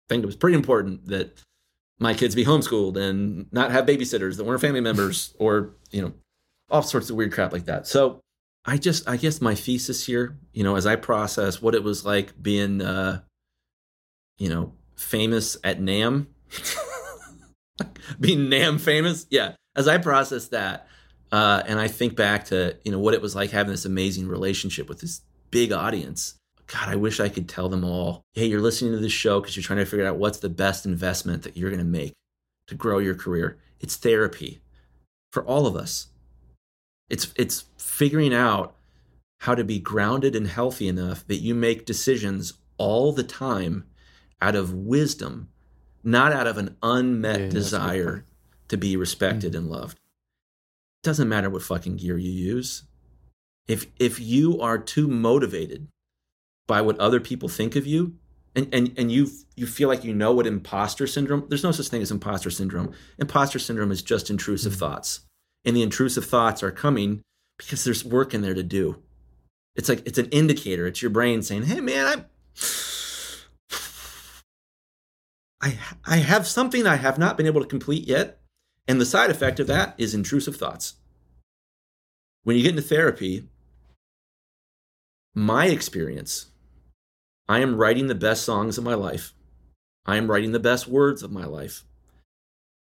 think 0.08 0.22
it 0.22 0.26
was 0.26 0.36
pretty 0.36 0.56
important 0.56 1.06
that 1.06 1.40
my 1.98 2.14
kids 2.14 2.34
be 2.34 2.44
homeschooled 2.44 2.96
and 2.96 3.46
not 3.52 3.70
have 3.70 3.86
babysitters 3.86 4.36
that 4.36 4.44
weren't 4.44 4.60
family 4.60 4.80
members 4.80 5.34
or, 5.38 5.74
you 5.90 6.02
know, 6.02 6.12
all 6.70 6.82
sorts 6.82 7.10
of 7.10 7.16
weird 7.16 7.32
crap 7.32 7.52
like 7.52 7.66
that. 7.66 7.86
So 7.86 8.20
I 8.64 8.78
just, 8.78 9.08
I 9.08 9.16
guess 9.16 9.40
my 9.40 9.54
thesis 9.54 10.06
here, 10.06 10.38
you 10.52 10.64
know, 10.64 10.76
as 10.76 10.86
I 10.86 10.96
process 10.96 11.60
what 11.60 11.74
it 11.74 11.84
was 11.84 12.04
like 12.04 12.40
being, 12.42 12.80
uh, 12.80 13.20
you 14.38 14.48
know, 14.48 14.72
famous 14.96 15.56
at 15.64 15.80
NAMM, 15.80 16.26
being 18.20 18.50
NAMM 18.50 18.80
famous. 18.80 19.26
Yeah. 19.30 19.52
As 19.74 19.88
I 19.88 19.98
process 19.98 20.48
that, 20.48 20.86
uh, 21.30 21.62
and 21.66 21.80
I 21.80 21.88
think 21.88 22.14
back 22.14 22.46
to, 22.46 22.76
you 22.84 22.92
know, 22.92 22.98
what 22.98 23.14
it 23.14 23.22
was 23.22 23.34
like 23.34 23.50
having 23.50 23.72
this 23.72 23.86
amazing 23.86 24.28
relationship 24.28 24.88
with 24.88 25.00
this 25.00 25.22
big 25.50 25.72
audience 25.72 26.34
God, 26.72 26.88
I 26.88 26.96
wish 26.96 27.20
I 27.20 27.28
could 27.28 27.48
tell 27.48 27.68
them 27.68 27.84
all, 27.84 28.24
hey, 28.32 28.46
you're 28.46 28.60
listening 28.60 28.92
to 28.92 28.98
this 28.98 29.12
show 29.12 29.40
because 29.40 29.56
you're 29.56 29.62
trying 29.62 29.80
to 29.80 29.84
figure 29.84 30.06
out 30.06 30.16
what's 30.16 30.38
the 30.38 30.48
best 30.48 30.86
investment 30.86 31.42
that 31.42 31.56
you're 31.56 31.70
going 31.70 31.78
to 31.78 31.84
make 31.84 32.14
to 32.66 32.74
grow 32.74 32.98
your 32.98 33.14
career. 33.14 33.58
It's 33.78 33.96
therapy 33.96 34.62
for 35.32 35.44
all 35.44 35.66
of 35.66 35.76
us. 35.76 36.08
It's 37.10 37.32
it's 37.36 37.66
figuring 37.76 38.32
out 38.32 38.74
how 39.40 39.54
to 39.54 39.64
be 39.64 39.78
grounded 39.78 40.34
and 40.34 40.46
healthy 40.46 40.88
enough 40.88 41.26
that 41.26 41.42
you 41.42 41.54
make 41.54 41.84
decisions 41.84 42.54
all 42.78 43.12
the 43.12 43.24
time 43.24 43.84
out 44.42 44.56
of 44.56 44.74
wisdom, 44.74 45.48
not 46.02 46.32
out 46.32 46.46
of 46.46 46.58
an 46.58 46.76
unmet 46.82 47.40
yeah, 47.40 47.48
desire 47.48 48.26
to 48.68 48.76
be 48.76 48.96
respected 48.96 49.52
mm-hmm. 49.52 49.62
and 49.62 49.70
loved. 49.70 49.98
It 49.98 51.04
doesn't 51.04 51.28
matter 51.28 51.48
what 51.48 51.62
fucking 51.62 51.96
gear 51.96 52.18
you 52.18 52.30
use. 52.30 52.82
If 53.68 53.86
if 53.98 54.18
you 54.18 54.60
are 54.60 54.78
too 54.78 55.06
motivated 55.06 55.88
by 56.66 56.80
what 56.80 56.98
other 56.98 57.20
people 57.20 57.48
think 57.48 57.76
of 57.76 57.86
you 57.86 58.16
and 58.54 58.68
and 58.72 58.92
and 58.96 59.12
you 59.12 59.28
you 59.56 59.66
feel 59.66 59.88
like 59.88 60.04
you 60.04 60.12
know 60.12 60.32
what 60.32 60.46
imposter 60.46 61.06
syndrome 61.06 61.44
there's 61.48 61.64
no 61.64 61.72
such 61.72 61.88
thing 61.88 62.02
as 62.02 62.10
imposter 62.10 62.50
syndrome 62.50 62.92
imposter 63.18 63.58
syndrome 63.58 63.90
is 63.90 64.02
just 64.02 64.30
intrusive 64.30 64.72
mm-hmm. 64.72 64.80
thoughts 64.80 65.20
and 65.64 65.76
the 65.76 65.82
intrusive 65.82 66.24
thoughts 66.24 66.62
are 66.62 66.70
coming 66.70 67.22
because 67.58 67.84
there's 67.84 68.04
work 68.04 68.34
in 68.34 68.42
there 68.42 68.54
to 68.54 68.62
do 68.62 69.02
it's 69.76 69.88
like 69.88 70.06
it's 70.06 70.18
an 70.18 70.26
indicator 70.26 70.86
it's 70.86 71.02
your 71.02 71.10
brain 71.10 71.42
saying 71.42 71.64
hey 71.64 71.80
man 71.80 72.06
i'm 72.06 72.24
I, 75.62 75.78
I 76.04 76.16
have 76.16 76.46
something 76.46 76.86
I 76.86 76.96
have 76.96 77.18
not 77.18 77.36
been 77.36 77.46
able 77.46 77.60
to 77.60 77.66
complete 77.66 78.06
yet. 78.06 78.40
And 78.88 79.00
the 79.00 79.06
side 79.06 79.30
effect 79.30 79.60
of 79.60 79.68
that 79.68 79.94
is 79.96 80.12
intrusive 80.12 80.56
thoughts. 80.56 80.94
When 82.42 82.56
you 82.56 82.62
get 82.62 82.70
into 82.70 82.82
therapy, 82.82 83.48
my 85.34 85.66
experience 85.66 86.46
I 87.48 87.60
am 87.60 87.76
writing 87.76 88.06
the 88.06 88.14
best 88.14 88.44
songs 88.44 88.78
of 88.78 88.84
my 88.84 88.94
life. 88.94 89.34
I 90.06 90.16
am 90.16 90.30
writing 90.30 90.52
the 90.52 90.60
best 90.60 90.88
words 90.88 91.22
of 91.22 91.30
my 91.30 91.44
life. 91.44 91.84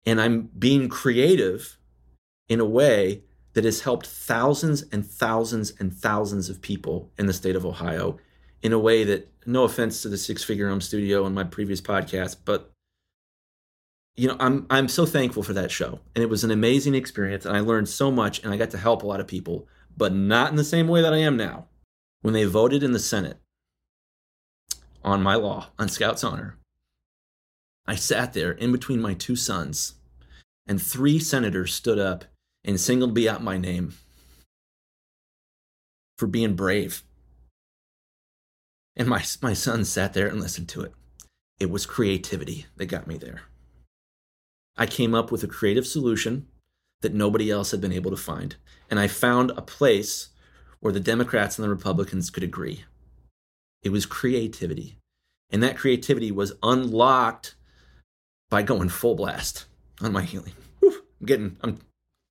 And 0.04 0.20
I'm 0.20 0.50
being 0.58 0.88
creative 0.88 1.78
in 2.48 2.60
a 2.60 2.64
way 2.64 3.22
that 3.54 3.64
has 3.64 3.82
helped 3.82 4.06
thousands 4.06 4.82
and 4.82 5.06
thousands 5.06 5.72
and 5.78 5.94
thousands 5.94 6.48
of 6.48 6.60
people 6.60 7.12
in 7.18 7.26
the 7.26 7.32
state 7.32 7.56
of 7.56 7.64
Ohio 7.66 8.18
in 8.62 8.72
a 8.72 8.78
way 8.78 9.04
that, 9.04 9.28
no 9.44 9.64
offense 9.64 10.02
to 10.02 10.08
the 10.08 10.16
Six 10.16 10.44
Figure 10.44 10.68
Home 10.68 10.80
Studio 10.80 11.26
and 11.26 11.34
my 11.34 11.44
previous 11.44 11.80
podcast, 11.80 12.36
but 12.44 12.72
you 14.14 14.28
know, 14.28 14.36
I'm 14.38 14.66
I'm 14.68 14.88
so 14.88 15.06
thankful 15.06 15.42
for 15.42 15.54
that 15.54 15.70
show. 15.70 16.00
And 16.14 16.22
it 16.22 16.28
was 16.28 16.44
an 16.44 16.50
amazing 16.50 16.94
experience 16.94 17.46
and 17.46 17.56
I 17.56 17.60
learned 17.60 17.88
so 17.88 18.10
much 18.10 18.42
and 18.42 18.52
I 18.52 18.56
got 18.56 18.70
to 18.70 18.78
help 18.78 19.02
a 19.02 19.06
lot 19.06 19.20
of 19.20 19.26
people, 19.26 19.66
but 19.96 20.12
not 20.12 20.50
in 20.50 20.56
the 20.56 20.64
same 20.64 20.86
way 20.86 21.02
that 21.02 21.14
I 21.14 21.18
am 21.18 21.36
now. 21.36 21.66
When 22.20 22.34
they 22.34 22.44
voted 22.44 22.82
in 22.82 22.92
the 22.92 22.98
Senate 22.98 23.38
on 25.02 25.22
my 25.22 25.34
law, 25.34 25.68
on 25.78 25.88
Scout's 25.88 26.22
honor. 26.22 26.58
I 27.86 27.96
sat 27.96 28.32
there 28.32 28.52
in 28.52 28.70
between 28.70 29.02
my 29.02 29.14
two 29.14 29.34
sons, 29.34 29.94
and 30.68 30.80
three 30.80 31.18
senators 31.18 31.74
stood 31.74 31.98
up 31.98 32.24
and 32.64 32.78
singled 32.78 33.14
me 33.14 33.28
out 33.28 33.42
my 33.42 33.58
name 33.58 33.94
for 36.16 36.28
being 36.28 36.54
brave. 36.54 37.02
And 38.96 39.08
my, 39.08 39.24
my 39.40 39.52
son 39.52 39.84
sat 39.84 40.12
there 40.12 40.28
and 40.28 40.40
listened 40.40 40.68
to 40.70 40.82
it. 40.82 40.92
It 41.58 41.70
was 41.70 41.86
creativity 41.86 42.66
that 42.76 42.86
got 42.86 43.06
me 43.06 43.16
there. 43.16 43.42
I 44.76 44.86
came 44.86 45.14
up 45.14 45.30
with 45.30 45.42
a 45.44 45.48
creative 45.48 45.86
solution 45.86 46.46
that 47.02 47.14
nobody 47.14 47.50
else 47.50 47.70
had 47.70 47.80
been 47.80 47.92
able 47.92 48.10
to 48.10 48.16
find. 48.16 48.56
And 48.90 48.98
I 48.98 49.06
found 49.08 49.50
a 49.52 49.62
place 49.62 50.28
where 50.80 50.92
the 50.92 51.00
Democrats 51.00 51.58
and 51.58 51.64
the 51.64 51.70
Republicans 51.70 52.30
could 52.30 52.42
agree. 52.42 52.84
It 53.82 53.90
was 53.90 54.06
creativity. 54.06 54.98
And 55.50 55.62
that 55.62 55.76
creativity 55.76 56.32
was 56.32 56.52
unlocked 56.62 57.54
by 58.50 58.62
going 58.62 58.88
full 58.88 59.14
blast 59.14 59.66
on 60.00 60.12
my 60.12 60.22
healing. 60.22 60.54
Whew, 60.80 61.02
I'm 61.20 61.26
getting, 61.26 61.56
I'm, 61.62 61.78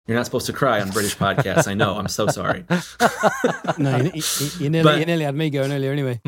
you're 0.07 0.17
not 0.17 0.25
supposed 0.25 0.47
to 0.47 0.53
cry 0.53 0.81
on 0.81 0.89
British 0.89 1.15
podcasts. 1.15 1.67
I 1.67 1.73
know. 1.73 1.97
I'm 1.97 2.07
so 2.07 2.27
sorry. 2.27 2.65
no, 3.77 3.97
you, 3.97 4.11
you, 4.13 4.49
you, 4.59 4.69
nearly, 4.69 4.83
but, 4.83 4.99
you 4.99 5.05
nearly 5.05 5.23
had 5.23 5.35
me 5.35 5.49
going 5.49 5.71
earlier 5.71 5.91
anyway. 5.91 6.21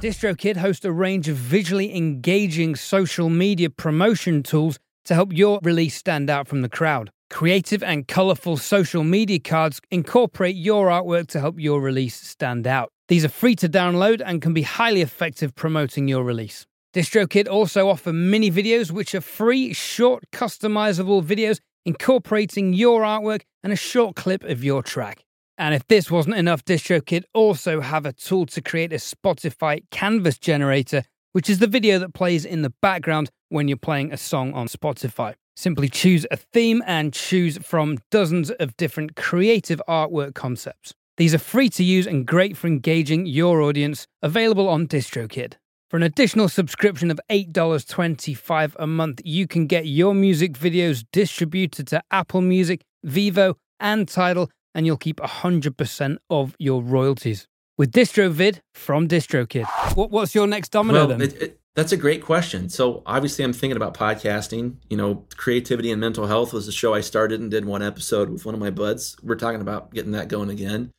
DistroKid 0.00 0.58
hosts 0.58 0.84
a 0.84 0.92
range 0.92 1.28
of 1.28 1.34
visually 1.34 1.92
engaging 1.96 2.76
social 2.76 3.28
media 3.28 3.68
promotion 3.68 4.44
tools 4.44 4.78
to 5.06 5.14
help 5.14 5.32
your 5.32 5.58
release 5.64 5.96
stand 5.96 6.30
out 6.30 6.46
from 6.46 6.62
the 6.62 6.68
crowd. 6.68 7.10
Creative 7.30 7.82
and 7.82 8.06
colorful 8.06 8.56
social 8.56 9.02
media 9.02 9.40
cards 9.40 9.80
incorporate 9.90 10.54
your 10.54 10.86
artwork 10.86 11.26
to 11.26 11.40
help 11.40 11.58
your 11.58 11.80
release 11.80 12.14
stand 12.14 12.64
out. 12.64 12.90
These 13.08 13.24
are 13.24 13.28
free 13.28 13.56
to 13.56 13.68
download 13.68 14.22
and 14.24 14.40
can 14.40 14.54
be 14.54 14.62
highly 14.62 15.00
effective 15.00 15.56
promoting 15.56 16.06
your 16.06 16.22
release. 16.22 16.64
DistroKid 16.94 17.48
also 17.48 17.88
offer 17.88 18.12
mini 18.12 18.52
videos, 18.52 18.92
which 18.92 19.16
are 19.16 19.20
free, 19.20 19.72
short, 19.72 20.22
customizable 20.30 21.24
videos 21.24 21.58
incorporating 21.84 22.72
your 22.72 23.02
artwork 23.02 23.42
and 23.64 23.72
a 23.72 23.76
short 23.76 24.14
clip 24.14 24.44
of 24.44 24.62
your 24.62 24.84
track. 24.84 25.24
And 25.58 25.74
if 25.74 25.86
this 25.88 26.08
wasn't 26.08 26.36
enough, 26.36 26.64
DistroKid 26.64 27.24
also 27.34 27.80
have 27.80 28.06
a 28.06 28.12
tool 28.12 28.46
to 28.46 28.62
create 28.62 28.92
a 28.92 28.96
Spotify 28.96 29.82
canvas 29.90 30.38
generator, 30.38 31.02
which 31.32 31.50
is 31.50 31.58
the 31.58 31.66
video 31.66 31.98
that 31.98 32.14
plays 32.14 32.44
in 32.44 32.62
the 32.62 32.72
background 32.80 33.28
when 33.48 33.66
you're 33.66 33.76
playing 33.76 34.12
a 34.12 34.16
song 34.16 34.54
on 34.54 34.68
Spotify. 34.68 35.34
Simply 35.56 35.88
choose 35.88 36.24
a 36.30 36.36
theme 36.36 36.80
and 36.86 37.12
choose 37.12 37.58
from 37.58 37.98
dozens 38.12 38.52
of 38.52 38.76
different 38.76 39.16
creative 39.16 39.82
artwork 39.88 40.34
concepts. 40.34 40.94
These 41.16 41.34
are 41.34 41.38
free 41.38 41.68
to 41.70 41.82
use 41.82 42.06
and 42.06 42.24
great 42.24 42.56
for 42.56 42.68
engaging 42.68 43.26
your 43.26 43.60
audience, 43.60 44.06
available 44.22 44.68
on 44.68 44.86
DistroKid. 44.86 45.54
For 45.90 45.96
an 45.96 46.04
additional 46.04 46.48
subscription 46.48 47.10
of 47.10 47.18
$8.25 47.28 48.76
a 48.78 48.86
month, 48.86 49.22
you 49.24 49.48
can 49.48 49.66
get 49.66 49.86
your 49.86 50.14
music 50.14 50.52
videos 50.52 51.04
distributed 51.12 51.88
to 51.88 52.02
Apple 52.12 52.42
Music, 52.42 52.82
Vevo, 53.04 53.54
and 53.80 54.06
Tidal, 54.06 54.50
and 54.74 54.86
you'll 54.86 54.96
keep 54.96 55.18
100% 55.18 56.18
of 56.30 56.56
your 56.58 56.82
royalties. 56.82 57.46
With 57.76 57.92
DistroVid 57.92 58.60
from 58.74 59.06
DistroKid. 59.06 59.96
What, 59.96 60.10
what's 60.10 60.34
your 60.34 60.46
next 60.46 60.70
domino 60.70 61.06
well, 61.06 61.08
then? 61.08 61.20
It, 61.22 61.42
it, 61.42 61.60
that's 61.76 61.92
a 61.92 61.96
great 61.96 62.24
question. 62.24 62.68
So 62.68 63.04
obviously, 63.06 63.44
I'm 63.44 63.52
thinking 63.52 63.76
about 63.76 63.94
podcasting. 63.94 64.78
You 64.90 64.96
know, 64.96 65.24
creativity 65.36 65.92
and 65.92 66.00
mental 66.00 66.26
health 66.26 66.52
was 66.52 66.66
a 66.66 66.72
show 66.72 66.92
I 66.92 67.02
started 67.02 67.40
and 67.40 67.52
did 67.52 67.64
one 67.64 67.82
episode 67.82 68.30
with 68.30 68.44
one 68.44 68.52
of 68.52 68.60
my 68.60 68.70
buds. 68.70 69.16
We're 69.22 69.36
talking 69.36 69.60
about 69.60 69.94
getting 69.94 70.10
that 70.10 70.26
going 70.26 70.50
again. 70.50 70.90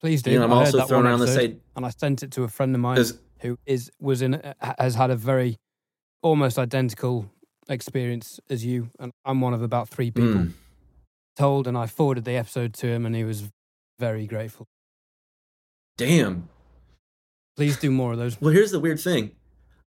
Please 0.00 0.22
do. 0.22 0.30
You 0.30 0.38
know, 0.38 0.46
I'm 0.46 0.52
I 0.54 0.56
also 0.56 0.86
throwing 0.86 1.04
around 1.04 1.20
the 1.20 1.28
side, 1.28 1.60
and 1.76 1.84
I 1.84 1.90
sent 1.90 2.22
it 2.22 2.30
to 2.32 2.44
a 2.44 2.48
friend 2.48 2.74
of 2.74 2.80
mine 2.80 2.96
as, 2.96 3.18
who 3.40 3.58
is 3.66 3.90
was 4.00 4.22
in 4.22 4.40
has 4.58 4.94
had 4.94 5.10
a 5.10 5.16
very 5.16 5.58
almost 6.22 6.58
identical 6.58 7.30
experience 7.68 8.40
as 8.48 8.64
you, 8.64 8.90
and 8.98 9.12
I'm 9.26 9.42
one 9.42 9.52
of 9.52 9.60
about 9.60 9.90
three 9.90 10.10
people 10.10 10.30
mm. 10.30 10.52
Told, 11.36 11.66
and 11.66 11.76
I 11.76 11.86
forwarded 11.86 12.24
the 12.24 12.36
episode 12.36 12.74
to 12.74 12.86
him, 12.86 13.06
and 13.06 13.14
he 13.14 13.24
was 13.24 13.50
very 13.98 14.26
grateful. 14.26 14.66
Damn. 15.96 16.48
Please 17.56 17.76
do 17.76 17.90
more 17.90 18.12
of 18.12 18.18
those. 18.18 18.40
Well, 18.40 18.52
here's 18.52 18.70
the 18.70 18.80
weird 18.80 19.00
thing. 19.00 19.32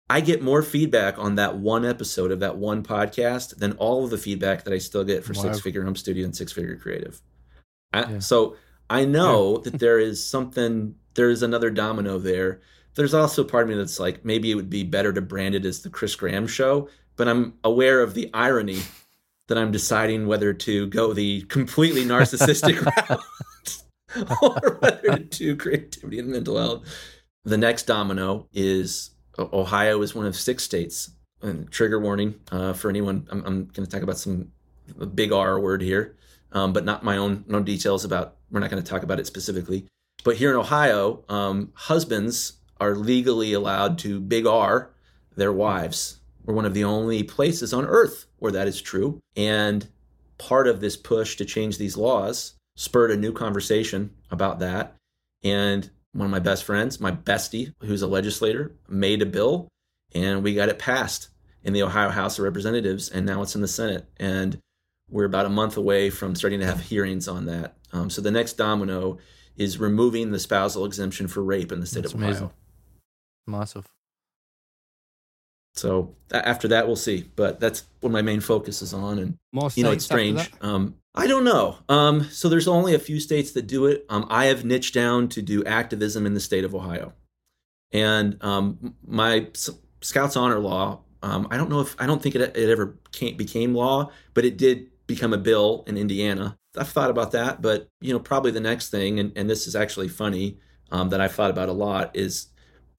I 0.10 0.20
get 0.20 0.42
more 0.42 0.62
feedback 0.62 1.18
on 1.18 1.36
that 1.36 1.58
one 1.58 1.86
episode 1.86 2.32
of 2.32 2.40
that 2.42 2.58
one 2.58 2.84
podcast 2.84 3.58
than 3.58 3.74
all 3.74 4.04
of 4.04 4.10
the 4.10 4.18
feedback 4.18 4.66
that 4.66 4.74
I 4.74 4.78
still 4.78 5.04
get 5.04 5.24
for 5.24 5.34
wow. 5.34 5.44
Six 5.44 5.62
Figure 5.62 5.84
Home 5.84 5.96
Studio 5.96 6.26
and 6.26 6.36
Six 6.36 6.52
Figure 6.52 6.76
Creative. 6.76 7.22
I, 7.94 8.12
yeah. 8.12 8.20
So 8.20 8.58
I 8.90 9.06
know 9.06 9.58
yeah. 9.58 9.72
that 9.72 9.80
there 9.80 10.00
is 10.00 10.26
something, 10.26 10.96
there 11.14 11.30
is 11.30 11.44
another 11.44 11.70
domino 11.70 12.18
there 12.18 12.60
there's 12.96 13.14
also 13.14 13.44
part 13.44 13.64
of 13.64 13.70
me 13.70 13.76
that's 13.76 14.00
like 14.00 14.26
maybe 14.26 14.52
it 14.52 14.56
would 14.56 14.70
be 14.70 14.84
better 14.84 15.14
to 15.14 15.22
brand 15.22 15.56
it 15.56 15.66
as 15.66 15.82
the 15.82 15.90
Chris 15.90 16.16
Graham 16.16 16.48
show, 16.48 16.90
but 17.16 17.28
I'm 17.28 17.54
aware 17.64 18.02
of 18.02 18.14
the 18.14 18.30
irony 18.34 18.82
that 19.52 19.58
I'm 19.58 19.72
deciding 19.72 20.28
whether 20.28 20.54
to 20.54 20.88
go 20.88 21.12
the 21.12 21.42
completely 21.44 22.06
narcissistic 22.06 22.86
route 23.10 23.22
or 24.42 24.78
whether 24.80 25.18
to 25.18 25.26
do 25.26 25.58
creativity 25.58 26.20
and 26.20 26.30
mental 26.30 26.58
health. 26.58 26.88
The 27.44 27.58
next 27.58 27.84
domino 27.84 28.48
is 28.54 29.12
Ohio 29.38 30.02
is 30.02 30.16
one 30.16 30.26
of 30.26 30.38
six 30.38 30.64
states. 30.64 31.12
And 31.42 31.70
trigger 31.70 32.00
warning 32.00 32.36
uh, 32.52 32.74
for 32.74 32.90
anyone. 32.90 33.28
I'm, 33.32 33.44
I'm 33.46 33.66
going 33.66 33.86
to 33.86 33.88
talk 33.88 34.04
about 34.04 34.18
some 34.20 34.52
big 35.16 35.34
R 35.34 35.60
word 35.60 35.82
here, 35.82 36.16
um, 36.52 36.72
but 36.72 36.86
not 36.86 37.04
my 37.04 37.18
own 37.18 37.44
no 37.48 37.60
details 37.62 38.06
about. 38.06 38.36
We're 38.52 38.60
not 38.60 38.70
going 38.70 38.82
to 38.82 38.88
talk 38.88 39.02
about 39.02 39.20
it 39.20 39.26
specifically. 39.26 39.88
But 40.24 40.38
here 40.38 40.52
in 40.52 40.56
Ohio, 40.56 41.26
um, 41.30 41.72
husbands 41.74 42.54
are 42.80 42.96
legally 42.96 43.54
allowed 43.54 43.98
to 44.00 44.20
big 44.20 44.46
R 44.46 44.92
their 45.36 45.52
wives. 45.52 46.21
We're 46.44 46.54
one 46.54 46.66
of 46.66 46.74
the 46.74 46.84
only 46.84 47.24
places 47.24 47.74
on 47.74 47.86
earth 47.86 48.26
where 48.38 48.52
that 48.52 48.68
is 48.68 48.82
true. 48.82 49.20
And 49.36 49.88
part 50.38 50.68
of 50.68 50.82
this 50.82 50.98
push 50.98 51.36
to 51.38 51.46
change 51.46 51.78
these 51.78 51.98
laws 51.98 52.54
spurred 52.76 53.12
a 53.12 53.18
new 53.18 53.32
conversation 53.32 54.12
about 54.32 54.60
that. 54.60 54.96
And 55.44 55.90
one 56.14 56.26
of 56.26 56.32
my 56.32 56.40
best 56.40 56.64
friends, 56.64 57.00
my 57.00 57.12
bestie, 57.12 57.74
who's 57.82 58.02
a 58.02 58.08
legislator, 58.08 58.76
made 58.90 59.22
a 59.22 59.26
bill 59.26 59.68
and 60.14 60.44
we 60.44 60.56
got 60.56 60.70
it 60.70 60.80
passed 60.80 61.30
in 61.64 61.74
the 61.74 61.84
Ohio 61.84 62.10
House 62.10 62.38
of 62.38 62.44
Representatives. 62.44 63.10
And 63.10 63.26
now 63.26 63.42
it's 63.42 63.56
in 63.56 63.62
the 63.62 63.68
Senate. 63.68 64.06
And 64.18 64.60
we're 65.10 65.26
about 65.26 65.46
a 65.46 65.50
month 65.50 65.78
away 65.78 66.10
from 66.10 66.36
starting 66.36 66.60
to 66.60 66.66
have 66.66 66.82
hearings 66.82 67.28
on 67.28 67.46
that. 67.46 67.76
Um, 67.94 68.10
so 68.10 68.22
the 68.22 68.32
next 68.32 68.54
domino 68.54 69.20
is 69.58 69.78
removing 69.78 70.32
the 70.32 70.40
spousal 70.40 70.86
exemption 70.86 71.28
for 71.28 71.44
rape 71.44 71.72
in 71.72 71.80
the 71.80 71.86
state 71.86 72.02
That's 72.02 72.14
of 72.14 72.20
Ohio. 72.20 72.30
Amazing. 72.30 72.52
Massive. 73.48 73.92
So 75.74 76.16
after 76.32 76.68
that, 76.70 76.88
we'll 76.88 76.96
see. 76.96 77.30
But 77.36 77.60
that's 77.60 77.86
what 78.02 78.12
my 78.12 78.22
main 78.22 78.42
focus 78.42 78.82
is 78.82 78.94
on. 78.94 79.20
And 79.20 79.38
More 79.52 79.70
you 79.76 79.84
know, 79.84 79.92
it's 79.92 80.06
strange. 80.06 80.52
Um, 80.62 80.96
I 81.14 81.28
don't 81.28 81.44
know. 81.44 81.78
Um, 81.90 82.24
so 82.26 82.50
there's 82.50 82.68
only 82.68 82.94
a 82.94 83.00
few 83.00 83.20
states 83.20 83.52
that 83.52 83.68
do 83.68 83.86
it. 83.86 84.06
Um, 84.10 84.26
I 84.30 84.46
have 84.46 84.64
niched 84.64 84.94
down 84.94 85.28
to 85.30 85.42
do 85.42 85.64
activism 85.66 86.26
in 86.26 86.34
the 86.34 86.40
state 86.40 86.64
of 86.64 86.74
Ohio, 86.74 87.14
and 87.92 88.42
um, 88.42 88.96
my 89.06 89.48
Scouts 90.02 90.36
Honor 90.36 90.60
Law. 90.60 91.02
Um, 91.24 91.48
I 91.52 91.58
don't 91.58 91.70
know 91.70 91.82
if 91.82 91.96
I 92.00 92.08
don't 92.08 92.22
think 92.22 92.36
it, 92.36 92.56
it 92.58 92.70
ever 92.70 92.98
came, 93.12 93.38
became 93.38 93.76
law, 93.76 94.12
but 94.34 94.46
it 94.46 94.58
did 94.58 94.88
become 95.06 95.34
a 95.34 95.38
bill 95.38 95.84
in 95.86 95.98
Indiana. 95.98 96.58
I've 96.78 96.90
thought 96.90 97.10
about 97.10 97.34
that, 97.34 97.62
but 97.62 97.90
you 98.00 98.14
know, 98.14 98.20
probably 98.20 98.52
the 98.52 98.62
next 98.62 98.90
thing, 98.90 99.20
and, 99.20 99.32
and 99.36 99.50
this 99.50 99.68
is 99.68 99.76
actually 99.76 100.08
funny 100.08 100.58
um, 100.92 101.10
that 101.10 101.20
I've 101.20 101.34
thought 101.34 101.52
about 101.52 101.70
a 101.70 101.74
lot 101.74 102.16
is 102.16 102.48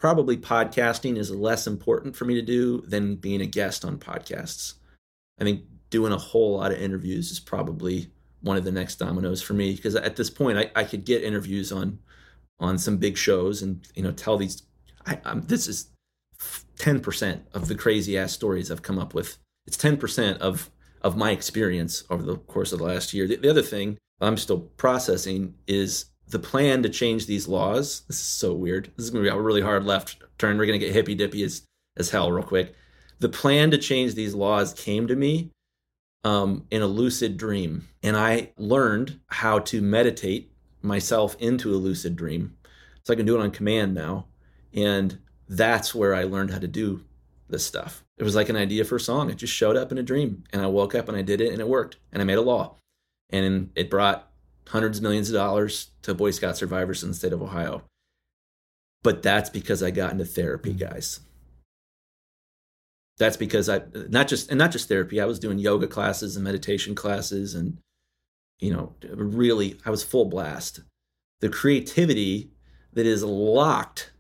probably 0.02 0.36
podcasting 0.36 1.16
is 1.16 1.30
less 1.30 1.68
important 1.68 2.16
for 2.16 2.24
me 2.24 2.34
to 2.34 2.42
do 2.42 2.80
than 2.88 3.14
being 3.14 3.40
a 3.40 3.46
guest 3.46 3.84
on 3.84 3.96
podcasts. 3.96 4.74
I 5.40 5.44
think 5.44 5.62
doing 5.90 6.12
a 6.12 6.18
whole 6.18 6.56
lot 6.56 6.72
of 6.72 6.82
interviews 6.82 7.30
is 7.30 7.38
probably 7.38 8.10
one 8.40 8.56
of 8.56 8.64
the 8.64 8.72
next 8.72 8.96
dominoes 8.96 9.42
for 9.42 9.52
me 9.54 9.76
because 9.76 9.94
at 9.94 10.16
this 10.16 10.28
point 10.28 10.58
I, 10.58 10.72
I 10.74 10.82
could 10.82 11.04
get 11.04 11.22
interviews 11.22 11.70
on 11.70 12.00
on 12.58 12.78
some 12.78 12.96
big 12.96 13.16
shows 13.16 13.62
and 13.62 13.86
you 13.94 14.02
know 14.02 14.10
tell 14.10 14.36
these 14.36 14.64
I, 15.06 15.20
I'm, 15.24 15.42
this 15.42 15.68
is 15.68 15.90
10% 16.78 17.42
of 17.54 17.68
the 17.68 17.76
crazy 17.76 18.18
ass 18.18 18.32
stories 18.32 18.72
I've 18.72 18.82
come 18.82 18.98
up 18.98 19.14
with. 19.14 19.38
It's 19.68 19.76
10% 19.76 20.38
of 20.38 20.68
of 21.02 21.16
my 21.16 21.30
experience 21.30 22.02
over 22.10 22.24
the 22.24 22.38
course 22.38 22.72
of 22.72 22.80
the 22.80 22.86
last 22.86 23.14
year. 23.14 23.28
The, 23.28 23.36
the 23.36 23.50
other 23.50 23.62
thing 23.62 23.98
I'm 24.20 24.36
still 24.36 24.62
processing 24.62 25.54
is 25.68 26.06
the 26.32 26.38
plan 26.38 26.82
to 26.82 26.88
change 26.88 27.26
these 27.26 27.46
laws. 27.46 28.02
This 28.08 28.16
is 28.16 28.22
so 28.22 28.54
weird. 28.54 28.90
This 28.96 29.04
is 29.04 29.10
going 29.10 29.22
to 29.22 29.30
be 29.30 29.36
a 29.36 29.40
really 29.40 29.60
hard 29.60 29.84
left 29.84 30.16
turn. 30.38 30.56
We're 30.56 30.66
going 30.66 30.80
to 30.80 30.84
get 30.84 30.94
hippy 30.94 31.14
dippy 31.14 31.42
as, 31.44 31.62
as 31.96 32.10
hell 32.10 32.32
real 32.32 32.42
quick. 32.42 32.74
The 33.20 33.28
plan 33.28 33.70
to 33.70 33.78
change 33.78 34.14
these 34.14 34.34
laws 34.34 34.72
came 34.72 35.06
to 35.08 35.14
me 35.14 35.50
um, 36.24 36.66
in 36.70 36.80
a 36.80 36.86
lucid 36.86 37.36
dream. 37.36 37.86
And 38.02 38.16
I 38.16 38.52
learned 38.56 39.20
how 39.26 39.58
to 39.60 39.82
meditate 39.82 40.50
myself 40.80 41.36
into 41.38 41.74
a 41.74 41.76
lucid 41.76 42.16
dream. 42.16 42.56
So 43.04 43.12
I 43.12 43.16
can 43.16 43.26
do 43.26 43.38
it 43.38 43.42
on 43.42 43.50
command 43.50 43.94
now. 43.94 44.26
And 44.72 45.18
that's 45.48 45.94
where 45.94 46.14
I 46.14 46.24
learned 46.24 46.50
how 46.50 46.58
to 46.58 46.68
do 46.68 47.04
this 47.50 47.66
stuff. 47.66 48.04
It 48.16 48.24
was 48.24 48.34
like 48.34 48.48
an 48.48 48.56
idea 48.56 48.86
for 48.86 48.96
a 48.96 49.00
song. 49.00 49.28
It 49.28 49.36
just 49.36 49.52
showed 49.52 49.76
up 49.76 49.92
in 49.92 49.98
a 49.98 50.02
dream. 50.02 50.44
And 50.50 50.62
I 50.62 50.66
woke 50.66 50.94
up 50.94 51.08
and 51.08 51.16
I 51.16 51.22
did 51.22 51.42
it 51.42 51.52
and 51.52 51.60
it 51.60 51.68
worked. 51.68 51.98
And 52.10 52.22
I 52.22 52.24
made 52.24 52.38
a 52.38 52.42
law. 52.42 52.76
And 53.28 53.70
it 53.74 53.90
brought 53.90 54.31
hundreds 54.68 54.98
of 54.98 55.02
millions 55.02 55.28
of 55.28 55.34
dollars 55.34 55.90
to 56.02 56.14
Boy 56.14 56.30
Scout 56.30 56.56
survivors 56.56 57.02
in 57.02 57.10
the 57.10 57.14
state 57.14 57.32
of 57.32 57.42
Ohio. 57.42 57.82
But 59.02 59.22
that's 59.22 59.50
because 59.50 59.82
I 59.82 59.90
got 59.90 60.12
into 60.12 60.24
therapy, 60.24 60.70
mm-hmm. 60.70 60.78
guys. 60.78 61.20
That's 63.18 63.36
because 63.36 63.68
I 63.68 63.82
not 64.08 64.26
just 64.28 64.48
and 64.50 64.58
not 64.58 64.72
just 64.72 64.88
therapy. 64.88 65.20
I 65.20 65.26
was 65.26 65.38
doing 65.38 65.58
yoga 65.58 65.86
classes 65.86 66.34
and 66.36 66.44
meditation 66.44 66.94
classes, 66.94 67.54
and 67.54 67.78
you 68.58 68.72
know, 68.72 68.94
really, 69.10 69.78
I 69.84 69.90
was 69.90 70.02
full 70.02 70.24
blast. 70.24 70.80
The 71.40 71.48
creativity 71.48 72.52
that 72.92 73.06
is 73.06 73.22
locked 73.22 74.12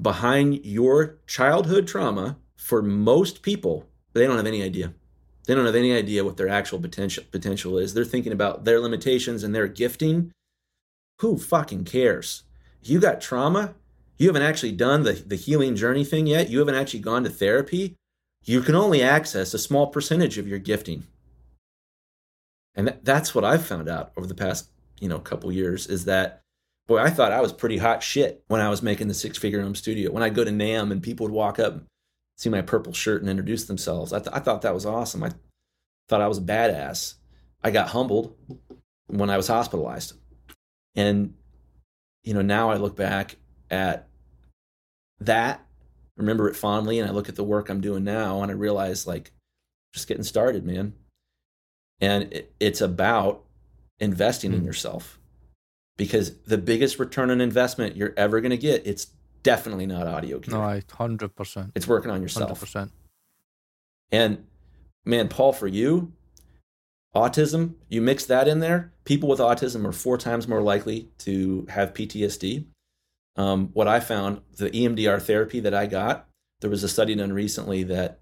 behind 0.00 0.64
your 0.64 1.18
childhood 1.26 1.86
trauma 1.86 2.38
for 2.56 2.82
most 2.82 3.42
people, 3.42 3.86
they 4.12 4.26
don't 4.26 4.36
have 4.36 4.46
any 4.46 4.62
idea. 4.62 4.94
They 5.50 5.56
don't 5.56 5.66
have 5.66 5.74
any 5.74 5.92
idea 5.92 6.24
what 6.24 6.36
their 6.36 6.48
actual 6.48 6.78
potential 6.78 7.24
potential 7.32 7.76
is. 7.76 7.92
They're 7.92 8.04
thinking 8.04 8.32
about 8.32 8.64
their 8.64 8.78
limitations 8.78 9.42
and 9.42 9.52
their 9.52 9.66
gifting. 9.66 10.30
Who 11.18 11.38
fucking 11.38 11.86
cares? 11.86 12.44
You 12.84 13.00
got 13.00 13.20
trauma. 13.20 13.74
You 14.16 14.28
haven't 14.28 14.44
actually 14.44 14.70
done 14.70 15.02
the, 15.02 15.14
the 15.14 15.34
healing 15.34 15.74
journey 15.74 16.04
thing 16.04 16.28
yet. 16.28 16.50
You 16.50 16.60
haven't 16.60 16.76
actually 16.76 17.00
gone 17.00 17.24
to 17.24 17.30
therapy. 17.30 17.96
You 18.44 18.60
can 18.60 18.76
only 18.76 19.02
access 19.02 19.52
a 19.52 19.58
small 19.58 19.88
percentage 19.88 20.38
of 20.38 20.46
your 20.46 20.60
gifting. 20.60 21.08
And 22.76 22.86
that, 22.86 23.04
that's 23.04 23.34
what 23.34 23.44
I've 23.44 23.66
found 23.66 23.88
out 23.88 24.12
over 24.16 24.28
the 24.28 24.36
past, 24.36 24.68
you 25.00 25.08
know, 25.08 25.18
couple 25.18 25.50
years 25.50 25.88
is 25.88 26.04
that 26.04 26.42
boy, 26.86 26.98
I 26.98 27.10
thought 27.10 27.32
I 27.32 27.40
was 27.40 27.52
pretty 27.52 27.78
hot 27.78 28.04
shit 28.04 28.44
when 28.46 28.60
I 28.60 28.68
was 28.68 28.84
making 28.84 29.08
the 29.08 29.14
six 29.14 29.36
figure 29.36 29.62
home 29.62 29.74
studio. 29.74 30.12
When 30.12 30.22
I'd 30.22 30.36
go 30.36 30.44
to 30.44 30.52
NAMM 30.52 30.92
and 30.92 31.02
people 31.02 31.26
would 31.26 31.34
walk 31.34 31.58
up 31.58 31.82
see 32.40 32.48
my 32.48 32.62
purple 32.62 32.94
shirt 32.94 33.20
and 33.20 33.28
introduce 33.28 33.66
themselves. 33.66 34.14
I, 34.14 34.18
th- 34.18 34.34
I 34.34 34.38
thought 34.38 34.62
that 34.62 34.72
was 34.72 34.86
awesome. 34.86 35.22
I 35.22 35.30
thought 36.08 36.22
I 36.22 36.26
was 36.28 36.38
a 36.38 36.42
badass. 36.42 37.14
I 37.62 37.70
got 37.70 37.90
humbled 37.90 38.34
when 39.08 39.28
I 39.28 39.36
was 39.36 39.46
hospitalized. 39.46 40.14
And, 40.96 41.34
you 42.24 42.32
know, 42.32 42.40
now 42.40 42.70
I 42.70 42.76
look 42.76 42.96
back 42.96 43.36
at 43.70 44.08
that, 45.20 45.66
remember 46.16 46.48
it 46.48 46.56
fondly, 46.56 46.98
and 46.98 47.06
I 47.06 47.12
look 47.12 47.28
at 47.28 47.36
the 47.36 47.44
work 47.44 47.68
I'm 47.68 47.82
doing 47.82 48.04
now 48.04 48.40
and 48.42 48.50
I 48.50 48.54
realize, 48.54 49.06
like, 49.06 49.32
just 49.92 50.08
getting 50.08 50.24
started, 50.24 50.64
man. 50.64 50.94
And 52.00 52.32
it, 52.32 52.54
it's 52.58 52.80
about 52.80 53.44
investing 53.98 54.52
mm. 54.52 54.54
in 54.54 54.60
hmm. 54.60 54.66
yourself 54.66 55.18
because 55.98 56.38
the 56.44 56.56
biggest 56.56 56.98
return 56.98 57.30
on 57.30 57.42
investment 57.42 57.96
you're 57.96 58.14
ever 58.16 58.40
going 58.40 58.50
to 58.50 58.56
get, 58.56 58.86
it's 58.86 59.08
definitely 59.42 59.86
not 59.86 60.06
audio 60.06 60.38
gear. 60.38 60.54
No, 60.54 60.80
hundred 60.92 61.34
percent. 61.34 61.72
It's 61.74 61.86
working 61.86 62.10
on 62.10 62.22
yourself. 62.22 62.60
100%. 62.60 62.90
And 64.12 64.46
man, 65.04 65.28
Paul, 65.28 65.52
for 65.52 65.66
you, 65.66 66.12
autism, 67.14 67.74
you 67.88 68.00
mix 68.00 68.26
that 68.26 68.48
in 68.48 68.60
there. 68.60 68.92
People 69.04 69.28
with 69.28 69.38
autism 69.38 69.86
are 69.86 69.92
four 69.92 70.18
times 70.18 70.48
more 70.48 70.62
likely 70.62 71.08
to 71.18 71.66
have 71.70 71.94
PTSD. 71.94 72.66
Um, 73.36 73.70
what 73.72 73.88
I 73.88 74.00
found, 74.00 74.40
the 74.56 74.70
EMDR 74.70 75.22
therapy 75.22 75.60
that 75.60 75.74
I 75.74 75.86
got, 75.86 76.26
there 76.60 76.70
was 76.70 76.84
a 76.84 76.88
study 76.88 77.14
done 77.14 77.32
recently 77.32 77.84
that 77.84 78.20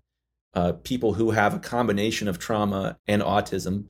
uh, 0.54 0.72
people 0.72 1.14
who 1.14 1.32
have 1.32 1.54
a 1.54 1.58
combination 1.58 2.28
of 2.28 2.38
trauma 2.38 2.98
and 3.06 3.22
autism 3.22 3.86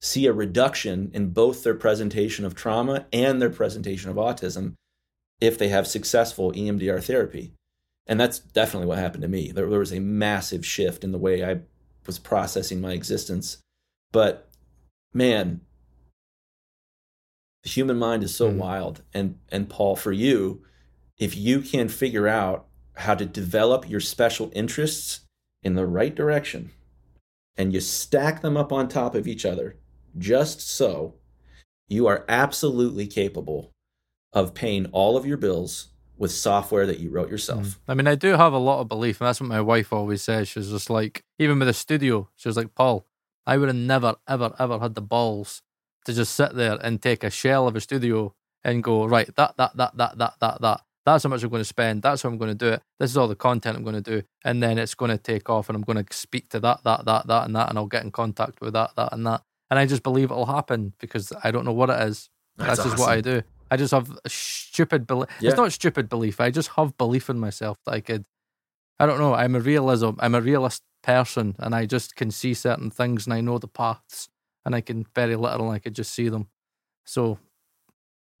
see 0.00 0.26
a 0.26 0.32
reduction 0.32 1.10
in 1.14 1.30
both 1.30 1.62
their 1.62 1.74
presentation 1.74 2.44
of 2.44 2.54
trauma 2.54 3.06
and 3.12 3.40
their 3.40 3.50
presentation 3.50 4.10
of 4.10 4.16
autism 4.16 4.74
if 5.44 5.58
they 5.58 5.68
have 5.68 5.86
successful 5.86 6.52
EMDR 6.52 7.02
therapy. 7.02 7.52
And 8.06 8.20
that's 8.20 8.38
definitely 8.38 8.88
what 8.88 8.98
happened 8.98 9.22
to 9.22 9.28
me. 9.28 9.50
There, 9.50 9.68
there 9.68 9.78
was 9.78 9.92
a 9.92 10.00
massive 10.00 10.64
shift 10.64 11.04
in 11.04 11.12
the 11.12 11.18
way 11.18 11.44
I 11.44 11.60
was 12.06 12.18
processing 12.18 12.80
my 12.80 12.92
existence. 12.92 13.58
But 14.12 14.50
man, 15.12 15.62
the 17.62 17.70
human 17.70 17.98
mind 17.98 18.22
is 18.22 18.34
so 18.34 18.50
mm. 18.50 18.56
wild. 18.56 19.02
And 19.12 19.38
and 19.50 19.68
Paul, 19.68 19.96
for 19.96 20.12
you, 20.12 20.62
if 21.18 21.36
you 21.36 21.60
can 21.60 21.88
figure 21.88 22.28
out 22.28 22.66
how 22.96 23.14
to 23.14 23.26
develop 23.26 23.88
your 23.88 24.00
special 24.00 24.52
interests 24.54 25.20
in 25.62 25.74
the 25.74 25.86
right 25.86 26.14
direction 26.14 26.70
and 27.56 27.72
you 27.72 27.80
stack 27.80 28.42
them 28.42 28.56
up 28.56 28.72
on 28.72 28.86
top 28.86 29.14
of 29.14 29.26
each 29.26 29.44
other, 29.44 29.76
just 30.18 30.60
so, 30.60 31.14
you 31.88 32.06
are 32.06 32.24
absolutely 32.28 33.06
capable 33.06 33.73
of 34.34 34.52
paying 34.52 34.86
all 34.86 35.16
of 35.16 35.24
your 35.24 35.36
bills 35.36 35.88
with 36.16 36.30
software 36.30 36.86
that 36.86 37.00
you 37.00 37.10
wrote 37.10 37.30
yourself. 37.30 37.66
Mm. 37.66 37.78
I 37.88 37.94
mean, 37.94 38.06
I 38.06 38.14
do 38.14 38.36
have 38.36 38.52
a 38.52 38.58
lot 38.58 38.80
of 38.80 38.88
belief, 38.88 39.20
and 39.20 39.28
that's 39.28 39.40
what 39.40 39.48
my 39.48 39.60
wife 39.60 39.92
always 39.92 40.22
says. 40.22 40.48
She's 40.48 40.70
just 40.70 40.90
like, 40.90 41.24
even 41.38 41.58
with 41.58 41.68
a 41.68 41.72
studio, 41.72 42.28
she 42.36 42.48
was 42.48 42.56
like, 42.56 42.74
Paul, 42.74 43.06
I 43.46 43.56
would 43.56 43.68
have 43.68 43.76
never, 43.76 44.16
ever, 44.28 44.54
ever 44.58 44.78
had 44.78 44.94
the 44.94 45.00
balls 45.00 45.62
to 46.04 46.12
just 46.12 46.34
sit 46.34 46.54
there 46.54 46.78
and 46.82 47.00
take 47.00 47.24
a 47.24 47.30
shell 47.30 47.66
of 47.66 47.76
a 47.76 47.80
studio 47.80 48.34
and 48.62 48.82
go, 48.82 49.06
right, 49.06 49.34
that, 49.36 49.56
that, 49.56 49.76
that, 49.76 49.96
that, 49.96 50.18
that, 50.18 50.34
that, 50.40 50.60
that. 50.60 50.80
That's 51.04 51.22
how 51.22 51.28
much 51.28 51.42
I'm 51.42 51.50
going 51.50 51.60
to 51.60 51.66
spend. 51.66 52.02
That's 52.02 52.22
how 52.22 52.30
I'm 52.30 52.38
going 52.38 52.50
to 52.50 52.54
do 52.54 52.72
it. 52.72 52.82
This 52.98 53.10
is 53.10 53.16
all 53.16 53.28
the 53.28 53.36
content 53.36 53.76
I'm 53.76 53.82
going 53.82 54.02
to 54.02 54.20
do. 54.20 54.22
And 54.42 54.62
then 54.62 54.78
it's 54.78 54.94
going 54.94 55.10
to 55.10 55.18
take 55.18 55.50
off 55.50 55.68
and 55.68 55.76
I'm 55.76 55.82
going 55.82 56.02
to 56.02 56.16
speak 56.16 56.48
to 56.50 56.60
that, 56.60 56.82
that, 56.84 57.04
that, 57.04 57.26
that, 57.26 57.44
and 57.44 57.54
that. 57.56 57.68
And 57.68 57.78
I'll 57.78 57.86
get 57.86 58.04
in 58.04 58.10
contact 58.10 58.62
with 58.62 58.72
that, 58.72 58.92
that, 58.96 59.12
and 59.12 59.26
that. 59.26 59.42
And 59.70 59.78
I 59.78 59.84
just 59.84 60.02
believe 60.02 60.30
it'll 60.30 60.46
happen 60.46 60.94
because 60.98 61.30
I 61.42 61.50
don't 61.50 61.66
know 61.66 61.72
what 61.72 61.90
it 61.90 62.00
is. 62.08 62.30
That's, 62.56 62.78
That's 62.78 62.84
just 62.84 62.94
awesome. 62.94 63.00
what 63.00 63.18
I 63.18 63.20
do. 63.20 63.42
I 63.74 63.76
just 63.76 63.92
have 63.92 64.16
a 64.24 64.30
stupid 64.30 65.06
belief. 65.06 65.28
Yeah. 65.40 65.50
It's 65.50 65.56
not 65.56 65.72
stupid 65.72 66.08
belief. 66.08 66.40
I 66.40 66.50
just 66.50 66.70
have 66.70 66.96
belief 66.96 67.28
in 67.28 67.40
myself 67.40 67.78
that 67.84 67.92
I 67.92 68.00
could. 68.00 68.24
I 69.00 69.06
don't 69.06 69.18
know. 69.18 69.34
I'm 69.34 69.56
a 69.56 69.60
realism. 69.60 70.10
I'm 70.20 70.36
a 70.36 70.40
realist 70.40 70.82
person, 71.02 71.56
and 71.58 71.74
I 71.74 71.86
just 71.86 72.14
can 72.14 72.30
see 72.30 72.54
certain 72.54 72.90
things, 72.90 73.26
and 73.26 73.34
I 73.34 73.40
know 73.40 73.58
the 73.58 73.66
paths, 73.66 74.28
and 74.64 74.74
I 74.76 74.80
can 74.80 75.06
very 75.14 75.34
little, 75.34 75.70
I 75.70 75.80
could 75.80 75.94
just 75.94 76.14
see 76.14 76.28
them. 76.28 76.48
So 77.04 77.38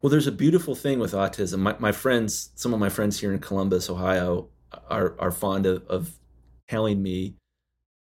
well, 0.00 0.10
there's 0.10 0.26
a 0.26 0.32
beautiful 0.32 0.74
thing 0.74 0.98
with 0.98 1.12
autism. 1.12 1.58
My, 1.58 1.76
my 1.78 1.90
friends, 1.90 2.50
some 2.54 2.72
of 2.72 2.78
my 2.78 2.90
friends 2.90 3.18
here 3.18 3.32
in 3.32 3.38
Columbus, 3.40 3.90
Ohio, 3.90 4.48
are 4.88 5.14
are 5.18 5.32
fond 5.32 5.66
of, 5.66 5.84
of 5.88 6.12
telling 6.68 7.02
me 7.02 7.34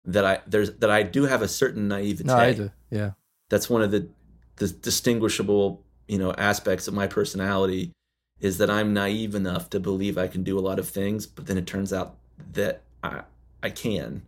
that 0.05 0.25
I 0.25 0.41
there's 0.47 0.73
that 0.79 0.89
I 0.89 1.03
do 1.03 1.25
have 1.25 1.41
a 1.41 1.47
certain 1.47 1.88
naivete. 1.88 2.25
No, 2.25 2.36
I 2.36 2.53
do. 2.53 2.71
Yeah, 2.89 3.11
that's 3.49 3.69
one 3.69 3.82
of 3.82 3.91
the 3.91 4.09
the 4.57 4.67
distinguishable 4.67 5.84
you 6.12 6.18
know 6.18 6.34
aspects 6.34 6.89
of 6.89 6.93
my 6.93 7.07
personality 7.07 7.93
is 8.41 8.57
that 8.57 8.70
I'm 8.70 8.93
naive 8.93 9.34
enough 9.34 9.70
to 9.70 9.80
believe 9.80 10.18
I 10.18 10.28
can 10.28 10.43
do 10.43 10.59
a 10.59 10.62
lot 10.62 10.78
of 10.78 10.89
things, 10.89 11.26
but 11.26 11.45
then 11.45 11.57
it 11.57 11.66
turns 11.66 11.93
out 11.93 12.18
that 12.51 12.82
I 13.01 13.22
I 13.64 13.70
can, 13.70 14.24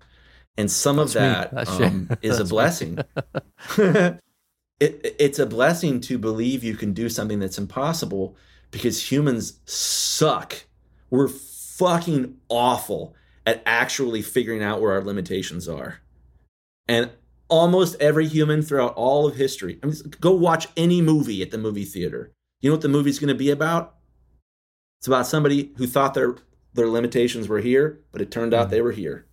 and 0.57 0.71
some 0.71 0.95
that's 0.95 1.13
of 1.13 1.21
that 1.21 1.67
um, 1.67 2.09
is 2.21 2.39
a 2.39 2.45
blessing. 2.45 2.99
it, 3.77 4.19
it's 4.79 5.39
a 5.39 5.45
blessing 5.45 5.99
to 6.01 6.17
believe 6.17 6.63
you 6.63 6.77
can 6.77 6.93
do 6.93 7.09
something 7.09 7.39
that's 7.39 7.57
impossible 7.57 8.37
because 8.71 9.11
humans 9.11 9.59
suck. 9.65 10.63
We're 11.09 11.27
fucking 11.27 12.37
awful 12.47 13.13
at 13.45 13.61
actually 13.65 14.21
figuring 14.21 14.63
out 14.63 14.79
where 14.79 14.93
our 14.93 15.03
limitations 15.03 15.67
are. 15.67 15.99
And 16.87 17.11
almost 17.53 17.95
every 18.01 18.27
human 18.27 18.63
throughout 18.63 18.95
all 18.95 19.27
of 19.27 19.35
history, 19.35 19.79
I 19.83 19.85
mean, 19.85 19.95
go 20.19 20.31
watch 20.31 20.67
any 20.75 21.01
movie 21.01 21.43
at 21.43 21.51
the 21.51 21.57
movie 21.59 21.85
theater. 21.85 22.31
You 22.61 22.69
know 22.69 22.73
what 22.73 22.81
the 22.81 22.89
movie's 22.89 23.19
going 23.19 23.27
to 23.27 23.35
be 23.35 23.51
about? 23.51 23.95
It's 24.99 25.07
about 25.07 25.27
somebody 25.27 25.71
who 25.77 25.85
thought 25.85 26.15
their 26.15 26.35
their 26.73 26.87
limitations 26.87 27.47
were 27.47 27.59
here, 27.59 27.99
but 28.11 28.21
it 28.21 28.31
turned 28.31 28.53
out 28.53 28.63
mm-hmm. 28.63 28.71
they 28.71 28.81
were 28.81 28.91
here. 28.91 29.27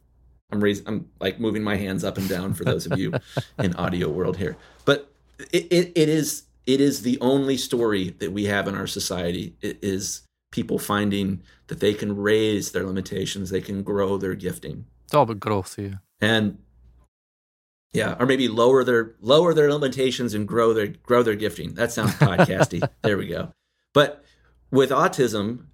I'm 0.52 0.62
raising, 0.62 0.86
I'm 0.86 1.08
like 1.18 1.40
moving 1.40 1.62
my 1.62 1.76
hands 1.76 2.04
up 2.04 2.18
and 2.18 2.28
down 2.28 2.52
for 2.52 2.64
those 2.64 2.84
of 2.84 2.98
you 2.98 3.14
in 3.58 3.74
audio 3.76 4.10
world 4.10 4.36
here. 4.36 4.58
But 4.84 5.10
it, 5.52 5.66
it, 5.70 5.92
it 5.94 6.08
is 6.10 6.42
it 6.66 6.80
is 6.80 7.02
the 7.02 7.18
only 7.22 7.56
story 7.56 8.10
that 8.18 8.32
we 8.32 8.44
have 8.44 8.68
in 8.68 8.74
our 8.74 8.86
society 8.86 9.54
it 9.62 9.78
is 9.80 10.22
people 10.52 10.78
finding 10.78 11.42
that 11.68 11.80
they 11.80 11.94
can 11.94 12.14
raise 12.14 12.72
their 12.72 12.84
limitations 12.84 13.48
they 13.48 13.62
can 13.62 13.82
grow 13.82 14.18
their 14.18 14.34
gifting 14.34 14.84
it's 15.04 15.14
all 15.14 15.22
about 15.22 15.40
growth 15.40 15.78
yeah 15.78 15.94
and 16.20 16.58
yeah 17.92 18.16
or 18.18 18.26
maybe 18.26 18.48
lower 18.48 18.84
their 18.84 19.14
lower 19.20 19.54
their 19.54 19.72
limitations 19.72 20.34
and 20.34 20.46
grow 20.46 20.72
their 20.72 20.88
grow 20.88 21.22
their 21.22 21.34
gifting 21.34 21.74
that 21.74 21.92
sounds 21.92 22.12
podcasty 22.14 22.86
there 23.02 23.18
we 23.18 23.26
go 23.26 23.52
but 23.94 24.24
with 24.70 24.90
autism 24.90 25.66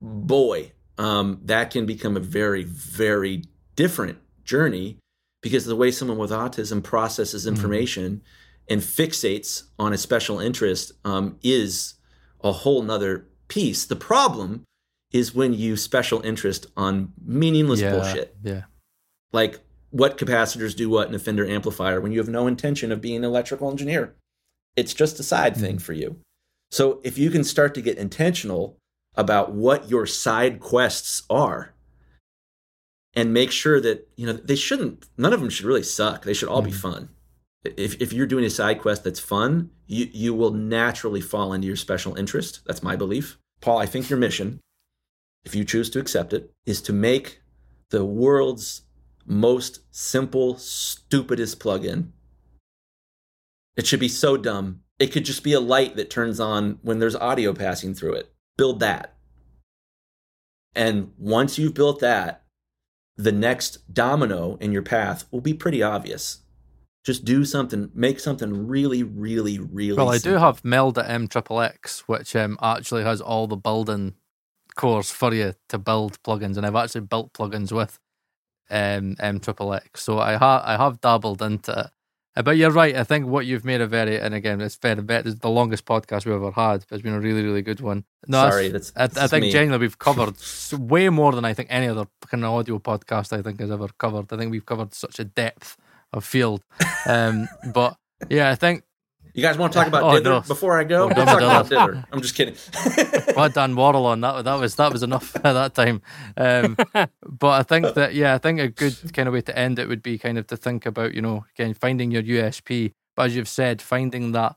boy 0.00 0.72
um, 0.98 1.40
that 1.44 1.70
can 1.70 1.86
become 1.86 2.16
a 2.16 2.20
very 2.20 2.64
very 2.64 3.44
different 3.76 4.18
journey 4.44 4.98
because 5.42 5.64
the 5.64 5.76
way 5.76 5.90
someone 5.90 6.18
with 6.18 6.30
autism 6.30 6.82
processes 6.82 7.44
mm-hmm. 7.44 7.54
information 7.54 8.16
mm-hmm 8.16 8.26
and 8.68 8.80
fixates 8.82 9.64
on 9.78 9.92
a 9.92 9.98
special 9.98 10.38
interest 10.38 10.92
um, 11.04 11.38
is 11.42 11.94
a 12.42 12.52
whole 12.52 12.82
nother 12.82 13.26
piece. 13.48 13.86
The 13.86 13.96
problem 13.96 14.64
is 15.10 15.34
when 15.34 15.54
you 15.54 15.76
special 15.76 16.20
interest 16.20 16.66
on 16.76 17.12
meaningless 17.24 17.80
yeah, 17.80 17.92
bullshit. 17.92 18.36
Yeah. 18.42 18.62
Like 19.32 19.60
what 19.90 20.18
capacitors 20.18 20.76
do 20.76 20.90
what 20.90 21.08
in 21.08 21.14
a 21.14 21.18
Fender 21.18 21.46
amplifier 21.46 22.00
when 22.00 22.12
you 22.12 22.18
have 22.18 22.28
no 22.28 22.46
intention 22.46 22.92
of 22.92 23.00
being 23.00 23.16
an 23.16 23.24
electrical 23.24 23.70
engineer. 23.70 24.14
It's 24.76 24.94
just 24.94 25.20
a 25.20 25.22
side 25.22 25.54
mm-hmm. 25.54 25.62
thing 25.62 25.78
for 25.78 25.92
you. 25.92 26.20
So 26.70 27.00
if 27.02 27.16
you 27.16 27.30
can 27.30 27.44
start 27.44 27.74
to 27.74 27.82
get 27.82 27.98
intentional 27.98 28.76
about 29.14 29.52
what 29.52 29.90
your 29.90 30.06
side 30.06 30.60
quests 30.60 31.22
are 31.30 31.74
and 33.14 33.32
make 33.32 33.50
sure 33.50 33.80
that, 33.80 34.08
you 34.16 34.26
know, 34.26 34.34
they 34.34 34.54
shouldn't, 34.54 35.06
none 35.16 35.32
of 35.32 35.40
them 35.40 35.50
should 35.50 35.66
really 35.66 35.82
suck. 35.82 36.24
They 36.24 36.34
should 36.34 36.48
all 36.48 36.60
mm-hmm. 36.60 36.70
be 36.70 36.76
fun 36.76 37.08
if, 37.64 38.00
if 38.00 38.12
you're 38.12 38.26
doing 38.26 38.44
a 38.44 38.50
side 38.50 38.80
quest 38.80 39.04
that's 39.04 39.20
fun, 39.20 39.70
you, 39.86 40.08
you 40.12 40.34
will 40.34 40.52
naturally 40.52 41.20
fall 41.20 41.52
into 41.52 41.66
your 41.66 41.76
special 41.76 42.14
interest. 42.14 42.60
That's 42.66 42.82
my 42.82 42.96
belief. 42.96 43.38
Paul, 43.60 43.78
I 43.78 43.86
think 43.86 44.08
your 44.08 44.18
mission, 44.18 44.60
if 45.44 45.54
you 45.54 45.64
choose 45.64 45.90
to 45.90 45.98
accept 45.98 46.32
it, 46.32 46.50
is 46.66 46.80
to 46.82 46.92
make 46.92 47.40
the 47.90 48.04
world's 48.04 48.82
most 49.28 49.80
simple, 49.90 50.56
stupidest 50.58 51.60
plugin. 51.60 52.10
It 53.76 53.86
should 53.86 54.00
be 54.00 54.08
so 54.08 54.36
dumb. 54.36 54.80
It 54.98 55.12
could 55.12 55.24
just 55.24 55.44
be 55.44 55.52
a 55.52 55.60
light 55.60 55.96
that 55.96 56.10
turns 56.10 56.40
on 56.40 56.78
when 56.82 56.98
there's 56.98 57.14
audio 57.14 57.52
passing 57.52 57.94
through 57.94 58.14
it. 58.14 58.32
Build 58.56 58.80
that. 58.80 59.14
And 60.74 61.12
once 61.16 61.58
you've 61.58 61.74
built 61.74 62.00
that, 62.00 62.42
the 63.16 63.32
next 63.32 63.92
domino 63.92 64.56
in 64.60 64.72
your 64.72 64.82
path 64.82 65.24
will 65.30 65.40
be 65.40 65.54
pretty 65.54 65.82
obvious 65.82 66.40
just 67.08 67.24
do 67.24 67.42
something, 67.42 67.90
make 67.94 68.20
something 68.20 68.68
really, 68.68 69.02
really, 69.02 69.58
really. 69.58 69.96
Well, 69.96 70.10
I 70.10 70.18
do 70.18 70.34
have 70.34 70.62
Melda 70.62 71.10
M 71.10 71.26
Triple 71.26 71.62
X, 71.62 72.00
which 72.06 72.36
um, 72.36 72.58
actually 72.60 73.02
has 73.02 73.22
all 73.22 73.46
the 73.46 73.56
building 73.56 74.14
cores 74.76 75.10
for 75.10 75.32
you 75.32 75.54
to 75.70 75.78
build 75.78 76.22
plugins, 76.22 76.58
and 76.58 76.66
I've 76.66 76.76
actually 76.76 77.02
built 77.02 77.32
plugins 77.32 77.72
with 77.72 77.98
um, 78.70 79.16
M 79.20 79.40
Triple 79.40 79.74
X. 79.74 80.02
So 80.02 80.18
I 80.18 80.32
have 80.32 80.62
I 80.64 80.76
have 80.76 81.00
dabbled 81.00 81.42
into 81.42 81.72
it. 81.72 81.86
Uh, 82.36 82.42
but 82.42 82.56
you're 82.56 82.70
right. 82.70 82.94
I 82.94 83.02
think 83.02 83.26
what 83.26 83.46
you've 83.46 83.64
made 83.64 83.80
a 83.80 83.86
very, 83.86 84.20
and 84.20 84.32
again, 84.32 84.60
it's 84.60 84.76
very 84.76 85.02
it's 85.08 85.40
the 85.40 85.50
longest 85.50 85.84
podcast 85.86 86.24
we've 86.24 86.36
ever 86.36 86.52
had. 86.52 86.84
It's 86.88 87.02
been 87.02 87.14
a 87.14 87.20
really, 87.20 87.42
really 87.42 87.62
good 87.62 87.80
one. 87.80 88.04
No, 88.28 88.48
Sorry, 88.48 88.68
that's, 88.68 88.92
that's 88.92 89.18
I, 89.18 89.24
I 89.24 89.26
think 89.26 89.42
me. 89.42 89.50
genuinely 89.50 89.84
we've 89.84 89.98
covered 89.98 90.36
way 90.78 91.08
more 91.08 91.32
than 91.32 91.44
I 91.44 91.52
think 91.52 91.68
any 91.72 91.88
other 91.88 92.06
kind 92.26 92.44
of 92.44 92.52
audio 92.52 92.78
podcast 92.78 93.36
I 93.36 93.42
think 93.42 93.58
has 93.58 93.72
ever 93.72 93.88
covered. 93.98 94.32
I 94.32 94.36
think 94.36 94.52
we've 94.52 94.64
covered 94.64 94.94
such 94.94 95.18
a 95.18 95.24
depth 95.24 95.76
of 96.12 96.24
field. 96.24 96.62
Um, 97.06 97.48
but 97.72 97.96
yeah, 98.28 98.50
I 98.50 98.54
think 98.54 98.82
you 99.38 99.42
guys 99.42 99.56
want 99.56 99.72
to 99.72 99.78
talk 99.78 99.86
about 99.86 100.02
oh, 100.02 100.18
no. 100.18 100.40
before 100.40 100.80
I 100.80 100.82
go? 100.82 101.04
Oh, 101.04 101.10
talk 101.10 101.40
about 101.40 101.68
dither. 101.68 102.04
I'm 102.10 102.20
just 102.20 102.34
kidding. 102.34 102.56
well 103.36 103.48
done, 103.48 103.76
Worrell 103.76 104.06
on 104.06 104.20
that. 104.22 104.44
That 104.44 104.58
was 104.58 104.74
that 104.74 104.92
was 104.92 105.04
enough 105.04 105.36
at 105.36 105.44
that 105.44 105.74
time. 105.76 106.02
Um, 106.36 106.76
but 107.22 107.48
I 107.48 107.62
think 107.62 107.94
that 107.94 108.14
yeah, 108.14 108.34
I 108.34 108.38
think 108.38 108.58
a 108.58 108.66
good 108.66 108.96
kind 109.12 109.28
of 109.28 109.34
way 109.34 109.42
to 109.42 109.56
end 109.56 109.78
it 109.78 109.86
would 109.86 110.02
be 110.02 110.18
kind 110.18 110.38
of 110.38 110.48
to 110.48 110.56
think 110.56 110.86
about 110.86 111.14
you 111.14 111.22
know 111.22 111.44
again 111.54 111.72
finding 111.74 112.10
your 112.10 112.24
USP. 112.24 112.94
But 113.14 113.26
as 113.26 113.36
you've 113.36 113.46
said, 113.46 113.80
finding 113.80 114.32
that 114.32 114.56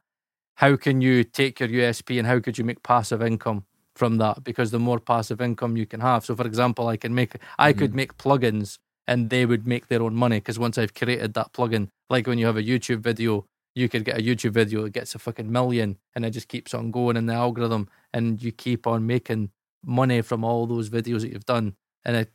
how 0.55 0.75
can 0.77 0.99
you 0.99 1.23
take 1.23 1.59
your 1.59 1.69
USP 1.69 2.17
and 2.17 2.27
how 2.27 2.39
could 2.39 2.57
you 2.57 2.63
make 2.63 2.81
passive 2.81 3.21
income 3.21 3.65
from 3.95 4.17
that? 4.17 4.43
Because 4.43 4.71
the 4.71 4.79
more 4.79 4.99
passive 4.99 5.41
income 5.41 5.77
you 5.77 5.85
can 5.85 5.99
have. 5.99 6.25
So 6.25 6.35
for 6.35 6.47
example, 6.47 6.87
I 6.87 6.97
can 6.97 7.13
make 7.13 7.35
I 7.59 7.69
mm-hmm. 7.69 7.79
could 7.79 7.93
make 7.93 8.17
plugins 8.17 8.79
and 9.07 9.29
they 9.29 9.45
would 9.45 9.67
make 9.67 9.89
their 9.89 10.01
own 10.01 10.15
money 10.15 10.37
because 10.37 10.57
once 10.57 10.79
I've 10.79 10.95
created 10.95 11.35
that 11.35 11.53
plugin, 11.53 11.89
like 12.09 12.25
when 12.25 12.39
you 12.39 12.47
have 12.47 12.57
a 12.57 12.63
YouTube 12.63 13.01
video, 13.01 13.45
you 13.75 13.89
could 13.89 14.05
get 14.05 14.17
a 14.17 14.21
YouTube 14.21 14.51
video 14.51 14.83
that 14.83 14.93
gets 14.93 15.15
a 15.15 15.19
fucking 15.19 15.51
million 15.51 15.97
and 16.15 16.25
it 16.25 16.31
just 16.31 16.47
keeps 16.47 16.73
on 16.73 16.91
going 16.91 17.17
in 17.17 17.25
the 17.25 17.33
algorithm 17.33 17.89
and 18.13 18.41
you 18.41 18.51
keep 18.51 18.85
on 18.85 19.07
making 19.07 19.49
money 19.83 20.21
from 20.21 20.43
all 20.43 20.67
those 20.67 20.89
videos 20.89 21.21
that 21.21 21.31
you've 21.31 21.45
done. 21.45 21.75
And 22.03 22.17
it 22.17 22.31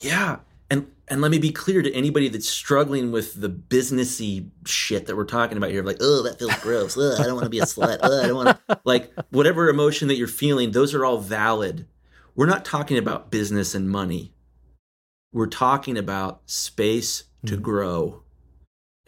Yeah. 0.00 0.38
And 0.70 0.86
and 1.08 1.20
let 1.20 1.32
me 1.32 1.38
be 1.38 1.50
clear 1.50 1.82
to 1.82 1.92
anybody 1.92 2.28
that's 2.28 2.48
struggling 2.48 3.10
with 3.10 3.40
the 3.40 3.50
businessy 3.50 4.50
shit 4.64 5.06
that 5.06 5.16
we're 5.16 5.24
talking 5.24 5.58
about 5.58 5.70
here, 5.70 5.82
like, 5.82 5.96
oh, 6.00 6.22
that 6.22 6.38
feels 6.38 6.54
gross. 6.60 6.96
I 6.96 7.24
don't 7.24 7.34
want 7.34 7.44
to 7.44 7.50
be 7.50 7.58
a 7.58 7.64
slut. 7.64 7.98
I 8.02 8.28
don't 8.28 8.36
want 8.36 8.60
to 8.68 8.80
like 8.84 9.12
whatever 9.30 9.68
emotion 9.68 10.06
that 10.08 10.16
you're 10.16 10.28
feeling, 10.28 10.70
those 10.70 10.94
are 10.94 11.04
all 11.04 11.18
valid. 11.18 11.86
We're 12.36 12.46
not 12.46 12.64
talking 12.64 12.96
about 12.96 13.30
business 13.30 13.74
and 13.74 13.90
money 13.90 14.32
we're 15.32 15.46
talking 15.46 15.96
about 15.96 16.42
space 16.46 17.24
to 17.46 17.54
mm-hmm. 17.54 17.62
grow. 17.62 18.22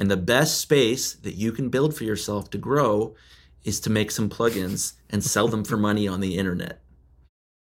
And 0.03 0.11
the 0.11 0.17
best 0.17 0.59
space 0.61 1.13
that 1.13 1.37
you 1.37 1.53
can 1.53 1.69
build 1.69 1.95
for 1.95 2.03
yourself 2.03 2.51
to 2.51 2.59
grow 2.59 3.15
is 3.63 3.79
to 3.79 3.89
make 3.89 4.11
some 4.11 4.29
plugins 4.29 4.95
and 5.09 5.23
sell 5.23 5.47
them 5.47 5.63
for 5.63 5.77
money 5.77 6.09
on 6.09 6.19
the 6.19 6.39
internet. 6.39 6.83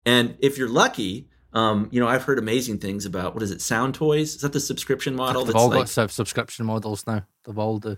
And 0.05 0.37
if 0.39 0.57
you're 0.57 0.69
lucky, 0.69 1.27
um, 1.51 1.89
you 1.91 1.99
know, 1.99 2.07
I've 2.07 2.23
heard 2.23 2.39
amazing 2.39 2.77
things 2.77 3.05
about 3.05 3.33
what 3.33 3.43
is 3.43 3.51
it, 3.51 3.57
Soundtoys? 3.57 4.21
Is 4.21 4.37
that 4.39 4.53
the 4.53 4.61
subscription 4.61 5.17
model? 5.17 5.43
They've 5.43 5.53
all 5.53 5.67
like, 5.67 5.93
got 5.93 6.11
subscription 6.11 6.65
models 6.65 7.05
now. 7.05 7.25
They've 7.43 7.59
all 7.59 7.77
do. 7.77 7.97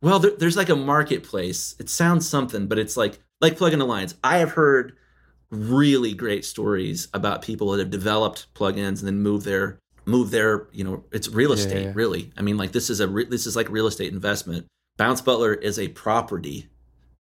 Well, 0.00 0.20
there, 0.20 0.36
there's 0.38 0.56
like 0.56 0.68
a 0.68 0.76
marketplace. 0.76 1.74
It 1.80 1.88
sounds 1.88 2.28
something, 2.28 2.68
but 2.68 2.78
it's 2.78 2.96
like 2.96 3.18
like 3.40 3.58
Plugin 3.58 3.80
Alliance. 3.80 4.14
I 4.22 4.38
have 4.38 4.52
heard 4.52 4.96
really 5.50 6.14
great 6.14 6.44
stories 6.44 7.08
about 7.12 7.42
people 7.42 7.72
that 7.72 7.80
have 7.80 7.90
developed 7.90 8.54
plugins 8.54 9.00
and 9.00 9.08
then 9.08 9.20
moved 9.20 9.44
their 9.44 9.80
move 10.06 10.30
their 10.30 10.68
you 10.72 10.84
know 10.84 11.04
it's 11.12 11.28
real 11.28 11.52
estate 11.52 11.82
yeah, 11.82 11.88
yeah. 11.88 11.92
really 11.94 12.32
i 12.36 12.42
mean 12.42 12.56
like 12.56 12.72
this 12.72 12.90
is 12.90 13.00
a 13.00 13.08
re- 13.08 13.24
this 13.24 13.46
is 13.46 13.56
like 13.56 13.68
real 13.70 13.86
estate 13.86 14.12
investment 14.12 14.66
bounce 14.96 15.20
butler 15.20 15.54
is 15.54 15.78
a 15.78 15.88
property 15.88 16.68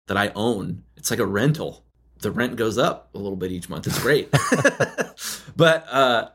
that 0.08 0.18
i 0.18 0.32
own 0.36 0.84
it's 0.98 1.12
like 1.12 1.20
a 1.20 1.26
rental 1.26 1.86
the 2.22 2.32
rent 2.32 2.56
goes 2.56 2.78
up 2.78 3.10
a 3.14 3.18
little 3.18 3.36
bit 3.36 3.52
each 3.52 3.70
month. 3.70 3.88
It's 3.88 4.00
great. 4.00 4.32
but 5.56 5.88
uh, 5.92 6.30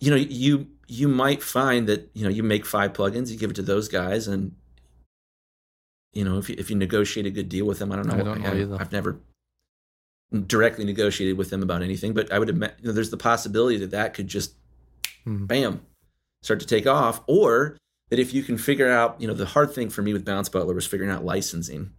you 0.00 0.10
know, 0.10 0.16
you 0.16 0.68
you 0.88 1.08
might 1.08 1.42
find 1.42 1.88
that 1.88 2.10
you 2.14 2.24
know 2.24 2.30
you 2.30 2.42
make 2.42 2.64
five 2.64 2.92
plugins, 2.92 3.30
you 3.30 3.36
give 3.36 3.50
it 3.50 3.56
to 3.56 3.62
those 3.62 3.88
guys, 3.88 4.28
and 4.28 4.54
you 6.12 6.24
know 6.24 6.38
if 6.38 6.48
you, 6.48 6.56
if 6.58 6.70
you 6.70 6.76
negotiate 6.76 7.26
a 7.26 7.30
good 7.30 7.48
deal 7.48 7.66
with 7.66 7.78
them, 7.78 7.92
I 7.92 7.96
don't 7.96 8.06
know. 8.06 8.14
I 8.14 8.22
don't 8.22 8.40
know 8.40 8.52
I, 8.52 8.60
either. 8.60 8.76
I've 8.80 8.92
never 8.92 9.20
directly 10.46 10.84
negotiated 10.84 11.36
with 11.36 11.50
them 11.50 11.62
about 11.62 11.82
anything, 11.82 12.12
but 12.14 12.32
I 12.32 12.38
would 12.38 12.48
imagine 12.48 12.76
you 12.80 12.86
know, 12.88 12.92
there's 12.92 13.10
the 13.10 13.16
possibility 13.16 13.78
that 13.78 13.90
that 13.90 14.14
could 14.14 14.28
just 14.28 14.54
mm. 15.26 15.46
bam 15.46 15.80
start 16.42 16.60
to 16.60 16.66
take 16.66 16.86
off, 16.86 17.22
or 17.26 17.76
that 18.10 18.18
if 18.18 18.32
you 18.32 18.42
can 18.42 18.56
figure 18.56 18.90
out, 18.90 19.20
you 19.20 19.26
know, 19.26 19.34
the 19.34 19.46
hard 19.46 19.74
thing 19.74 19.90
for 19.90 20.02
me 20.02 20.12
with 20.12 20.24
Bounce 20.24 20.48
Butler 20.48 20.74
was 20.74 20.86
figuring 20.86 21.10
out 21.10 21.24
licensing. 21.24 21.90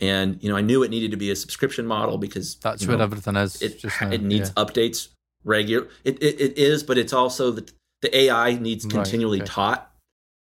And 0.00 0.42
you 0.42 0.50
know, 0.50 0.56
I 0.56 0.60
knew 0.60 0.82
it 0.82 0.90
needed 0.90 1.12
to 1.12 1.16
be 1.16 1.30
a 1.30 1.36
subscription 1.36 1.86
model 1.86 2.18
because 2.18 2.56
that's 2.56 2.82
you 2.82 2.88
know, 2.88 2.94
what 2.94 3.00
everything 3.00 3.36
is. 3.36 3.62
It, 3.62 3.82
it 4.02 4.22
needs 4.22 4.52
yeah. 4.54 4.64
updates 4.64 5.08
regular. 5.44 5.88
It, 6.04 6.22
it, 6.22 6.40
it 6.40 6.58
is, 6.58 6.82
but 6.82 6.98
it's 6.98 7.14
also 7.14 7.50
the 7.50 7.70
the 8.02 8.14
AI 8.14 8.54
needs 8.54 8.84
continually 8.84 9.38
right, 9.38 9.48
okay. 9.48 9.54
taught. 9.54 9.90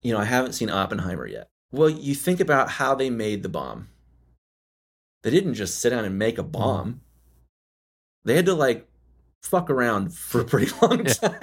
You 0.03 0.12
know, 0.12 0.21
I 0.21 0.25
haven't 0.25 0.53
seen 0.53 0.69
Oppenheimer 0.69 1.27
yet. 1.27 1.49
Well, 1.73 1.89
you 1.89 2.14
think 2.14 2.41
about 2.41 2.69
how 2.73 2.95
they 2.95 3.09
made 3.09 3.43
the 3.43 3.49
bomb. 3.49 3.89
They 5.23 5.31
didn't 5.31 5.55
just 5.55 5.81
sit 5.81 5.91
down 5.91 6.05
and 6.05 6.19
make 6.19 6.37
a 6.37 6.43
bomb. 6.43 6.93
Mm. 6.93 6.99
They 8.25 8.37
had 8.37 8.47
to 8.47 8.55
like 8.55 8.87
fuck 9.43 9.71
around 9.71 10.14
for 10.14 10.43
a 10.43 10.45
pretty 10.45 10.71
long 10.83 11.05
time 11.05 11.39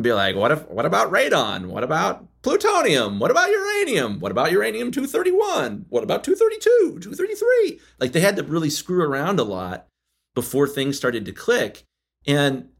and 0.00 0.04
be 0.04 0.14
like, 0.14 0.34
what 0.34 0.50
if 0.50 0.66
what 0.68 0.86
about 0.86 1.12
radon? 1.12 1.66
What 1.66 1.84
about 1.84 2.26
plutonium? 2.40 3.18
What 3.18 3.30
about 3.30 3.50
uranium? 3.50 4.18
What 4.18 4.32
about 4.32 4.50
uranium 4.50 4.90
231? 4.90 5.84
What 5.90 6.02
about 6.02 6.24
232, 6.24 7.00
233? 7.02 7.78
Like 7.98 8.12
they 8.12 8.20
had 8.20 8.36
to 8.36 8.42
really 8.42 8.70
screw 8.70 9.02
around 9.02 9.38
a 9.38 9.44
lot 9.44 9.88
before 10.34 10.66
things 10.66 10.96
started 10.96 11.26
to 11.26 11.32
click. 11.32 11.84
And 12.26 12.70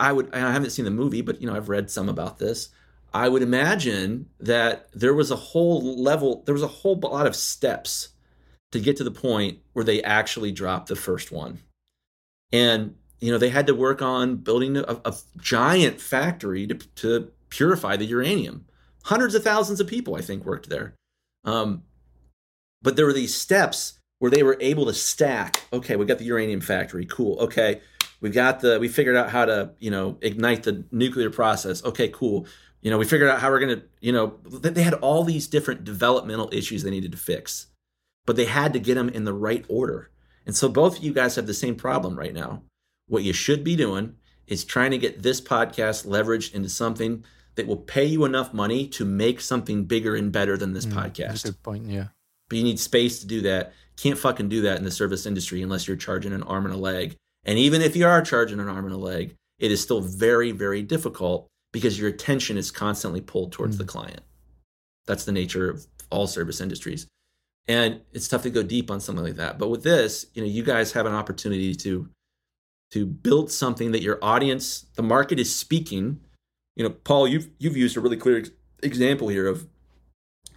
I 0.00 0.12
would 0.12 0.34
I 0.34 0.38
haven't 0.38 0.70
seen 0.70 0.86
the 0.86 0.90
movie, 0.90 1.20
but 1.20 1.42
you 1.42 1.46
know, 1.46 1.54
I've 1.54 1.68
read 1.68 1.90
some 1.90 2.08
about 2.08 2.38
this. 2.38 2.70
I 3.12 3.28
would 3.28 3.42
imagine 3.42 4.30
that 4.40 4.88
there 4.94 5.12
was 5.12 5.30
a 5.30 5.36
whole 5.36 6.02
level, 6.02 6.42
there 6.46 6.54
was 6.54 6.62
a 6.62 6.68
whole 6.68 6.98
lot 6.98 7.26
of 7.26 7.36
steps 7.36 8.08
to 8.70 8.80
get 8.80 8.96
to 8.96 9.04
the 9.04 9.10
point 9.10 9.58
where 9.74 9.84
they 9.84 10.02
actually 10.02 10.52
dropped 10.52 10.88
the 10.88 10.96
first 10.96 11.30
one. 11.30 11.58
And 12.50 12.94
you 13.22 13.30
know, 13.30 13.38
they 13.38 13.50
had 13.50 13.68
to 13.68 13.74
work 13.74 14.02
on 14.02 14.36
building 14.36 14.76
a, 14.76 15.00
a 15.04 15.14
giant 15.38 16.00
factory 16.00 16.66
to, 16.66 16.74
to 16.74 17.30
purify 17.50 17.96
the 17.96 18.04
uranium. 18.04 18.66
Hundreds 19.04 19.36
of 19.36 19.44
thousands 19.44 19.78
of 19.78 19.86
people, 19.86 20.16
I 20.16 20.20
think, 20.20 20.44
worked 20.44 20.68
there. 20.68 20.94
Um, 21.44 21.84
but 22.82 22.96
there 22.96 23.06
were 23.06 23.12
these 23.12 23.32
steps 23.32 24.00
where 24.18 24.30
they 24.30 24.42
were 24.42 24.56
able 24.60 24.86
to 24.86 24.92
stack. 24.92 25.62
Okay, 25.72 25.94
we 25.94 26.04
got 26.04 26.18
the 26.18 26.24
uranium 26.24 26.60
factory. 26.60 27.06
Cool. 27.06 27.38
Okay, 27.38 27.80
we've 28.20 28.32
got 28.32 28.58
the. 28.58 28.80
We 28.80 28.88
figured 28.88 29.16
out 29.16 29.30
how 29.30 29.44
to, 29.44 29.70
you 29.78 29.92
know, 29.92 30.18
ignite 30.20 30.64
the 30.64 30.84
nuclear 30.90 31.30
process. 31.30 31.84
Okay, 31.84 32.08
cool. 32.08 32.46
You 32.80 32.90
know, 32.90 32.98
we 32.98 33.04
figured 33.04 33.30
out 33.30 33.38
how 33.38 33.50
we're 33.50 33.60
gonna. 33.60 33.82
You 34.00 34.10
know, 34.10 34.38
they 34.50 34.82
had 34.82 34.94
all 34.94 35.22
these 35.22 35.46
different 35.46 35.84
developmental 35.84 36.50
issues 36.52 36.82
they 36.82 36.90
needed 36.90 37.12
to 37.12 37.18
fix, 37.18 37.68
but 38.26 38.34
they 38.34 38.46
had 38.46 38.72
to 38.72 38.80
get 38.80 38.94
them 38.94 39.08
in 39.08 39.22
the 39.22 39.32
right 39.32 39.64
order. 39.68 40.10
And 40.44 40.56
so 40.56 40.68
both 40.68 40.98
of 40.98 41.04
you 41.04 41.12
guys 41.12 41.36
have 41.36 41.46
the 41.46 41.54
same 41.54 41.76
problem 41.76 42.18
right 42.18 42.34
now. 42.34 42.64
What 43.12 43.24
you 43.24 43.34
should 43.34 43.62
be 43.62 43.76
doing 43.76 44.14
is 44.46 44.64
trying 44.64 44.90
to 44.92 44.96
get 44.96 45.22
this 45.22 45.38
podcast 45.38 46.06
leveraged 46.06 46.54
into 46.54 46.70
something 46.70 47.26
that 47.56 47.66
will 47.66 47.76
pay 47.76 48.06
you 48.06 48.24
enough 48.24 48.54
money 48.54 48.88
to 48.88 49.04
make 49.04 49.42
something 49.42 49.84
bigger 49.84 50.16
and 50.16 50.32
better 50.32 50.56
than 50.56 50.72
this 50.72 50.86
mm, 50.86 50.94
podcast. 50.94 51.44
good 51.44 51.62
point, 51.62 51.88
yeah. 51.88 52.06
But 52.48 52.56
you 52.56 52.64
need 52.64 52.80
space 52.80 53.18
to 53.18 53.26
do 53.26 53.42
that. 53.42 53.74
Can't 53.98 54.18
fucking 54.18 54.48
do 54.48 54.62
that 54.62 54.78
in 54.78 54.84
the 54.84 54.90
service 54.90 55.26
industry 55.26 55.60
unless 55.60 55.86
you're 55.86 55.98
charging 55.98 56.32
an 56.32 56.42
arm 56.44 56.64
and 56.64 56.72
a 56.72 56.78
leg. 56.78 57.14
And 57.44 57.58
even 57.58 57.82
if 57.82 57.96
you 57.96 58.06
are 58.06 58.22
charging 58.22 58.58
an 58.58 58.68
arm 58.68 58.86
and 58.86 58.94
a 58.94 58.98
leg, 58.98 59.36
it 59.58 59.70
is 59.70 59.82
still 59.82 60.00
very, 60.00 60.50
very 60.50 60.80
difficult 60.80 61.48
because 61.70 62.00
your 62.00 62.08
attention 62.08 62.56
is 62.56 62.70
constantly 62.70 63.20
pulled 63.20 63.52
towards 63.52 63.74
mm. 63.74 63.80
the 63.80 63.84
client. 63.84 64.22
That's 65.06 65.26
the 65.26 65.32
nature 65.32 65.68
of 65.68 65.86
all 66.08 66.26
service 66.26 66.62
industries. 66.62 67.06
And 67.68 68.00
it's 68.14 68.26
tough 68.26 68.44
to 68.44 68.50
go 68.50 68.62
deep 68.62 68.90
on 68.90 69.00
something 69.00 69.22
like 69.22 69.36
that. 69.36 69.58
But 69.58 69.68
with 69.68 69.82
this, 69.82 70.24
you 70.32 70.40
know, 70.40 70.48
you 70.48 70.62
guys 70.62 70.92
have 70.92 71.04
an 71.04 71.12
opportunity 71.12 71.74
to 71.74 72.08
to 72.92 73.06
build 73.06 73.50
something 73.50 73.92
that 73.92 74.02
your 74.02 74.18
audience, 74.22 74.86
the 74.94 75.02
market 75.02 75.40
is 75.40 75.54
speaking. 75.54 76.20
You 76.76 76.84
know, 76.84 76.90
Paul, 76.90 77.26
you've 77.26 77.48
you've 77.58 77.76
used 77.76 77.96
a 77.96 78.00
really 78.00 78.16
clear 78.16 78.38
ex- 78.38 78.50
example 78.82 79.28
here 79.28 79.46
of 79.46 79.66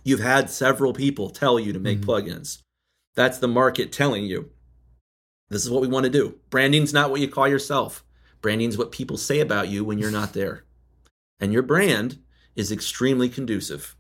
you've 0.04 0.20
had 0.20 0.50
several 0.50 0.94
people 0.94 1.30
tell 1.30 1.60
you 1.60 1.74
to 1.74 1.80
make 1.80 2.02
mm-hmm. 2.02 2.10
plugins. 2.10 2.62
That's 3.16 3.40
the 3.40 3.48
market 3.48 3.92
telling 3.92 4.26
you 4.26 4.52
this 5.50 5.64
is 5.64 5.72
what 5.72 5.82
we 5.82 5.88
want 5.88 6.06
to 6.06 6.10
do. 6.10 6.36
Branding's 6.50 6.94
not 6.94 7.12
what 7.12 7.22
you 7.22 7.28
call 7.28 7.48
yourself. 7.48 8.04
Branding's 8.42 8.78
what 8.78 8.92
people 8.92 9.18
say 9.18 9.40
about 9.40 9.70
you 9.70 9.84
when 9.84 9.98
you're 9.98 10.12
not 10.12 10.34
there. 10.34 10.66
And 11.40 11.54
your 11.54 11.64
brand 11.64 12.20
is 12.56 12.72
extremely 12.72 13.30
conducive 13.30 13.96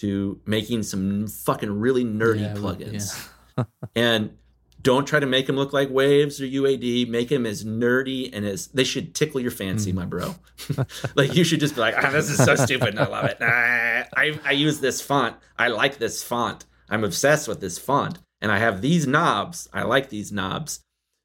to 0.00 0.40
making 0.46 0.82
some 0.82 1.26
fucking 1.26 1.80
really 1.80 2.04
nerdy 2.04 2.40
yeah, 2.40 2.54
plugins. 2.54 3.30
Yeah. 3.56 3.64
and 3.96 4.36
don't 4.84 5.06
try 5.06 5.18
to 5.18 5.26
make 5.26 5.46
them 5.46 5.56
look 5.56 5.72
like 5.72 5.88
waves 5.90 6.40
or 6.40 6.44
UAD. 6.44 7.08
Make 7.08 7.30
them 7.30 7.46
as 7.46 7.64
nerdy 7.64 8.30
and 8.32 8.44
as 8.44 8.68
they 8.68 8.84
should 8.84 9.14
tickle 9.14 9.40
your 9.40 9.50
fancy, 9.50 9.92
mm. 9.92 9.96
my 9.96 10.04
bro. 10.04 10.36
like 11.16 11.34
you 11.34 11.42
should 11.42 11.58
just 11.58 11.74
be 11.74 11.80
like, 11.80 11.94
oh, 11.96 12.12
this 12.12 12.28
is 12.28 12.36
so 12.36 12.54
stupid 12.54 12.90
and 12.90 13.00
I 13.00 13.06
love 13.06 13.24
it. 13.24 13.40
Nah, 13.40 13.46
I, 13.46 14.38
I 14.44 14.52
use 14.52 14.80
this 14.80 15.00
font. 15.00 15.36
I 15.58 15.68
like 15.68 15.98
this 15.98 16.22
font. 16.22 16.66
I'm 16.90 17.02
obsessed 17.02 17.48
with 17.48 17.60
this 17.60 17.78
font. 17.78 18.18
And 18.42 18.52
I 18.52 18.58
have 18.58 18.82
these 18.82 19.06
knobs. 19.06 19.68
I 19.72 19.84
like 19.84 20.10
these 20.10 20.30
knobs. 20.30 20.80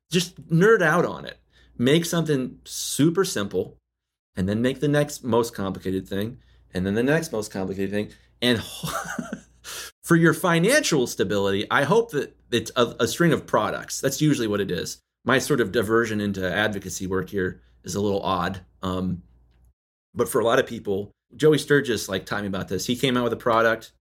Just 0.09 0.41
nerd 0.49 0.81
out 0.81 1.05
on 1.05 1.25
it. 1.25 1.37
Make 1.77 2.05
something 2.05 2.59
super 2.63 3.25
simple 3.25 3.77
and 4.37 4.47
then 4.47 4.61
make 4.61 4.79
the 4.79 4.87
next 4.87 5.23
most 5.23 5.53
complicated 5.53 6.07
thing 6.07 6.37
and 6.73 6.85
then 6.85 6.93
the 6.93 7.03
next 7.03 7.33
most 7.33 7.51
complicated 7.51 7.91
thing. 7.91 8.09
And 8.41 8.63
for 10.09 10.15
your 10.15 10.33
financial 10.33 11.05
stability, 11.05 11.67
I 11.69 11.83
hope 11.83 12.09
that 12.11 12.35
it's 12.49 12.71
a, 12.75 12.95
a, 12.99 13.07
string 13.07 13.31
of 13.31 13.45
products. 13.45 14.01
That's 14.01 14.19
usually 14.19 14.47
what 14.47 14.59
it 14.59 14.71
is. 14.71 14.97
My 15.23 15.37
sort 15.37 15.61
of 15.61 15.71
diversion 15.71 16.19
into 16.19 16.51
advocacy 16.51 17.05
work 17.05 17.29
here 17.29 17.61
is 17.83 17.93
a 17.93 18.01
little 18.01 18.23
odd. 18.23 18.61
Um, 18.81 19.21
but 20.15 20.27
for 20.27 20.41
a 20.41 20.43
lot 20.43 20.57
of 20.57 20.65
people, 20.65 21.11
Joey 21.35 21.59
Sturgis 21.59 22.09
like 22.09 22.25
taught 22.25 22.41
me 22.41 22.47
about 22.47 22.69
this. 22.69 22.87
He 22.87 22.95
came 22.95 23.17
out 23.17 23.23
with 23.23 23.33
a 23.33 23.37
product 23.37 23.91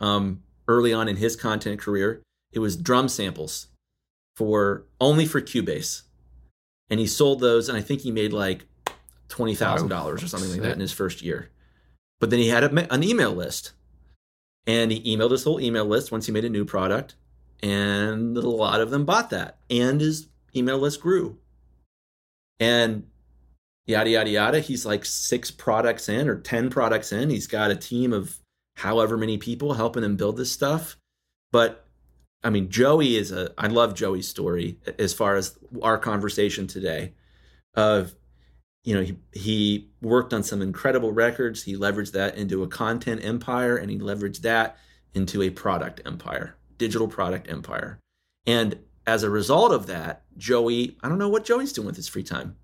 um, 0.00 0.42
early 0.68 0.92
on 0.92 1.08
in 1.08 1.16
his 1.16 1.34
content 1.34 1.80
career. 1.80 2.20
It 2.52 2.58
was 2.58 2.76
drum 2.76 3.08
samples 3.08 3.68
for 4.36 4.84
only 5.00 5.24
for 5.24 5.40
Cubase, 5.40 6.02
and 6.90 7.00
he 7.00 7.06
sold 7.06 7.40
those, 7.40 7.70
and 7.70 7.78
I 7.78 7.80
think 7.80 8.02
he 8.02 8.10
made 8.10 8.34
like 8.34 8.66
twenty 9.30 9.54
thousand 9.54 9.88
dollars 9.88 10.22
or 10.22 10.28
something 10.28 10.50
like 10.50 10.60
that 10.60 10.74
in 10.74 10.80
his 10.80 10.92
first 10.92 11.22
year. 11.22 11.48
But 12.20 12.28
then 12.28 12.38
he 12.38 12.48
had 12.48 12.64
a, 12.64 12.92
an 12.92 13.02
email 13.02 13.32
list 13.32 13.72
and 14.66 14.90
he 14.90 15.16
emailed 15.16 15.30
his 15.30 15.44
whole 15.44 15.60
email 15.60 15.84
list 15.84 16.12
once 16.12 16.26
he 16.26 16.32
made 16.32 16.44
a 16.44 16.50
new 16.50 16.64
product. 16.64 17.16
And 17.62 18.36
a 18.36 18.40
lot 18.40 18.80
of 18.80 18.90
them 18.90 19.04
bought 19.04 19.30
that. 19.30 19.58
And 19.70 20.00
his 20.00 20.28
email 20.54 20.78
list 20.78 21.00
grew. 21.00 21.38
And 22.60 23.04
yada, 23.86 24.10
yada, 24.10 24.30
yada. 24.30 24.60
He's 24.60 24.86
like 24.86 25.04
six 25.04 25.50
products 25.50 26.08
in 26.08 26.28
or 26.28 26.36
10 26.36 26.70
products 26.70 27.12
in. 27.12 27.30
He's 27.30 27.46
got 27.46 27.70
a 27.70 27.76
team 27.76 28.12
of 28.12 28.38
however 28.76 29.16
many 29.16 29.38
people 29.38 29.74
helping 29.74 30.02
him 30.02 30.16
build 30.16 30.36
this 30.36 30.52
stuff. 30.52 30.96
But 31.52 31.86
I 32.42 32.50
mean, 32.50 32.68
Joey 32.68 33.16
is 33.16 33.32
a, 33.32 33.52
I 33.56 33.68
love 33.68 33.94
Joey's 33.94 34.28
story 34.28 34.78
as 34.98 35.14
far 35.14 35.36
as 35.36 35.58
our 35.82 35.98
conversation 35.98 36.66
today 36.66 37.12
of 37.74 38.14
you 38.84 38.94
know, 38.94 39.02
he, 39.02 39.16
he 39.32 39.88
worked 40.02 40.32
on 40.32 40.42
some 40.42 40.60
incredible 40.60 41.10
records. 41.10 41.62
He 41.62 41.74
leveraged 41.74 42.12
that 42.12 42.36
into 42.36 42.62
a 42.62 42.68
content 42.68 43.24
empire 43.24 43.76
and 43.76 43.90
he 43.90 43.98
leveraged 43.98 44.42
that 44.42 44.76
into 45.14 45.42
a 45.42 45.50
product 45.50 46.02
empire, 46.04 46.56
digital 46.76 47.08
product 47.08 47.50
empire. 47.50 47.98
And 48.46 48.78
as 49.06 49.22
a 49.22 49.30
result 49.30 49.72
of 49.72 49.86
that, 49.86 50.22
Joey, 50.36 50.98
I 51.02 51.08
don't 51.08 51.18
know 51.18 51.30
what 51.30 51.44
Joey's 51.44 51.72
doing 51.72 51.86
with 51.86 51.96
his 51.96 52.08
free 52.08 52.22
time, 52.22 52.56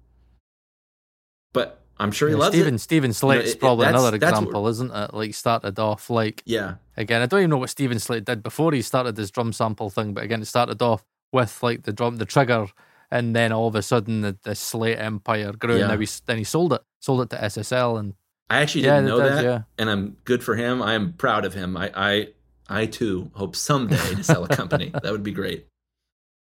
but 1.54 1.80
I'm 1.98 2.12
sure 2.12 2.28
he 2.28 2.34
yeah, 2.34 2.40
loves 2.40 2.54
Steven, 2.54 2.74
it. 2.74 2.78
Steven 2.78 3.12
Slate's 3.12 3.48
you 3.48 3.54
know, 3.54 3.60
probably 3.60 3.86
another 3.86 4.14
example, 4.14 4.68
isn't 4.68 4.90
it? 4.90 5.14
Like 5.14 5.34
started 5.34 5.78
off 5.78 6.10
like 6.10 6.42
yeah. 6.44 6.74
Again, 6.96 7.22
I 7.22 7.26
don't 7.26 7.40
even 7.40 7.50
know 7.50 7.58
what 7.58 7.70
Steven 7.70 7.98
Slate 7.98 8.26
did 8.26 8.42
before 8.42 8.72
he 8.72 8.82
started 8.82 9.16
this 9.16 9.30
drum 9.30 9.52
sample 9.52 9.88
thing, 9.88 10.12
but 10.12 10.24
again, 10.24 10.42
it 10.42 10.46
started 10.46 10.82
off 10.82 11.04
with 11.32 11.62
like 11.62 11.84
the 11.84 11.92
drum, 11.92 12.16
the 12.16 12.26
trigger 12.26 12.66
and 13.10 13.34
then 13.34 13.52
all 13.52 13.66
of 13.66 13.74
a 13.74 13.82
sudden 13.82 14.20
the, 14.20 14.38
the 14.42 14.54
Slate 14.54 14.98
empire 14.98 15.52
grew. 15.52 15.76
Yeah. 15.76 15.82
And 15.82 15.92
now 15.92 15.98
he, 15.98 16.08
then 16.26 16.38
he 16.38 16.44
sold 16.44 16.72
it, 16.72 16.82
sold 17.00 17.22
it 17.22 17.30
to 17.30 17.36
SSL, 17.36 17.98
and 17.98 18.14
I 18.48 18.60
actually 18.60 18.82
didn't 18.82 19.06
know 19.06 19.18
does, 19.18 19.30
that, 19.30 19.44
yeah. 19.44 19.62
and 19.78 19.88
I'm 19.88 20.16
good 20.24 20.42
for 20.42 20.56
him. 20.56 20.82
I 20.82 20.94
am 20.94 21.12
proud 21.12 21.44
of 21.44 21.54
him. 21.54 21.76
I, 21.76 21.90
I, 21.94 22.28
I 22.68 22.86
too 22.86 23.30
hope 23.34 23.54
someday 23.54 24.14
to 24.14 24.24
sell 24.24 24.44
a 24.44 24.48
company. 24.48 24.90
that 25.02 25.12
would 25.12 25.22
be 25.22 25.32
great. 25.32 25.66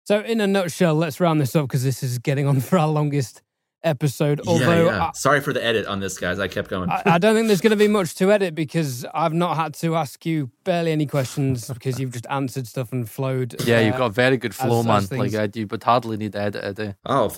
So, 0.05 0.21
in 0.21 0.41
a 0.41 0.47
nutshell, 0.47 0.95
let's 0.95 1.19
round 1.19 1.41
this 1.41 1.57
up 1.57 1.67
because 1.67 1.83
this 1.83 2.05
is 2.05 2.19
getting 2.19 2.47
on 2.47 2.61
for 2.61 2.79
our 2.79 2.87
longest 2.87 3.43
episode. 3.87 4.41
Although, 4.47 4.87
yeah, 4.87 4.97
yeah. 4.97 5.11
sorry 5.13 5.41
for 5.41 5.53
the 5.53 5.65
edit 5.65 5.87
on 5.87 6.01
this, 6.01 6.19
guys. 6.19 6.39
I 6.39 6.49
kept 6.49 6.69
going. 6.69 6.91
I, 6.91 7.03
I 7.07 7.19
don't 7.19 7.35
think 7.35 7.47
there's 7.47 7.61
going 7.61 7.71
to 7.71 7.77
be 7.77 7.89
much 7.89 8.15
to 8.17 8.31
edit 8.33 8.55
because 8.55 9.07
I've 9.15 9.33
not 9.33 9.57
had 9.57 9.75
to 9.75 9.97
ask 9.97 10.27
you 10.27 10.51
barely 10.65 10.93
any 10.93 11.07
questions 11.07 11.69
because 11.73 11.99
you've 11.99 12.13
just 12.13 12.27
answered 12.29 12.67
stuff 12.67 12.93
and 12.93 13.09
flowed. 13.09 13.55
Yeah, 13.65 13.79
uh, 13.79 13.81
you've 13.81 13.97
got 13.97 14.07
a 14.07 14.11
very 14.11 14.37
good 14.37 14.55
flow, 14.55 14.81
as, 14.81 14.87
man. 14.87 14.97
As 14.97 15.13
like 15.13 15.35
I, 15.35 15.49
you 15.55 15.67
but 15.67 15.83
hardly 15.83 16.17
need 16.17 16.33
to 16.33 16.41
edit 16.41 16.79
it. 16.79 16.89
Eh? 16.89 16.93
Oh, 17.07 17.33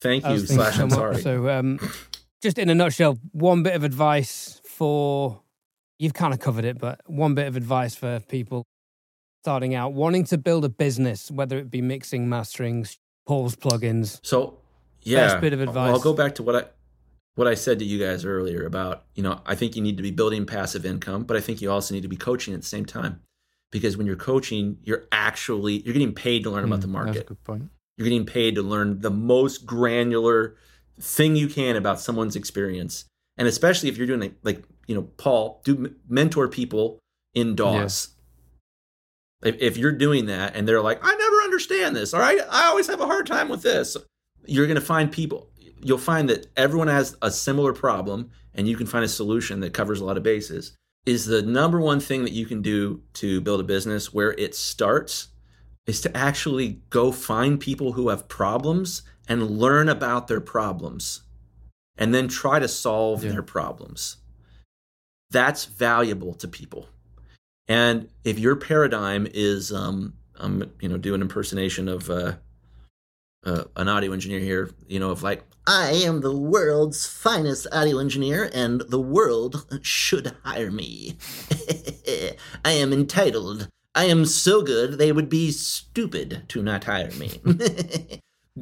thank 0.00 0.26
you. 0.26 0.38
Slash, 0.38 0.78
I'm 0.78 0.90
sorry. 0.90 1.20
So, 1.20 1.50
um, 1.50 1.78
just 2.42 2.58
in 2.58 2.70
a 2.70 2.74
nutshell, 2.74 3.18
one 3.32 3.62
bit 3.62 3.74
of 3.74 3.84
advice 3.84 4.60
for 4.64 5.42
you've 5.98 6.14
kind 6.14 6.32
of 6.32 6.40
covered 6.40 6.64
it, 6.64 6.78
but 6.78 7.00
one 7.06 7.34
bit 7.34 7.46
of 7.46 7.56
advice 7.56 7.94
for 7.94 8.20
people 8.20 8.64
starting 9.44 9.74
out 9.74 9.92
wanting 9.92 10.24
to 10.24 10.38
build 10.38 10.64
a 10.64 10.70
business, 10.70 11.30
whether 11.30 11.58
it 11.58 11.70
be 11.70 11.82
mixing, 11.82 12.28
mastering, 12.30 12.86
Paul's 13.26 13.54
plugins. 13.54 14.18
So 14.22 14.58
yeah, 15.04 15.28
best 15.28 15.40
bit 15.40 15.52
of 15.52 15.60
advice. 15.60 15.90
I'll 15.90 16.00
go 16.00 16.14
back 16.14 16.34
to 16.36 16.42
what 16.42 16.56
I 16.56 16.64
what 17.34 17.48
I 17.48 17.54
said 17.54 17.78
to 17.80 17.84
you 17.84 17.98
guys 17.98 18.24
earlier 18.24 18.64
about, 18.64 19.04
you 19.14 19.22
know, 19.22 19.40
I 19.44 19.54
think 19.54 19.74
you 19.74 19.82
need 19.82 19.96
to 19.96 20.02
be 20.02 20.12
building 20.12 20.46
passive 20.46 20.86
income, 20.86 21.24
but 21.24 21.36
I 21.36 21.40
think 21.40 21.60
you 21.60 21.70
also 21.70 21.94
need 21.94 22.02
to 22.02 22.08
be 22.08 22.16
coaching 22.16 22.54
at 22.54 22.60
the 22.60 22.66
same 22.66 22.86
time. 22.86 23.20
Because 23.72 23.96
when 23.96 24.06
you're 24.06 24.14
coaching, 24.14 24.78
you're 24.84 25.04
actually 25.10 25.78
you're 25.78 25.94
getting 25.94 26.14
paid 26.14 26.44
to 26.44 26.50
learn 26.50 26.62
mm, 26.62 26.68
about 26.68 26.80
the 26.80 26.86
market. 26.86 27.14
That's 27.14 27.24
a 27.24 27.28
good 27.28 27.44
point. 27.44 27.70
You're 27.96 28.04
getting 28.04 28.26
paid 28.26 28.54
to 28.54 28.62
learn 28.62 29.00
the 29.00 29.10
most 29.10 29.66
granular 29.66 30.54
thing 31.00 31.34
you 31.34 31.48
can 31.48 31.74
about 31.74 31.98
someone's 31.98 32.36
experience. 32.36 33.06
And 33.36 33.48
especially 33.48 33.88
if 33.88 33.96
you're 33.96 34.06
doing 34.06 34.20
like, 34.20 34.34
like 34.44 34.62
you 34.86 34.94
know, 34.94 35.02
Paul, 35.02 35.60
do 35.64 35.92
mentor 36.08 36.46
people 36.46 37.00
in 37.34 37.56
DAWs. 37.56 38.10
Yeah. 39.42 39.48
If, 39.48 39.60
if 39.60 39.76
you're 39.76 39.92
doing 39.92 40.26
that 40.26 40.54
and 40.54 40.68
they're 40.68 40.80
like, 40.80 41.00
I 41.02 41.12
never 41.12 41.36
understand 41.42 41.96
this, 41.96 42.14
or 42.14 42.22
I, 42.22 42.38
I 42.48 42.66
always 42.66 42.86
have 42.86 43.00
a 43.00 43.06
hard 43.06 43.26
time 43.26 43.48
with 43.48 43.62
this 43.62 43.96
you're 44.46 44.66
going 44.66 44.74
to 44.74 44.84
find 44.84 45.10
people 45.10 45.48
you'll 45.84 45.98
find 45.98 46.30
that 46.30 46.46
everyone 46.56 46.88
has 46.88 47.16
a 47.22 47.30
similar 47.30 47.72
problem 47.72 48.30
and 48.54 48.66
you 48.66 48.76
can 48.76 48.86
find 48.86 49.04
a 49.04 49.08
solution 49.08 49.60
that 49.60 49.74
covers 49.74 50.00
a 50.00 50.04
lot 50.04 50.16
of 50.16 50.22
bases 50.22 50.76
is 51.06 51.26
the 51.26 51.42
number 51.42 51.80
one 51.80 52.00
thing 52.00 52.22
that 52.24 52.32
you 52.32 52.46
can 52.46 52.62
do 52.62 53.02
to 53.12 53.40
build 53.42 53.60
a 53.60 53.64
business 53.64 54.12
where 54.12 54.32
it 54.32 54.54
starts 54.54 55.28
is 55.86 56.00
to 56.00 56.16
actually 56.16 56.80
go 56.88 57.12
find 57.12 57.60
people 57.60 57.92
who 57.92 58.08
have 58.08 58.26
problems 58.26 59.02
and 59.28 59.58
learn 59.58 59.88
about 59.88 60.28
their 60.28 60.40
problems 60.40 61.22
and 61.98 62.14
then 62.14 62.26
try 62.26 62.58
to 62.58 62.66
solve 62.66 63.22
yeah. 63.22 63.32
their 63.32 63.42
problems 63.42 64.16
that's 65.30 65.66
valuable 65.66 66.34
to 66.34 66.48
people 66.48 66.88
and 67.68 68.08
if 68.24 68.38
your 68.38 68.56
paradigm 68.56 69.26
is 69.34 69.72
um, 69.72 70.14
i'm 70.36 70.72
you 70.80 70.88
know 70.88 70.96
do 70.96 71.14
an 71.14 71.20
impersonation 71.20 71.88
of 71.88 72.08
uh, 72.08 72.32
uh, 73.44 73.64
an 73.76 73.88
audio 73.88 74.12
engineer 74.12 74.40
here, 74.40 74.70
you 74.88 74.98
know, 74.98 75.10
of 75.10 75.22
like, 75.22 75.44
I 75.66 75.92
am 75.92 76.20
the 76.20 76.36
world's 76.36 77.06
finest 77.06 77.66
audio 77.72 77.98
engineer, 77.98 78.50
and 78.52 78.82
the 78.82 79.00
world 79.00 79.66
should 79.82 80.36
hire 80.44 80.70
me. 80.70 81.16
I 82.64 82.72
am 82.72 82.92
entitled. 82.92 83.68
I 83.94 84.04
am 84.06 84.26
so 84.26 84.60
good 84.62 84.98
they 84.98 85.12
would 85.12 85.28
be 85.28 85.50
stupid 85.52 86.42
to 86.48 86.62
not 86.62 86.84
hire 86.84 87.12
me. 87.12 87.40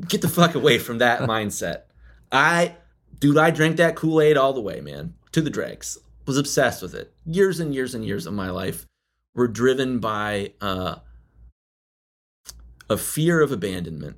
Get 0.08 0.20
the 0.20 0.28
fuck 0.28 0.54
away 0.54 0.78
from 0.78 0.98
that 0.98 1.20
mindset. 1.20 1.82
I, 2.30 2.76
dude, 3.18 3.38
I 3.38 3.50
drank 3.50 3.78
that 3.78 3.96
Kool 3.96 4.20
Aid 4.20 4.36
all 4.36 4.52
the 4.52 4.60
way, 4.60 4.80
man, 4.80 5.14
to 5.32 5.40
the 5.40 5.50
dregs. 5.50 5.98
Was 6.24 6.38
obsessed 6.38 6.82
with 6.82 6.94
it. 6.94 7.12
Years 7.26 7.58
and 7.58 7.74
years 7.74 7.96
and 7.96 8.04
years 8.04 8.26
of 8.26 8.32
my 8.32 8.48
life 8.50 8.86
were 9.34 9.48
driven 9.48 9.98
by 9.98 10.52
uh, 10.60 10.96
a 12.88 12.96
fear 12.96 13.40
of 13.40 13.50
abandonment 13.50 14.16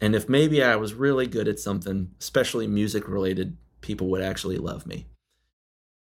and 0.00 0.14
if 0.14 0.28
maybe 0.28 0.62
I 0.62 0.76
was 0.76 0.94
really 0.94 1.26
good 1.26 1.48
at 1.48 1.58
something, 1.58 2.10
especially 2.20 2.66
music 2.66 3.08
related, 3.08 3.56
people 3.80 4.08
would 4.08 4.22
actually 4.22 4.56
love 4.56 4.86
me. 4.86 5.06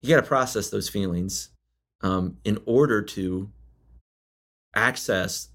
You 0.02 0.10
got 0.10 0.22
to 0.22 0.26
process 0.26 0.70
those 0.70 0.88
feelings 0.88 1.50
um, 2.02 2.36
in 2.44 2.60
order 2.66 3.02
to 3.02 3.50
access 4.74 5.48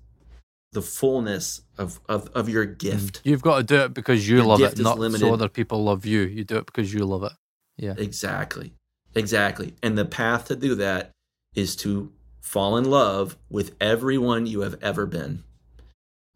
the 0.72 0.82
fullness 0.82 1.62
of, 1.78 2.00
of, 2.08 2.30
of 2.34 2.48
your 2.48 2.66
gift. 2.66 3.22
You've 3.24 3.42
got 3.42 3.58
to 3.58 3.64
do 3.64 3.82
it 3.82 3.94
because 3.94 4.28
you 4.28 4.38
your 4.38 4.46
love 4.46 4.62
it, 4.62 4.78
not 4.80 5.00
limited. 5.00 5.26
so 5.26 5.34
other 5.34 5.50
people 5.50 5.84
love 5.84 6.06
you. 6.06 6.22
You 6.22 6.44
do 6.44 6.58
it 6.58 6.66
because 6.66 6.94
you 6.94 7.06
love 7.06 7.24
it. 7.24 7.34
Yeah. 7.78 7.96
Exactly. 7.98 8.74
Exactly. 9.16 9.74
And 9.82 9.98
the 9.98 10.06
path 10.06 10.46
to 10.46 10.56
do 10.56 10.76
that 10.76 11.12
is 11.56 11.76
to 11.78 12.12
fall 12.42 12.78
in 12.78 12.86
love 12.86 13.38
with 13.50 13.76
everyone 13.82 14.46
you 14.46 14.62
have 14.62 14.78
ever 14.82 15.06
been. 15.06 15.44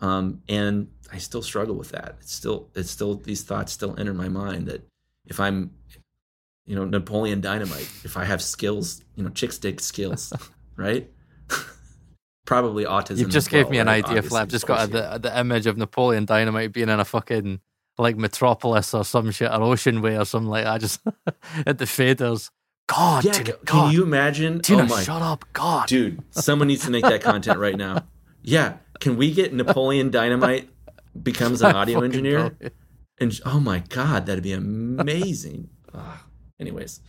Um, 0.04 0.41
and 0.49 0.89
I 1.14 1.18
still 1.18 1.41
struggle 1.41 1.76
with 1.76 1.89
that. 1.91 2.18
It's 2.20 2.34
still, 2.34 2.68
it's 2.76 2.91
still, 2.91 3.16
these 3.16 3.43
thoughts 3.43 3.72
still 3.72 3.97
enter 3.97 4.14
my 4.14 4.28
mind 4.28 4.68
that 4.68 4.86
if 5.26 5.39
I'm, 5.39 5.72
you 6.66 6.76
know, 6.76 6.84
Napoleon 6.84 7.39
Dynamite, 7.39 7.89
if 8.04 8.18
I 8.18 8.26
have 8.26 8.41
skills, 8.41 9.01
you 9.16 9.24
know, 9.24 9.30
chick 9.30 9.54
stick 9.54 9.80
skills, 9.80 10.34
right? 10.76 11.10
Probably 12.45 12.84
autism. 12.84 13.20
You 13.20 13.28
just 13.28 13.49
gave 13.49 13.66
well, 13.66 13.72
me 13.72 13.78
an 13.78 13.88
right? 13.88 14.04
idea, 14.04 14.22
Flap. 14.22 14.49
Just 14.49 14.68
got 14.68 14.91
the, 14.91 15.20
the 15.20 15.39
image 15.39 15.68
of 15.68 15.78
Napoleon 15.78 16.26
Dynamite 16.26 16.74
being 16.74 16.89
in 16.89 16.99
a 16.99 17.06
fucking 17.06 17.62
like 17.97 18.18
Metropolis 18.18 18.93
or 18.93 19.06
some 19.06 19.32
shit, 19.32 19.49
or 19.49 19.62
Ocean 19.62 20.01
Way 20.01 20.18
or 20.18 20.26
something 20.26 20.49
like 20.49 20.66
that, 20.66 20.82
just 20.82 20.99
at 21.66 21.78
the 21.78 21.86
faders. 21.86 22.49
God, 22.88 23.24
yeah, 23.24 23.32
Tina, 23.32 23.45
can 23.54 23.56
God. 23.66 23.93
you 23.93 24.04
imagine? 24.04 24.60
Tina, 24.60 24.84
oh 24.84 24.88
my, 24.88 25.04
shut 25.04 25.22
up, 25.22 25.45
God, 25.54 25.88
dude! 25.88 26.22
Someone 26.32 26.68
needs 26.68 26.84
to 26.84 26.91
make 26.91 27.04
that 27.04 27.22
content 27.22 27.58
right 27.58 27.78
now. 27.78 28.04
Yeah, 28.41 28.78
can 29.04 29.18
we 29.18 29.34
get 29.34 29.54
Napoleon 29.54 30.12
Dynamite 30.12 30.70
becomes 31.22 31.62
an 31.62 31.76
audio 31.76 32.01
engineer? 32.01 32.58
And 33.20 33.38
oh 33.45 33.60
my 33.60 33.80
god, 33.89 34.26
that'd 34.26 34.43
be 34.43 34.54
amazing. 34.54 35.70
Ah, 35.95 36.26
anyways, 36.60 37.01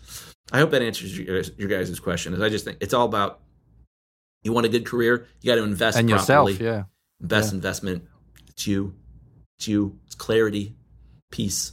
I 0.53 0.59
hope 0.59 0.71
that 0.73 0.83
answers 0.83 1.19
your, 1.19 1.41
your 1.57 1.69
guys' 1.69 1.99
question. 2.01 2.43
I 2.43 2.51
just 2.51 2.67
think 2.67 2.77
it's 2.83 2.93
all 2.93 3.07
about 3.07 3.41
you 4.43 4.53
want 4.53 4.67
a 4.67 4.69
good 4.69 4.85
career, 4.85 5.27
you 5.41 5.51
got 5.51 5.57
to 5.57 5.63
invest 5.63 5.99
in 5.99 6.07
yourself. 6.07 6.61
Yeah, 6.61 6.83
best 7.19 7.51
yeah. 7.51 7.55
investment. 7.55 8.05
It's 8.51 8.67
you. 8.67 8.95
It's 9.57 9.69
you. 9.69 9.99
It's 10.05 10.15
clarity, 10.15 10.77
peace, 11.31 11.73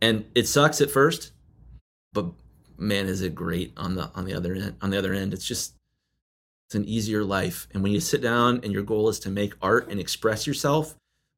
and 0.00 0.24
it 0.34 0.48
sucks 0.48 0.80
at 0.80 0.90
first, 0.90 1.32
but 2.14 2.32
man, 2.78 3.06
is 3.06 3.20
it 3.20 3.34
great 3.34 3.74
on 3.76 3.94
the 3.94 4.10
on 4.14 4.24
the 4.24 4.32
other 4.32 4.54
end. 4.54 4.76
On 4.80 4.88
the 4.88 4.96
other 4.96 5.12
end, 5.12 5.34
it's 5.34 5.44
just 5.44 5.74
it's 6.68 6.74
an 6.74 6.84
easier 6.84 7.24
life. 7.24 7.66
And 7.72 7.82
when 7.82 7.92
you 7.92 8.00
sit 8.00 8.20
down 8.20 8.60
and 8.62 8.74
your 8.74 8.82
goal 8.82 9.08
is 9.08 9.18
to 9.20 9.30
make 9.30 9.54
art 9.62 9.88
and 9.88 9.98
express 9.98 10.46
yourself 10.46 10.94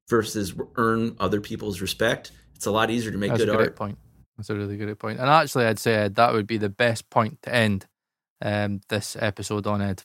versus 0.09 0.53
earn 0.74 1.14
other 1.20 1.41
people's 1.41 1.81
respect, 1.81 2.33
it's 2.57 2.66
a 2.66 2.70
lot 2.72 2.91
easier 2.91 3.12
to 3.12 3.16
make 3.16 3.31
That's 3.31 3.43
good 3.43 3.49
a 3.51 3.53
good 3.53 3.61
art. 3.61 3.76
Point. 3.76 3.97
That's 4.37 4.51
a 4.51 4.57
really 4.57 4.76
good 4.76 4.99
point. 4.99 5.20
And 5.20 5.31
actually, 5.31 5.66
I'd 5.66 5.78
say 5.78 6.09
that 6.09 6.33
would 6.33 6.49
be 6.49 6.57
the 6.57 6.68
best 6.68 7.09
point 7.11 7.41
to 7.43 7.55
end 7.55 7.87
um, 8.43 8.81
this 8.89 9.16
episode 9.20 9.68
on 9.68 9.81
Ed. 9.81 10.03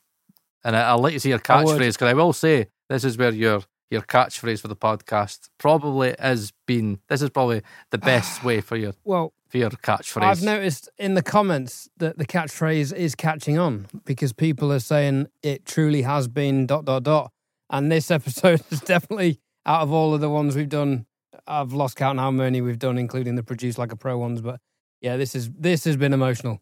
And 0.63 0.75
I, 0.75 0.93
will 0.93 1.01
let 1.01 1.13
you 1.13 1.19
see 1.19 1.29
your 1.29 1.39
catchphrase 1.39 1.93
because 1.93 2.07
I 2.07 2.13
will 2.13 2.31
say 2.31 2.67
this 2.87 3.03
is 3.03 3.17
where 3.17 3.33
your 3.33 3.61
your 3.89 4.01
catchphrase 4.01 4.61
for 4.61 4.67
the 4.67 4.75
podcast 4.75 5.49
probably 5.57 6.15
has 6.19 6.51
been. 6.65 6.99
This 7.07 7.21
is 7.21 7.29
probably 7.29 7.61
the 7.91 7.97
best 7.97 8.43
way 8.43 8.61
for 8.61 8.75
your 8.75 8.93
well 9.03 9.33
for 9.47 9.57
your 9.57 9.69
catchphrase. 9.69 10.23
I've 10.23 10.41
noticed 10.43 10.89
in 10.97 11.13
the 11.13 11.21
comments 11.21 11.89
that 11.97 12.17
the 12.17 12.25
catchphrase 12.25 12.93
is 12.93 13.15
catching 13.15 13.57
on 13.57 13.87
because 14.05 14.33
people 14.33 14.71
are 14.71 14.79
saying 14.79 15.27
it 15.43 15.65
truly 15.65 16.01
has 16.01 16.27
been 16.27 16.65
dot 16.65 16.85
dot 16.85 17.03
dot. 17.03 17.31
And 17.69 17.91
this 17.91 18.11
episode 18.19 18.61
is 18.71 18.81
definitely 18.81 19.39
out 19.65 19.81
of 19.81 19.91
all 19.91 20.13
of 20.13 20.21
the 20.21 20.29
ones 20.29 20.55
we've 20.55 20.69
done. 20.69 21.05
I've 21.47 21.73
lost 21.73 21.95
count 21.95 22.19
how 22.19 22.31
many 22.31 22.61
we've 22.61 22.79
done, 22.79 22.97
including 22.97 23.35
the 23.35 23.43
produce 23.43 23.77
like 23.77 23.91
a 23.91 23.95
pro 23.95 24.17
ones. 24.17 24.41
But 24.41 24.59
yeah, 25.01 25.17
this 25.17 25.35
is 25.35 25.49
this 25.51 25.83
has 25.85 25.97
been 25.97 26.13
emotional. 26.13 26.61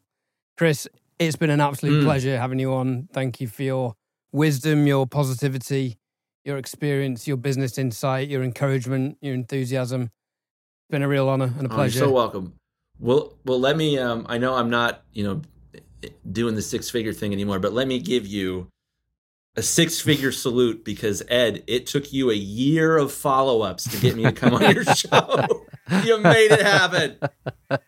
Chris, 0.57 0.87
it's 1.19 1.35
been 1.35 1.49
an 1.49 1.61
absolute 1.61 2.01
mm. 2.01 2.05
pleasure 2.05 2.37
having 2.37 2.59
you 2.59 2.73
on. 2.73 3.07
Thank 3.11 3.39
you 3.39 3.47
for 3.47 3.63
your 3.63 3.95
wisdom, 4.31 4.87
your 4.87 5.07
positivity, 5.07 5.97
your 6.43 6.57
experience, 6.57 7.27
your 7.27 7.37
business 7.37 7.77
insight, 7.77 8.27
your 8.29 8.43
encouragement, 8.43 9.17
your 9.21 9.33
enthusiasm. 9.33 10.03
It's 10.03 10.91
been 10.91 11.03
a 11.03 11.07
real 11.07 11.29
honor 11.29 11.53
and 11.57 11.65
a 11.65 11.69
pleasure. 11.69 11.99
Oh, 11.99 12.01
you're 12.03 12.09
so 12.09 12.13
welcome. 12.13 12.53
Well, 12.99 13.33
well, 13.45 13.59
let 13.59 13.77
me. 13.77 13.97
Um, 13.97 14.25
I 14.29 14.37
know 14.37 14.55
I'm 14.55 14.69
not, 14.69 15.03
you 15.13 15.23
know, 15.23 15.41
doing 16.29 16.55
the 16.55 16.61
six 16.61 16.89
figure 16.89 17.13
thing 17.13 17.33
anymore, 17.33 17.59
but 17.59 17.73
let 17.73 17.87
me 17.87 17.99
give 17.99 18.27
you 18.27 18.67
a 19.55 19.61
six 19.61 19.99
figure 19.99 20.31
salute 20.43 20.83
because 20.83 21.23
Ed, 21.27 21.63
it 21.67 21.87
took 21.87 22.11
you 22.11 22.29
a 22.29 22.35
year 22.35 22.97
of 22.97 23.11
follow 23.11 23.61
ups 23.61 23.89
to 23.89 23.97
get 23.97 24.15
me 24.15 24.23
to 24.23 24.31
come 24.31 24.53
on 24.53 24.73
your 24.73 24.83
show. 24.83 25.65
you 26.03 26.19
made 26.19 26.51
it 26.51 26.61
happen. 26.61 27.17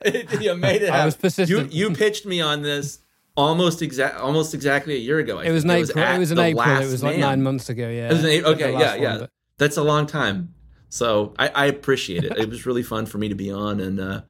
you 0.41 0.56
made 0.56 0.82
it 0.82 0.89
happen. 0.89 1.01
I 1.01 1.06
was 1.06 1.16
persistent. 1.16 1.74
You, 1.74 1.89
you 1.89 1.95
pitched 1.95 2.26
me 2.26 2.41
on 2.41 2.62
this 2.62 2.99
almost 3.36 3.81
exact, 3.81 4.17
almost 4.19 4.53
exactly 4.53 4.95
a 4.95 4.99
year 4.99 5.19
ago. 5.19 5.39
I 5.39 5.45
it 5.45 5.51
was 5.51 5.63
in 5.63 5.71
April. 5.71 6.03
It 6.03 6.19
was 6.19 6.31
in 6.31 6.39
April. 6.39 6.81
It 6.81 6.91
was 6.91 7.03
like 7.03 7.13
man. 7.13 7.21
nine 7.21 7.43
months 7.43 7.69
ago. 7.69 7.88
Yeah. 7.89 8.09
It 8.09 8.13
was 8.13 8.23
an, 8.23 8.45
okay. 8.45 8.71
Yeah. 8.71 8.95
Yeah. 8.95 9.17
One, 9.19 9.29
That's 9.57 9.77
a 9.77 9.83
long 9.83 10.05
time. 10.05 10.53
So 10.89 11.33
I, 11.38 11.49
I 11.49 11.65
appreciate 11.65 12.23
it. 12.23 12.38
it 12.38 12.49
was 12.49 12.65
really 12.65 12.83
fun 12.83 13.05
for 13.05 13.17
me 13.17 13.29
to 13.29 13.36
be 13.36 13.51
on, 13.51 13.79
and 13.79 13.99
uh, 13.99 14.21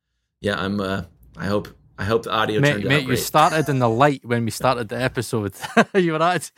yeah, 0.41 0.59
I'm. 0.59 0.79
Uh, 0.79 1.03
I 1.37 1.45
hope. 1.45 1.67
I 1.97 2.03
hope 2.03 2.23
the 2.23 2.31
audio 2.31 2.59
mate, 2.59 2.71
turned 2.71 2.83
mate, 2.85 2.93
out 2.95 3.05
great. 3.05 3.19
you 3.19 3.23
started 3.23 3.69
in 3.69 3.79
the 3.79 3.87
light 3.87 4.25
when 4.25 4.43
we 4.43 4.51
started 4.51 4.89
the 4.89 5.01
episode. 5.01 5.53
you 5.93 6.11
were 6.11 6.21
at. 6.21 6.51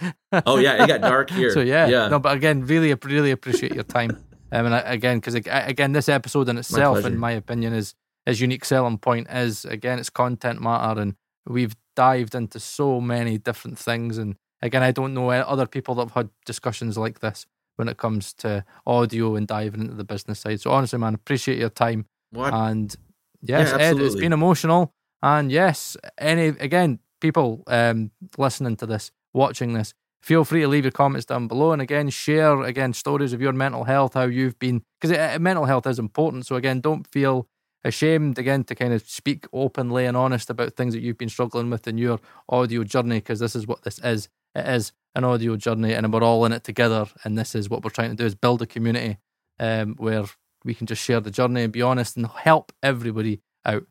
oh 0.47 0.57
yeah, 0.57 0.83
it 0.83 0.87
got 0.87 1.01
dark 1.01 1.29
here. 1.29 1.51
So 1.53 1.59
yeah, 1.59 1.87
yeah. 1.87 2.07
No, 2.07 2.19
but 2.19 2.35
again, 2.35 2.65
really, 2.65 2.93
really 3.03 3.31
appreciate 3.31 3.75
your 3.75 3.83
time. 3.83 4.17
I 4.51 4.59
again, 4.93 5.17
because 5.17 5.35
again, 5.35 5.91
this 5.91 6.09
episode 6.09 6.49
in 6.49 6.57
itself, 6.57 7.03
my 7.03 7.07
in 7.07 7.17
my 7.17 7.31
opinion, 7.31 7.73
is 7.73 7.93
is 8.25 8.39
unique 8.41 8.65
selling 8.65 8.97
point 8.97 9.27
is 9.29 9.65
again, 9.65 9.99
it's 9.99 10.09
content 10.09 10.61
matter, 10.61 11.01
and 11.01 11.15
we've 11.45 11.75
dived 11.97 12.35
into 12.35 12.59
so 12.59 13.01
many 13.01 13.39
different 13.39 13.79
things. 13.79 14.19
And 14.19 14.35
again, 14.61 14.83
I 14.83 14.91
don't 14.91 15.15
know 15.15 15.31
other 15.31 15.65
people 15.65 15.95
that 15.95 16.03
have 16.03 16.11
had 16.13 16.29
discussions 16.45 16.97
like 16.97 17.19
this 17.19 17.47
when 17.75 17.89
it 17.89 17.97
comes 17.97 18.33
to 18.33 18.63
audio 18.85 19.35
and 19.35 19.47
diving 19.47 19.81
into 19.81 19.95
the 19.95 20.03
business 20.03 20.39
side. 20.39 20.61
So 20.61 20.71
honestly, 20.71 20.99
man, 20.99 21.15
appreciate 21.15 21.57
your 21.57 21.71
time. 21.71 22.05
What? 22.29 22.53
And 22.53 22.95
yes, 23.41 23.71
yeah, 23.71 23.85
Ed, 23.85 23.97
it's 23.97 24.15
been 24.15 24.31
emotional. 24.31 24.93
And 25.23 25.51
yes, 25.51 25.97
any 26.19 26.47
again, 26.47 26.99
people 27.19 27.63
um, 27.65 28.11
listening 28.37 28.75
to 28.77 28.85
this, 28.85 29.11
watching 29.33 29.73
this, 29.73 29.95
feel 30.21 30.45
free 30.45 30.61
to 30.61 30.67
leave 30.67 30.85
your 30.85 30.91
comments 30.91 31.25
down 31.25 31.47
below. 31.47 31.71
And 31.71 31.81
again, 31.81 32.09
share 32.09 32.61
again 32.61 32.93
stories 32.93 33.33
of 33.33 33.41
your 33.41 33.53
mental 33.53 33.85
health, 33.85 34.13
how 34.13 34.25
you've 34.25 34.59
been 34.59 34.83
because 35.01 35.39
mental 35.39 35.65
health 35.65 35.87
is 35.87 35.97
important. 35.97 36.45
So 36.45 36.55
again, 36.55 36.79
don't 36.79 37.07
feel 37.07 37.47
ashamed 37.83 38.37
again 38.39 38.63
to 38.65 38.75
kind 38.75 38.93
of 38.93 39.07
speak 39.07 39.45
openly 39.53 40.05
and 40.05 40.17
honest 40.17 40.49
about 40.49 40.75
things 40.75 40.93
that 40.93 41.01
you've 41.01 41.17
been 41.17 41.29
struggling 41.29 41.69
with 41.69 41.87
in 41.87 41.97
your 41.97 42.19
audio 42.49 42.83
journey 42.83 43.17
because 43.17 43.39
this 43.39 43.55
is 43.55 43.67
what 43.67 43.83
this 43.83 43.99
is. 43.99 44.29
It 44.55 44.67
is 44.67 44.91
an 45.15 45.23
audio 45.23 45.55
journey, 45.55 45.93
and 45.93 46.11
we're 46.11 46.23
all 46.23 46.45
in 46.45 46.51
it 46.51 46.63
together. 46.63 47.05
And 47.23 47.37
this 47.37 47.55
is 47.55 47.69
what 47.69 47.83
we're 47.83 47.89
trying 47.89 48.11
to 48.11 48.15
do: 48.15 48.25
is 48.25 48.35
build 48.35 48.61
a 48.61 48.65
community 48.65 49.17
um, 49.59 49.95
where 49.97 50.25
we 50.63 50.73
can 50.73 50.87
just 50.87 51.03
share 51.03 51.19
the 51.19 51.31
journey 51.31 51.63
and 51.63 51.73
be 51.73 51.81
honest 51.81 52.17
and 52.17 52.27
help 52.27 52.71
everybody 52.83 53.41
out. 53.65 53.85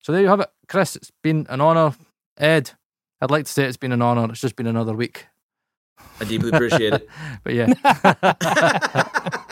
So 0.00 0.12
there 0.12 0.22
you 0.22 0.28
have 0.28 0.40
it, 0.40 0.50
Chris. 0.68 0.96
It's 0.96 1.12
been 1.22 1.46
an 1.48 1.60
honour. 1.60 1.94
Ed, 2.36 2.72
I'd 3.20 3.30
like 3.30 3.46
to 3.46 3.52
say 3.52 3.64
it's 3.64 3.76
been 3.76 3.92
an 3.92 4.02
honour. 4.02 4.30
It's 4.30 4.40
just 4.40 4.56
been 4.56 4.66
another 4.66 4.94
week. 4.94 5.26
I 6.20 6.24
deeply 6.24 6.50
appreciate 6.50 6.92
it. 6.94 7.08
but 7.44 7.54
yeah. 7.54 7.72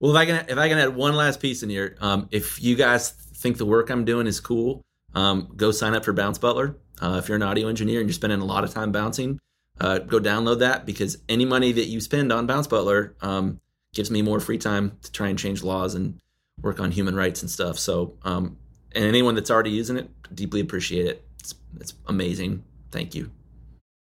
well, 0.00 0.12
if 0.12 0.16
I 0.16 0.26
can, 0.26 0.46
if 0.48 0.58
I 0.58 0.68
can 0.68 0.78
add 0.78 0.96
one 0.96 1.14
last 1.14 1.40
piece 1.40 1.62
in 1.62 1.70
here, 1.70 1.96
um, 2.00 2.28
if 2.30 2.62
you 2.62 2.74
guys 2.74 3.10
think 3.10 3.58
the 3.58 3.66
work 3.66 3.90
I'm 3.90 4.04
doing 4.04 4.26
is 4.26 4.40
cool, 4.40 4.82
um, 5.14 5.52
go 5.56 5.70
sign 5.70 5.94
up 5.94 6.04
for 6.04 6.12
Bounce 6.12 6.38
Butler. 6.38 6.76
Uh, 7.00 7.20
if 7.22 7.28
you're 7.28 7.36
an 7.36 7.42
audio 7.42 7.68
engineer 7.68 8.00
and 8.00 8.08
you're 8.08 8.14
spending 8.14 8.40
a 8.40 8.44
lot 8.44 8.64
of 8.64 8.72
time 8.72 8.92
bouncing, 8.92 9.38
uh, 9.80 9.98
go 9.98 10.18
download 10.18 10.58
that 10.60 10.84
because 10.84 11.18
any 11.28 11.44
money 11.44 11.72
that 11.72 11.86
you 11.86 12.00
spend 12.00 12.32
on 12.32 12.46
Bounce 12.46 12.66
Butler 12.66 13.14
um, 13.20 13.60
gives 13.94 14.10
me 14.10 14.22
more 14.22 14.40
free 14.40 14.58
time 14.58 14.96
to 15.02 15.12
try 15.12 15.28
and 15.28 15.38
change 15.38 15.62
laws 15.62 15.94
and 15.94 16.20
work 16.60 16.80
on 16.80 16.90
human 16.90 17.14
rights 17.14 17.42
and 17.42 17.50
stuff. 17.50 17.78
So, 17.78 18.14
um, 18.22 18.56
and 18.92 19.04
anyone 19.04 19.34
that's 19.34 19.50
already 19.50 19.70
using 19.70 19.96
it, 19.96 20.10
deeply 20.34 20.60
appreciate 20.60 21.06
it. 21.06 21.24
It's, 21.40 21.54
it's 21.78 21.94
amazing. 22.06 22.64
Thank 22.90 23.14
you. 23.14 23.30